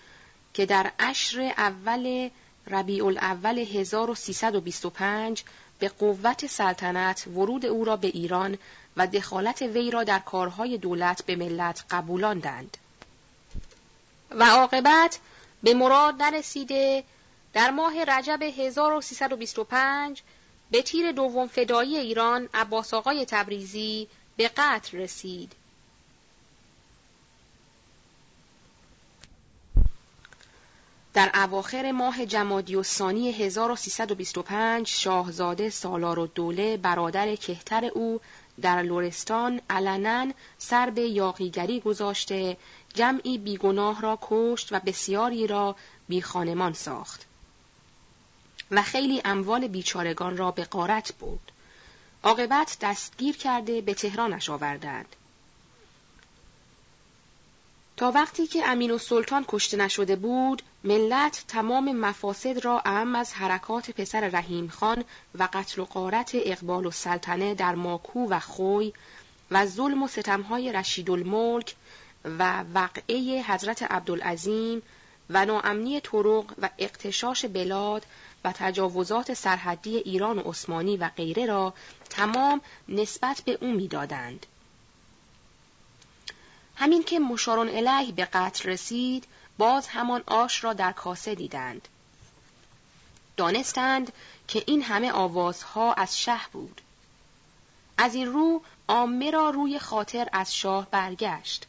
که 0.54 0.66
در 0.66 0.92
عشر 0.98 1.40
اول 1.40 2.30
ربیع 2.66 3.06
الاول 3.06 3.58
1325 3.58 5.44
به 5.78 5.88
قوت 5.88 6.46
سلطنت 6.46 7.26
ورود 7.26 7.66
او 7.66 7.84
را 7.84 7.96
به 7.96 8.08
ایران 8.08 8.58
و 8.96 9.06
دخالت 9.06 9.62
وی 9.62 9.90
را 9.90 10.04
در 10.04 10.18
کارهای 10.18 10.78
دولت 10.78 11.22
به 11.24 11.36
ملت 11.36 11.84
قبولاندند. 11.90 12.76
و 14.30 14.44
عاقبت 14.44 15.18
به 15.62 15.74
مراد 15.74 16.22
نرسیده 16.22 17.04
در 17.52 17.70
ماه 17.70 18.04
رجب 18.04 18.42
1325 18.42 20.22
به 20.70 20.82
تیر 20.82 21.12
دوم 21.12 21.46
فدایی 21.46 21.96
ایران 21.96 22.48
عباس 22.54 22.94
آقای 22.94 23.24
تبریزی 23.24 24.08
به 24.36 24.50
قتل 24.56 24.98
رسید. 24.98 25.52
در 31.14 31.30
اواخر 31.34 31.92
ماه 31.92 32.26
جمادی 32.26 32.76
الثانی 32.76 33.32
1325 33.32 34.88
شاهزاده 34.88 35.70
سالار 35.70 36.18
و 36.18 36.26
دوله 36.26 36.76
برادر 36.76 37.36
کهتر 37.36 37.84
او 37.84 38.20
در 38.60 38.82
لورستان 38.82 39.60
علنا 39.70 40.32
سر 40.58 40.90
به 40.90 41.02
یاقیگری 41.02 41.80
گذاشته 41.80 42.56
جمعی 42.94 43.38
بیگناه 43.38 44.00
را 44.00 44.18
کشت 44.22 44.72
و 44.72 44.80
بسیاری 44.86 45.46
را 45.46 45.76
بیخانمان 46.08 46.72
ساخت. 46.72 47.26
و 48.70 48.82
خیلی 48.82 49.22
اموال 49.24 49.68
بیچارگان 49.68 50.36
را 50.36 50.50
به 50.50 50.64
قارت 50.64 51.14
برد. 51.20 51.52
عاقبت 52.22 52.76
دستگیر 52.80 53.36
کرده 53.36 53.80
به 53.80 53.94
تهرانش 53.94 54.50
آوردند. 54.50 55.16
تا 57.96 58.10
وقتی 58.10 58.46
که 58.46 58.68
امین 58.68 58.90
و 58.90 58.98
سلطان 58.98 59.44
کشته 59.48 59.76
نشده 59.76 60.16
بود، 60.16 60.62
ملت 60.84 61.44
تمام 61.48 61.92
مفاسد 61.92 62.64
را 62.64 62.82
اهم 62.84 63.14
از 63.14 63.34
حرکات 63.34 63.90
پسر 63.90 64.28
رحیم 64.28 64.68
خان 64.68 65.04
و 65.38 65.48
قتل 65.52 65.82
و 65.82 65.84
قارت 65.84 66.30
اقبال 66.34 66.86
و 66.86 66.90
سلطنه 66.90 67.54
در 67.54 67.74
ماکو 67.74 68.28
و 68.28 68.40
خوی 68.40 68.92
و 69.50 69.66
ظلم 69.66 70.02
و 70.02 70.08
ستمهای 70.08 70.72
رشید 70.72 71.10
الملک 71.10 71.74
و 72.24 72.64
وقعه 72.74 73.42
حضرت 73.42 73.82
عبدالعظیم 73.82 74.82
و 75.30 75.46
ناامنی 75.46 76.00
طرق 76.00 76.44
و 76.62 76.70
اقتشاش 76.78 77.44
بلاد 77.44 78.06
و 78.44 78.52
تجاوزات 78.52 79.34
سرحدی 79.34 79.96
ایران 79.96 80.38
و 80.38 80.42
عثمانی 80.50 80.96
و 80.96 81.10
غیره 81.16 81.46
را 81.46 81.74
تمام 82.10 82.60
نسبت 82.88 83.42
به 83.46 83.58
او 83.60 83.72
می‌دادند. 83.72 84.46
همین 86.76 87.02
که 87.02 87.18
مشارون 87.18 87.68
الیه 87.68 88.12
به 88.12 88.24
قتل 88.24 88.68
رسید 88.68 89.26
باز 89.58 89.88
همان 89.88 90.22
آش 90.26 90.64
را 90.64 90.72
در 90.72 90.92
کاسه 90.92 91.34
دیدند. 91.34 91.88
دانستند 93.36 94.12
که 94.48 94.64
این 94.66 94.82
همه 94.82 95.12
آوازها 95.12 95.92
از 95.92 96.20
شه 96.20 96.40
بود. 96.52 96.80
از 97.98 98.14
این 98.14 98.32
رو 98.32 98.62
عامه 98.88 99.30
را 99.30 99.50
روی 99.50 99.78
خاطر 99.78 100.28
از 100.32 100.56
شاه 100.56 100.90
برگشت. 100.90 101.66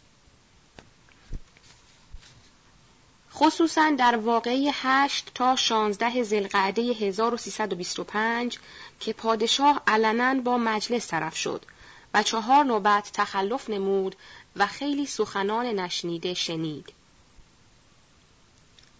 خصوصا 3.33 3.95
در 3.97 4.15
واقعه 4.15 4.71
8 4.73 5.31
تا 5.35 5.55
16 5.55 6.23
زلقعده 6.23 6.81
1325 6.81 8.59
که 8.99 9.13
پادشاه 9.13 9.81
علنا 9.87 10.41
با 10.41 10.57
مجلس 10.57 11.07
طرف 11.07 11.37
شد 11.37 11.65
و 12.13 12.23
چهار 12.23 12.65
نوبت 12.65 13.09
تخلف 13.13 13.69
نمود 13.69 14.15
و 14.55 14.67
خیلی 14.67 15.05
سخنان 15.05 15.65
نشنیده 15.65 16.33
شنید. 16.33 16.93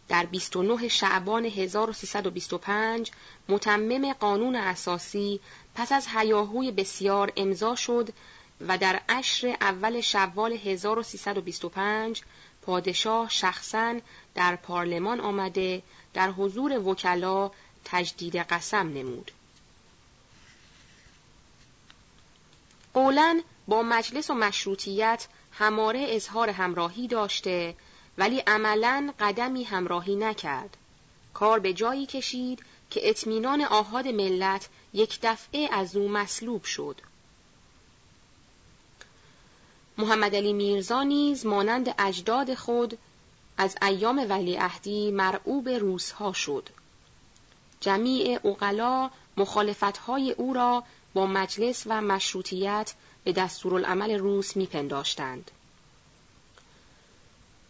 در 0.08 0.26
29 0.26 0.88
شعبان 0.88 1.46
1325 1.46 3.12
متمم 3.50 4.14
قانون 4.14 4.56
اساسی 4.56 5.40
پس 5.76 5.92
از 5.92 6.08
هیاهوی 6.16 6.72
بسیار 6.72 7.34
امضا 7.38 7.76
شد 7.76 8.10
و 8.68 8.78
در 8.78 9.02
عشر 9.10 9.58
اول 9.62 10.02
شوال 10.02 10.54
1325 10.54 12.22
پادشاه 12.62 13.30
شخصا 13.30 13.96
در 14.36 14.56
پارلمان 14.56 15.20
آمده 15.20 15.82
در 16.14 16.32
حضور 16.32 16.88
وکلا 16.88 17.52
تجدید 17.86 18.36
قسم 18.36 18.88
نمود. 18.88 19.32
قولا 22.94 23.42
با 23.68 23.84
مجلس 23.84 24.30
و 24.30 24.34
مشروطیت 24.34 25.28
هماره 25.58 26.06
اظهار 26.10 26.50
همراهی 26.50 27.08
داشته 27.08 27.76
ولی 28.18 28.40
عملا 28.40 29.14
قدمی 29.20 29.64
همراهی 29.64 30.16
نکرد. 30.16 30.78
کار 31.34 31.60
به 31.60 31.74
جایی 31.74 32.06
کشید 32.06 32.64
که 32.90 33.10
اطمینان 33.10 33.62
آهاد 33.62 34.08
ملت 34.08 34.70
یک 34.94 35.20
دفعه 35.24 35.70
از 35.72 35.96
او 35.96 36.10
مسلوب 36.10 36.64
شد. 36.64 37.02
محمد 39.98 40.36
علی 40.36 40.54
میرزا 40.54 41.04
نیز 41.04 41.46
مانند 41.46 41.96
اجداد 42.00 42.54
خود 42.54 42.98
از 43.58 43.76
ایام 43.82 44.26
ولیعهدی 44.30 45.12
مرعوب 45.12 45.70
روسها 45.70 46.34
شد. 46.34 46.70
جمیع 47.80 48.40
اقلا 48.48 49.10
مخالفتهای 49.38 50.32
او 50.32 50.54
را 50.54 50.84
با 51.14 51.26
مجلس 51.26 51.84
و 51.86 52.02
مشروطیت 52.02 52.94
به 53.26 53.32
دستورالعمل 53.32 54.12
روس 54.12 54.56
میپنداشتند. 54.56 55.52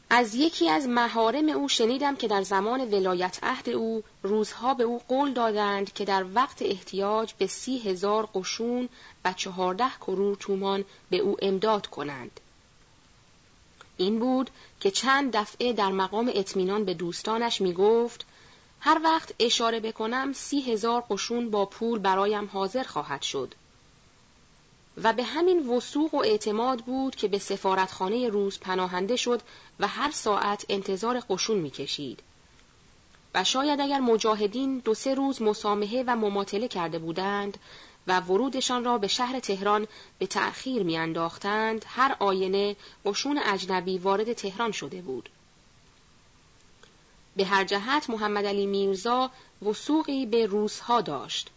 از 0.10 0.36
یکی 0.36 0.70
از 0.70 0.88
مهارم 0.88 1.50
او 1.50 1.70
شنیدم 1.70 2.16
که 2.16 2.28
در 2.28 2.42
زمان 2.42 2.82
ولایت 2.82 3.40
عهد 3.44 3.70
او 3.70 4.04
روزها 4.24 4.74
به 4.74 4.84
او 4.84 5.02
قول 5.08 5.34
دادند 5.34 5.94
که 5.94 6.06
در 6.06 6.26
وقت 6.34 6.62
احتیاج 6.62 7.34
به 7.34 7.48
سی 7.48 7.78
هزار 7.80 8.30
قشون 8.34 8.90
و 9.26 9.34
چهارده 9.34 9.90
کرور 10.02 10.36
تومان 10.36 10.86
به 11.10 11.18
او 11.18 11.38
امداد 11.42 11.88
کنند. 11.88 12.40
این 13.98 14.20
بود 14.20 14.50
که 14.80 14.92
چند 14.92 15.36
دفعه 15.36 15.74
در 15.74 15.92
مقام 15.92 16.32
اطمینان 16.34 16.86
به 16.86 16.94
دوستانش 16.94 17.62
می 17.62 17.74
گفت 17.74 18.26
هر 18.80 19.02
وقت 19.04 19.34
اشاره 19.40 19.80
بکنم 19.80 20.34
سی 20.34 20.62
هزار 20.62 21.04
قشون 21.10 21.50
با 21.50 21.66
پول 21.66 22.00
برایم 22.00 22.50
حاضر 22.54 22.84
خواهد 22.84 23.22
شد. 23.22 23.56
و 25.04 25.14
به 25.14 25.24
همین 25.24 25.70
وسوق 25.70 26.14
و 26.14 26.18
اعتماد 26.18 26.82
بود 26.82 27.16
که 27.16 27.28
به 27.28 27.40
سفارتخانه 27.40 28.30
روز 28.30 28.60
پناهنده 28.60 29.16
شد 29.16 29.42
و 29.80 29.88
هر 29.88 30.12
ساعت 30.12 30.66
انتظار 30.70 31.20
قشون 31.30 31.58
می‌کشید. 31.58 32.24
و 33.36 33.44
شاید 33.44 33.82
اگر 33.82 34.00
مجاهدین 34.00 34.80
دو 34.80 34.94
سه 34.94 35.14
روز 35.14 35.42
مسامحه 35.42 36.04
و 36.08 36.16
مماطله 36.16 36.68
کرده 36.68 37.00
بودند 37.00 37.58
و 38.08 38.20
ورودشان 38.20 38.84
را 38.84 38.98
به 38.98 39.08
شهر 39.08 39.40
تهران 39.40 39.88
به 40.20 40.28
تأخیر 40.28 40.84
میانداختند 40.84 41.86
هر 41.88 42.16
آینه 42.20 42.76
قشون 43.06 43.40
اجنبی 43.46 43.98
وارد 43.98 44.34
تهران 44.34 44.72
شده 44.72 45.02
بود. 45.02 45.30
به 47.36 47.46
هر 47.46 47.64
جهت 47.64 48.10
محمد 48.10 48.46
علی 48.46 48.66
میرزا 48.66 49.32
وسوقی 49.62 50.26
به 50.26 50.46
روزها 50.46 51.02
داشت 51.02 51.50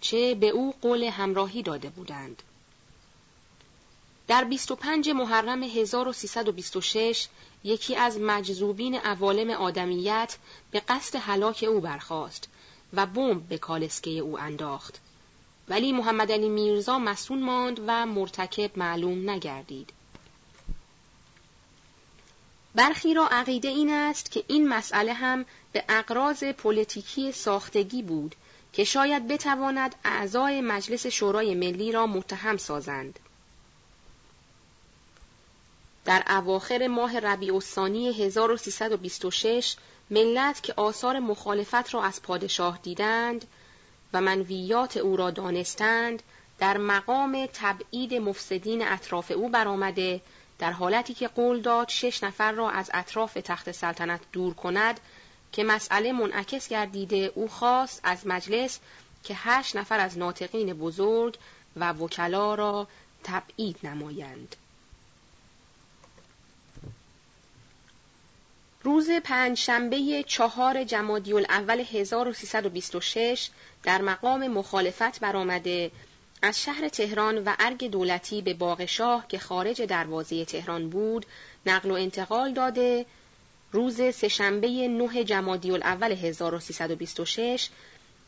چه 0.00 0.34
به 0.34 0.48
او 0.48 0.74
قول 0.82 1.02
همراهی 1.04 1.62
داده 1.62 1.88
بودند. 1.88 2.42
در 4.28 4.44
25 4.44 5.10
محرم 5.10 5.62
1326 5.62 7.28
یکی 7.64 7.96
از 7.96 8.18
مجذوبین 8.18 8.94
عوالم 8.94 9.50
آدمیت 9.50 10.36
به 10.70 10.80
قصد 10.80 11.18
هلاک 11.18 11.64
او 11.68 11.80
برخاست 11.80 12.48
و 12.92 13.06
بمب 13.06 13.48
به 13.48 13.58
کالسکه 13.58 14.10
او 14.10 14.38
انداخت. 14.38 15.00
ولی 15.68 15.92
محمد 15.92 16.32
علی 16.32 16.48
میرزا 16.48 16.98
مسون 16.98 17.42
ماند 17.42 17.80
و 17.86 18.06
مرتکب 18.06 18.78
معلوم 18.78 19.30
نگردید. 19.30 19.92
برخی 22.74 23.14
را 23.14 23.28
عقیده 23.28 23.68
این 23.68 23.90
است 23.90 24.30
که 24.30 24.44
این 24.48 24.68
مسئله 24.68 25.12
هم 25.12 25.44
به 25.72 25.84
اقراض 25.88 26.44
پلیتیکی 26.44 27.32
ساختگی 27.32 28.02
بود 28.02 28.34
که 28.72 28.84
شاید 28.84 29.28
بتواند 29.28 29.94
اعضای 30.04 30.60
مجلس 30.60 31.06
شورای 31.06 31.54
ملی 31.54 31.92
را 31.92 32.06
متهم 32.06 32.56
سازند. 32.56 33.18
در 36.08 36.22
اواخر 36.28 36.86
ماه 36.86 37.18
ربیع 37.18 37.54
الثانی 37.54 38.08
1326 38.08 39.76
ملت 40.10 40.62
که 40.62 40.74
آثار 40.76 41.18
مخالفت 41.18 41.94
را 41.94 42.02
از 42.02 42.22
پادشاه 42.22 42.78
دیدند 42.82 43.44
و 44.12 44.20
منویات 44.20 44.96
او 44.96 45.16
را 45.16 45.30
دانستند 45.30 46.22
در 46.58 46.76
مقام 46.76 47.48
تبعید 47.52 48.14
مفسدین 48.14 48.88
اطراف 48.88 49.30
او 49.30 49.48
برآمده 49.48 50.20
در 50.58 50.72
حالتی 50.72 51.14
که 51.14 51.28
قول 51.28 51.60
داد 51.60 51.88
شش 51.88 52.22
نفر 52.24 52.52
را 52.52 52.70
از 52.70 52.90
اطراف 52.94 53.34
تخت 53.34 53.72
سلطنت 53.72 54.20
دور 54.32 54.54
کند 54.54 55.00
که 55.52 55.64
مسئله 55.64 56.12
منعکس 56.12 56.68
گردیده 56.68 57.32
او 57.34 57.48
خواست 57.48 58.00
از 58.02 58.26
مجلس 58.26 58.80
که 59.24 59.34
هشت 59.36 59.76
نفر 59.76 60.00
از 60.00 60.18
ناطقین 60.18 60.72
بزرگ 60.72 61.38
و 61.76 61.92
وکلا 61.92 62.54
را 62.54 62.88
تبعید 63.24 63.78
نمایند. 63.82 64.56
روز 68.82 69.10
پنج 69.10 69.56
شنبه 69.58 70.24
چهار 70.26 70.84
جمادی 70.84 71.32
الاول 71.32 71.80
1326 71.80 73.50
در 73.82 74.02
مقام 74.02 74.48
مخالفت 74.48 75.20
برآمده 75.20 75.90
از 76.42 76.62
شهر 76.62 76.88
تهران 76.88 77.38
و 77.38 77.54
ارگ 77.58 77.90
دولتی 77.90 78.42
به 78.42 78.54
باغ 78.54 78.84
شاه 78.84 79.28
که 79.28 79.38
خارج 79.38 79.82
دروازه 79.82 80.44
تهران 80.44 80.90
بود 80.90 81.26
نقل 81.66 81.90
و 81.90 81.94
انتقال 81.94 82.52
داده 82.52 83.06
روز 83.72 84.14
سهشنبه 84.14 84.68
نه 84.88 85.24
جمادی 85.24 85.70
الاول 85.70 86.12
1326 86.12 87.68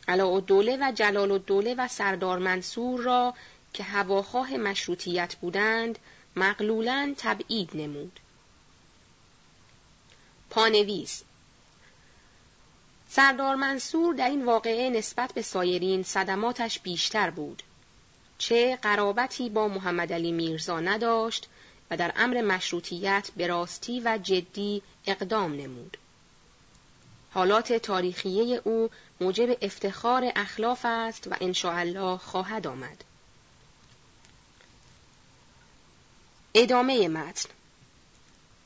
علاءالدوله 0.08 0.78
و 0.80 0.92
جلال 0.92 1.30
الدوله 1.30 1.74
و 1.74 1.88
سردار 1.88 2.38
منصور 2.38 3.00
را 3.00 3.34
که 3.72 3.82
هواخواه 3.82 4.56
مشروطیت 4.56 5.34
بودند 5.34 5.98
مقلولا 6.36 7.14
تبعید 7.18 7.70
نمود. 7.74 8.20
پانویس 10.50 11.22
سردار 13.08 13.54
منصور 13.54 14.14
در 14.14 14.28
این 14.28 14.44
واقعه 14.44 14.90
نسبت 14.90 15.32
به 15.32 15.42
سایرین 15.42 16.02
صدماتش 16.02 16.80
بیشتر 16.80 17.30
بود. 17.30 17.62
چه 18.38 18.78
قرابتی 18.82 19.48
با 19.48 19.68
محمد 19.68 20.12
علی 20.12 20.32
میرزا 20.32 20.80
نداشت 20.80 21.48
و 21.90 21.96
در 21.96 22.12
امر 22.16 22.40
مشروطیت 22.40 23.30
به 23.36 23.46
راستی 23.46 24.00
و 24.00 24.18
جدی 24.22 24.82
اقدام 25.06 25.52
نمود. 25.52 25.96
حالات 27.30 27.72
تاریخیه 27.72 28.60
او 28.64 28.90
موجب 29.20 29.56
افتخار 29.62 30.32
اخلاف 30.36 30.80
است 30.84 31.26
و 31.26 31.36
انشاءالله 31.40 32.16
خواهد 32.16 32.66
آمد. 32.66 33.04
ادامه 36.54 37.08
متن 37.08 37.48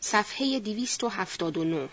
صفحه 0.04 0.60
279 0.60 1.88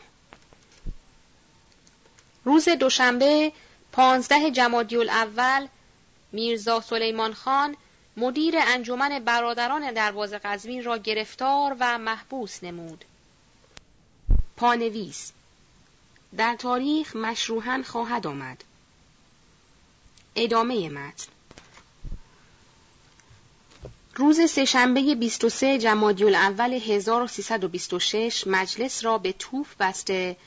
روز 2.45 2.69
دوشنبه 2.69 3.51
پانزده 3.91 4.51
جمادی 4.51 4.97
الاول 4.97 5.67
میرزا 6.31 6.81
سلیمان 6.81 7.33
خان 7.33 7.77
مدیر 8.17 8.55
انجمن 8.57 9.19
برادران 9.19 9.91
دروازه 9.91 10.37
قزوین 10.37 10.83
را 10.83 10.97
گرفتار 10.97 11.75
و 11.79 11.97
محبوس 11.97 12.63
نمود. 12.63 13.05
پانویس 14.57 15.31
در 16.37 16.55
تاریخ 16.55 17.15
مشروحاً 17.15 17.83
خواهد 17.85 18.27
آمد. 18.27 18.63
ادامه 20.35 20.89
متن 20.89 21.27
روز 24.15 24.49
سهشنبه 24.49 25.15
23 25.15 25.77
جمادی 25.77 26.23
الاول 26.23 26.73
1326 26.73 28.47
مجلس 28.47 29.05
را 29.05 29.17
به 29.17 29.31
توف 29.31 29.75
بسته 29.79 30.37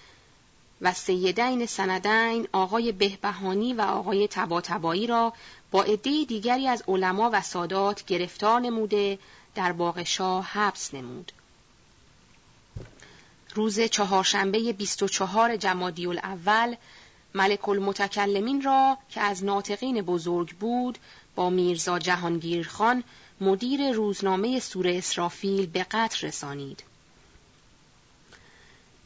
و 0.81 0.93
سیدین 0.93 1.67
سندین 1.67 2.49
آقای 2.53 2.93
بهبهانی 2.93 3.73
و 3.73 3.81
آقای 3.81 4.29
تباتبایی 4.29 5.07
را 5.07 5.33
با 5.71 5.83
عده 5.83 6.25
دیگری 6.25 6.69
از 6.69 6.85
علما 6.89 7.31
و 7.33 7.43
سادات 7.43 8.05
گرفتار 8.05 8.61
نموده 8.61 9.19
در 9.55 9.73
باغ 9.73 10.03
شاه 10.03 10.45
حبس 10.45 10.95
نمود. 10.95 11.33
روز 13.55 13.81
چهارشنبه 13.81 14.73
24 14.73 15.57
جمادی 15.57 16.07
الاول 16.07 16.77
ملک 17.35 17.69
المتکلمین 17.69 18.63
را 18.63 18.99
که 19.11 19.21
از 19.21 19.45
ناطقین 19.45 20.03
بزرگ 20.03 20.55
بود 20.57 20.99
با 21.35 21.51
میرزا 21.51 21.99
جهانگیر 21.99 22.69
خان 22.69 23.05
مدیر 23.41 23.93
روزنامه 23.93 24.61
سور 24.61 24.89
اسرافیل 24.89 25.67
به 25.67 25.87
قتل 25.91 26.27
رسانید. 26.27 26.85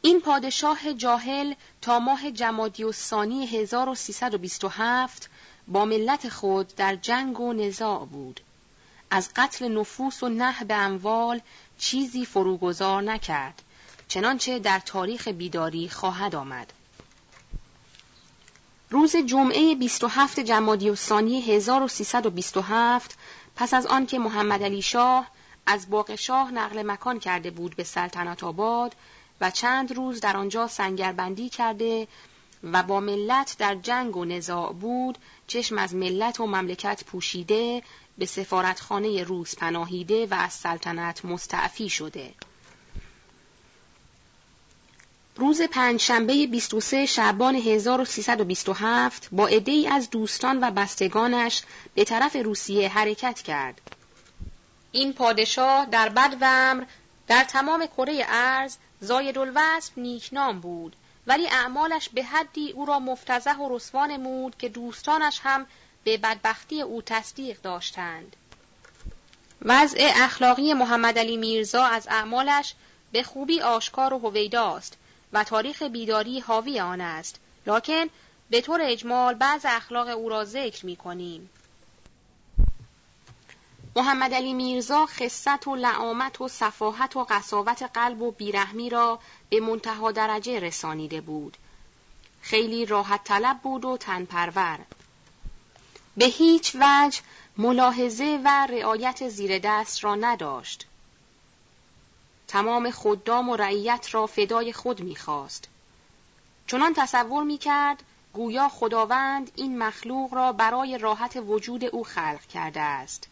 این 0.01 0.21
پادشاه 0.21 0.93
جاهل 0.93 1.53
تا 1.81 1.99
ماه 1.99 2.31
جمادی 2.31 2.83
و 2.83 2.91
ثانی 2.91 3.45
1327 3.47 5.29
با 5.67 5.85
ملت 5.85 6.29
خود 6.29 6.75
در 6.75 6.95
جنگ 6.95 7.39
و 7.39 7.53
نزاع 7.53 8.05
بود. 8.05 8.41
از 9.11 9.29
قتل 9.35 9.67
نفوس 9.67 10.23
و 10.23 10.29
نه 10.29 10.63
به 10.63 10.75
اموال 10.75 11.41
چیزی 11.77 12.25
فروگذار 12.25 13.01
نکرد. 13.01 13.61
چنانچه 14.07 14.59
در 14.59 14.79
تاریخ 14.79 15.27
بیداری 15.27 15.89
خواهد 15.89 16.35
آمد. 16.35 16.73
روز 18.89 19.15
جمعه 19.15 19.75
27 19.75 20.39
جمادی 20.39 20.89
و 20.89 20.95
ثانی 20.95 21.41
1327 21.41 23.17
پس 23.59 23.73
از 23.73 23.85
آنکه 23.85 24.19
محمد 24.19 24.63
علی 24.63 24.81
شاه 24.81 25.27
از 25.65 25.89
باغ 25.89 26.15
شاه 26.15 26.51
نقل 26.51 26.83
مکان 26.91 27.19
کرده 27.19 27.51
بود 27.51 27.75
به 27.75 27.83
سلطنت 27.83 28.43
آباد 28.43 28.95
و 29.41 29.51
چند 29.51 29.91
روز 29.91 30.21
در 30.21 30.37
آنجا 30.37 30.67
سنگربندی 30.67 31.49
کرده 31.49 32.07
و 32.63 32.83
با 32.83 32.99
ملت 32.99 33.55
در 33.59 33.75
جنگ 33.75 34.17
و 34.17 34.25
نزاع 34.25 34.73
بود 34.73 35.17
چشم 35.47 35.77
از 35.77 35.95
ملت 35.95 36.39
و 36.39 36.47
مملکت 36.47 37.03
پوشیده 37.03 37.83
به 38.17 38.25
سفارتخانه 38.25 39.23
روس 39.23 39.55
پناهیده 39.55 40.25
و 40.25 40.33
از 40.33 40.53
سلطنت 40.53 41.25
مستعفی 41.25 41.89
شده. 41.89 42.33
روز 45.39 45.61
پنجشنبه 45.61 46.47
23 46.47 47.05
شعبان 47.05 47.55
1327 47.55 49.29
با 49.31 49.47
عدهای 49.47 49.87
از 49.87 50.09
دوستان 50.09 50.63
و 50.63 50.71
بستگانش 50.71 51.61
به 51.95 52.03
طرف 52.03 52.35
روسیه 52.35 52.89
حرکت 52.89 53.41
کرد. 53.41 53.81
این 54.91 55.13
پادشاه 55.13 55.85
در 55.85 56.09
بد 56.09 56.37
و 56.41 56.75
در 57.27 57.43
تمام 57.43 57.85
کره 57.85 58.25
ارز 58.27 58.77
زاید 59.01 59.37
الوصف 59.37 59.97
نیکنام 59.97 60.59
بود 60.59 60.95
ولی 61.27 61.47
اعمالش 61.47 62.09
به 62.09 62.23
حدی 62.23 62.71
او 62.71 62.85
را 62.85 62.99
مفتزه 62.99 63.53
و 63.53 63.75
رسوا 63.75 64.05
نمود 64.05 64.57
که 64.57 64.69
دوستانش 64.69 65.39
هم 65.43 65.65
به 66.03 66.17
بدبختی 66.17 66.81
او 66.81 67.01
تصدیق 67.01 67.61
داشتند. 67.61 68.35
وضع 69.61 70.11
اخلاقی 70.15 70.73
محمد 70.73 71.19
علی 71.19 71.37
میرزا 71.37 71.83
از 71.83 72.07
اعمالش 72.07 72.73
به 73.11 73.23
خوبی 73.23 73.61
آشکار 73.61 74.13
و 74.13 74.19
هویداست 74.19 74.97
و 75.33 75.43
تاریخ 75.43 75.81
بیداری 75.81 76.39
حاوی 76.39 76.79
آن 76.79 77.01
است 77.01 77.39
لکن 77.67 78.05
به 78.49 78.61
طور 78.61 78.79
اجمال 78.83 79.33
بعض 79.33 79.61
اخلاق 79.65 80.07
او 80.07 80.29
را 80.29 80.45
ذکر 80.45 80.85
می 80.85 80.95
کنیم. 80.95 81.49
محمد 83.95 84.33
علی 84.33 84.53
میرزا 84.53 85.05
خصت 85.05 85.67
و 85.67 85.75
لعامت 85.75 86.41
و 86.41 86.47
صفاحت 86.47 87.15
و 87.15 87.25
قصاوت 87.29 87.83
قلب 87.93 88.21
و 88.21 88.31
بیرحمی 88.31 88.89
را 88.89 89.19
به 89.49 89.59
منتها 89.59 90.11
درجه 90.11 90.59
رسانیده 90.59 91.21
بود. 91.21 91.57
خیلی 92.41 92.85
راحت 92.85 93.23
طلب 93.23 93.59
بود 93.63 93.85
و 93.85 93.97
تنپرور. 93.97 94.79
به 96.17 96.25
هیچ 96.25 96.75
وجه 96.75 97.21
ملاحظه 97.57 98.41
و 98.45 98.67
رعایت 98.69 99.29
زیر 99.29 99.59
دست 99.59 100.03
را 100.03 100.15
نداشت. 100.15 100.88
تمام 102.49 102.91
خدام 102.91 103.49
و 103.49 103.55
رعیت 103.55 104.07
را 104.11 104.27
فدای 104.27 104.73
خود 104.73 105.01
می‌خواست. 105.01 105.67
چنان 106.67 106.93
تصور 106.93 107.43
می‌کرد 107.43 108.03
گویا 108.33 108.69
خداوند 108.69 109.51
این 109.55 109.77
مخلوق 109.77 110.33
را 110.33 110.51
برای 110.51 110.97
راحت 110.97 111.43
وجود 111.47 111.85
او 111.85 112.03
خلق 112.03 112.41
کرده 112.53 112.81
است. 112.81 113.27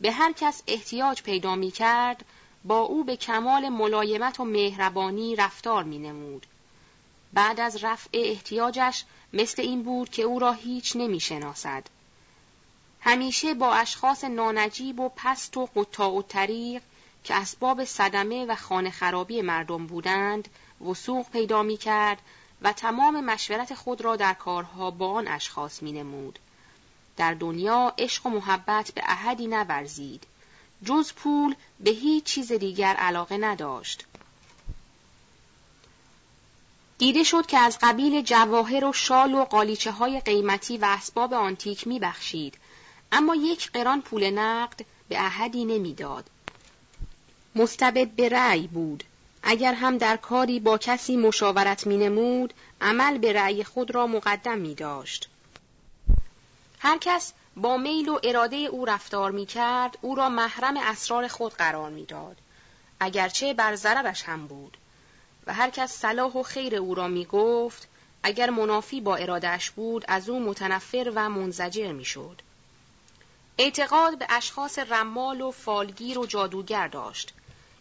به 0.00 0.12
هر 0.12 0.32
کس 0.32 0.62
احتیاج 0.66 1.22
پیدا 1.22 1.54
می 1.54 1.70
کرد 1.70 2.24
با 2.64 2.78
او 2.78 3.04
به 3.04 3.16
کمال 3.16 3.68
ملایمت 3.68 4.40
و 4.40 4.44
مهربانی 4.44 5.36
رفتار 5.36 5.84
می 5.84 5.98
نمود. 5.98 6.46
بعد 7.32 7.60
از 7.60 7.84
رفع 7.84 8.10
احتیاجش 8.12 9.04
مثل 9.32 9.62
این 9.62 9.82
بود 9.82 10.08
که 10.08 10.22
او 10.22 10.38
را 10.38 10.52
هیچ 10.52 10.96
نمی 10.96 11.20
شناسد. 11.20 11.84
همیشه 13.00 13.54
با 13.54 13.74
اشخاص 13.74 14.24
نانجیب 14.24 15.00
و 15.00 15.08
پست 15.16 15.56
و 15.56 15.68
قطاع 15.76 16.10
و 16.10 16.22
طریق 16.22 16.82
که 17.24 17.34
اسباب 17.34 17.84
صدمه 17.84 18.46
و 18.46 18.54
خانه 18.54 18.90
خرابی 18.90 19.42
مردم 19.42 19.86
بودند 19.86 20.48
وسوق 20.88 21.30
پیدا 21.30 21.62
می 21.62 21.76
کرد 21.76 22.18
و 22.62 22.72
تمام 22.72 23.24
مشورت 23.24 23.74
خود 23.74 24.00
را 24.00 24.16
در 24.16 24.34
کارها 24.34 24.90
با 24.90 25.12
آن 25.12 25.28
اشخاص 25.28 25.82
می 25.82 25.92
نمود. 25.92 26.38
در 27.16 27.34
دنیا 27.34 27.94
عشق 27.98 28.26
و 28.26 28.30
محبت 28.30 28.90
به 28.94 29.02
احدی 29.04 29.46
نورزید. 29.46 30.26
جز 30.84 31.12
پول 31.12 31.54
به 31.80 31.90
هیچ 31.90 32.24
چیز 32.24 32.52
دیگر 32.52 32.94
علاقه 32.94 33.36
نداشت. 33.36 34.04
دیده 36.98 37.22
شد 37.22 37.46
که 37.46 37.58
از 37.58 37.78
قبیل 37.82 38.22
جواهر 38.22 38.84
و 38.84 38.92
شال 38.92 39.34
و 39.34 39.44
قالیچه 39.44 39.90
های 39.90 40.20
قیمتی 40.20 40.78
و 40.78 40.84
اسباب 40.84 41.34
آنتیک 41.34 41.86
می 41.86 41.98
بخشید. 41.98 42.58
اما 43.12 43.34
یک 43.34 43.70
قران 43.70 44.02
پول 44.02 44.30
نقد 44.30 44.84
به 45.08 45.20
احدی 45.20 45.64
نمی‌داد. 45.64 46.30
مستبد 47.56 48.08
به 48.08 48.28
رأی 48.28 48.66
بود. 48.66 49.04
اگر 49.42 49.74
هم 49.74 49.98
در 49.98 50.16
کاری 50.16 50.60
با 50.60 50.78
کسی 50.78 51.16
مشاورت 51.16 51.86
می 51.86 51.96
نمود، 51.96 52.54
عمل 52.80 53.18
به 53.18 53.32
رأی 53.32 53.64
خود 53.64 53.94
را 53.94 54.06
مقدم 54.06 54.58
می 54.58 54.74
داشت. 54.74 55.28
هر 56.78 56.98
کس 56.98 57.32
با 57.56 57.76
میل 57.76 58.08
و 58.08 58.18
اراده 58.22 58.56
او 58.56 58.84
رفتار 58.84 59.30
می 59.30 59.46
کرد، 59.46 59.98
او 60.00 60.14
را 60.14 60.28
محرم 60.28 60.76
اسرار 60.76 61.28
خود 61.28 61.54
قرار 61.54 61.90
می 61.90 62.04
داد. 62.04 62.36
اگرچه 63.00 63.54
بر 63.54 63.76
ضررش 63.76 64.22
هم 64.22 64.46
بود. 64.46 64.76
و 65.46 65.54
هر 65.54 65.70
کس 65.70 65.92
صلاح 65.92 66.32
و 66.32 66.42
خیر 66.42 66.76
او 66.76 66.94
را 66.94 67.08
می 67.08 67.24
گفت، 67.24 67.88
اگر 68.22 68.50
منافی 68.50 69.00
با 69.00 69.16
ارادش 69.16 69.70
بود، 69.70 70.04
از 70.08 70.28
او 70.28 70.40
متنفر 70.40 71.12
و 71.14 71.28
منزجر 71.28 71.92
می 71.92 72.04
شد. 72.04 72.42
اعتقاد 73.58 74.18
به 74.18 74.26
اشخاص 74.28 74.78
رمال 74.78 75.40
و 75.40 75.50
فالگیر 75.50 76.18
و 76.18 76.26
جادوگر 76.26 76.88
داشت. 76.88 77.32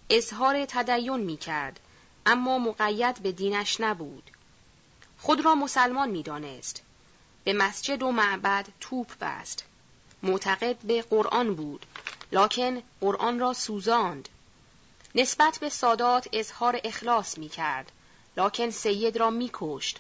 اظهار 0.09 0.65
تدین 0.65 1.17
می 1.17 1.37
کرد، 1.37 1.79
اما 2.25 2.59
مقید 2.59 3.19
به 3.23 3.31
دینش 3.31 3.81
نبود. 3.81 4.31
خود 5.17 5.45
را 5.45 5.55
مسلمان 5.55 6.09
می 6.09 6.23
دانست. 6.23 6.81
به 7.43 7.53
مسجد 7.53 8.03
و 8.03 8.11
معبد 8.11 8.67
توپ 8.79 9.07
بست. 9.21 9.63
معتقد 10.23 10.77
به 10.77 11.01
قرآن 11.01 11.55
بود، 11.55 11.85
لکن 12.31 12.81
قرآن 13.01 13.39
را 13.39 13.53
سوزاند. 13.53 14.29
نسبت 15.15 15.57
به 15.57 15.69
سادات 15.69 16.27
اظهار 16.33 16.79
اخلاص 16.83 17.37
می 17.37 17.49
کرد، 17.49 17.91
لکن 18.37 18.69
سید 18.69 19.17
را 19.17 19.29
می 19.29 19.49
کشت. 19.53 19.99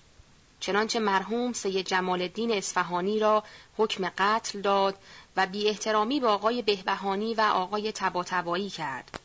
چنانچه 0.59 0.99
مرحوم 0.99 1.53
سید 1.53 1.85
جمال 1.85 2.21
الدین 2.21 2.51
اصفهانی 2.51 3.19
را 3.19 3.43
حکم 3.77 4.11
قتل 4.17 4.61
داد 4.61 4.97
و 5.35 5.47
بی 5.47 5.69
احترامی 5.69 6.19
به 6.19 6.27
آقای 6.27 6.61
بهبهانی 6.61 7.33
و 7.33 7.41
آقای 7.41 7.91
تباتبایی 7.91 8.69
کرد. 8.69 9.19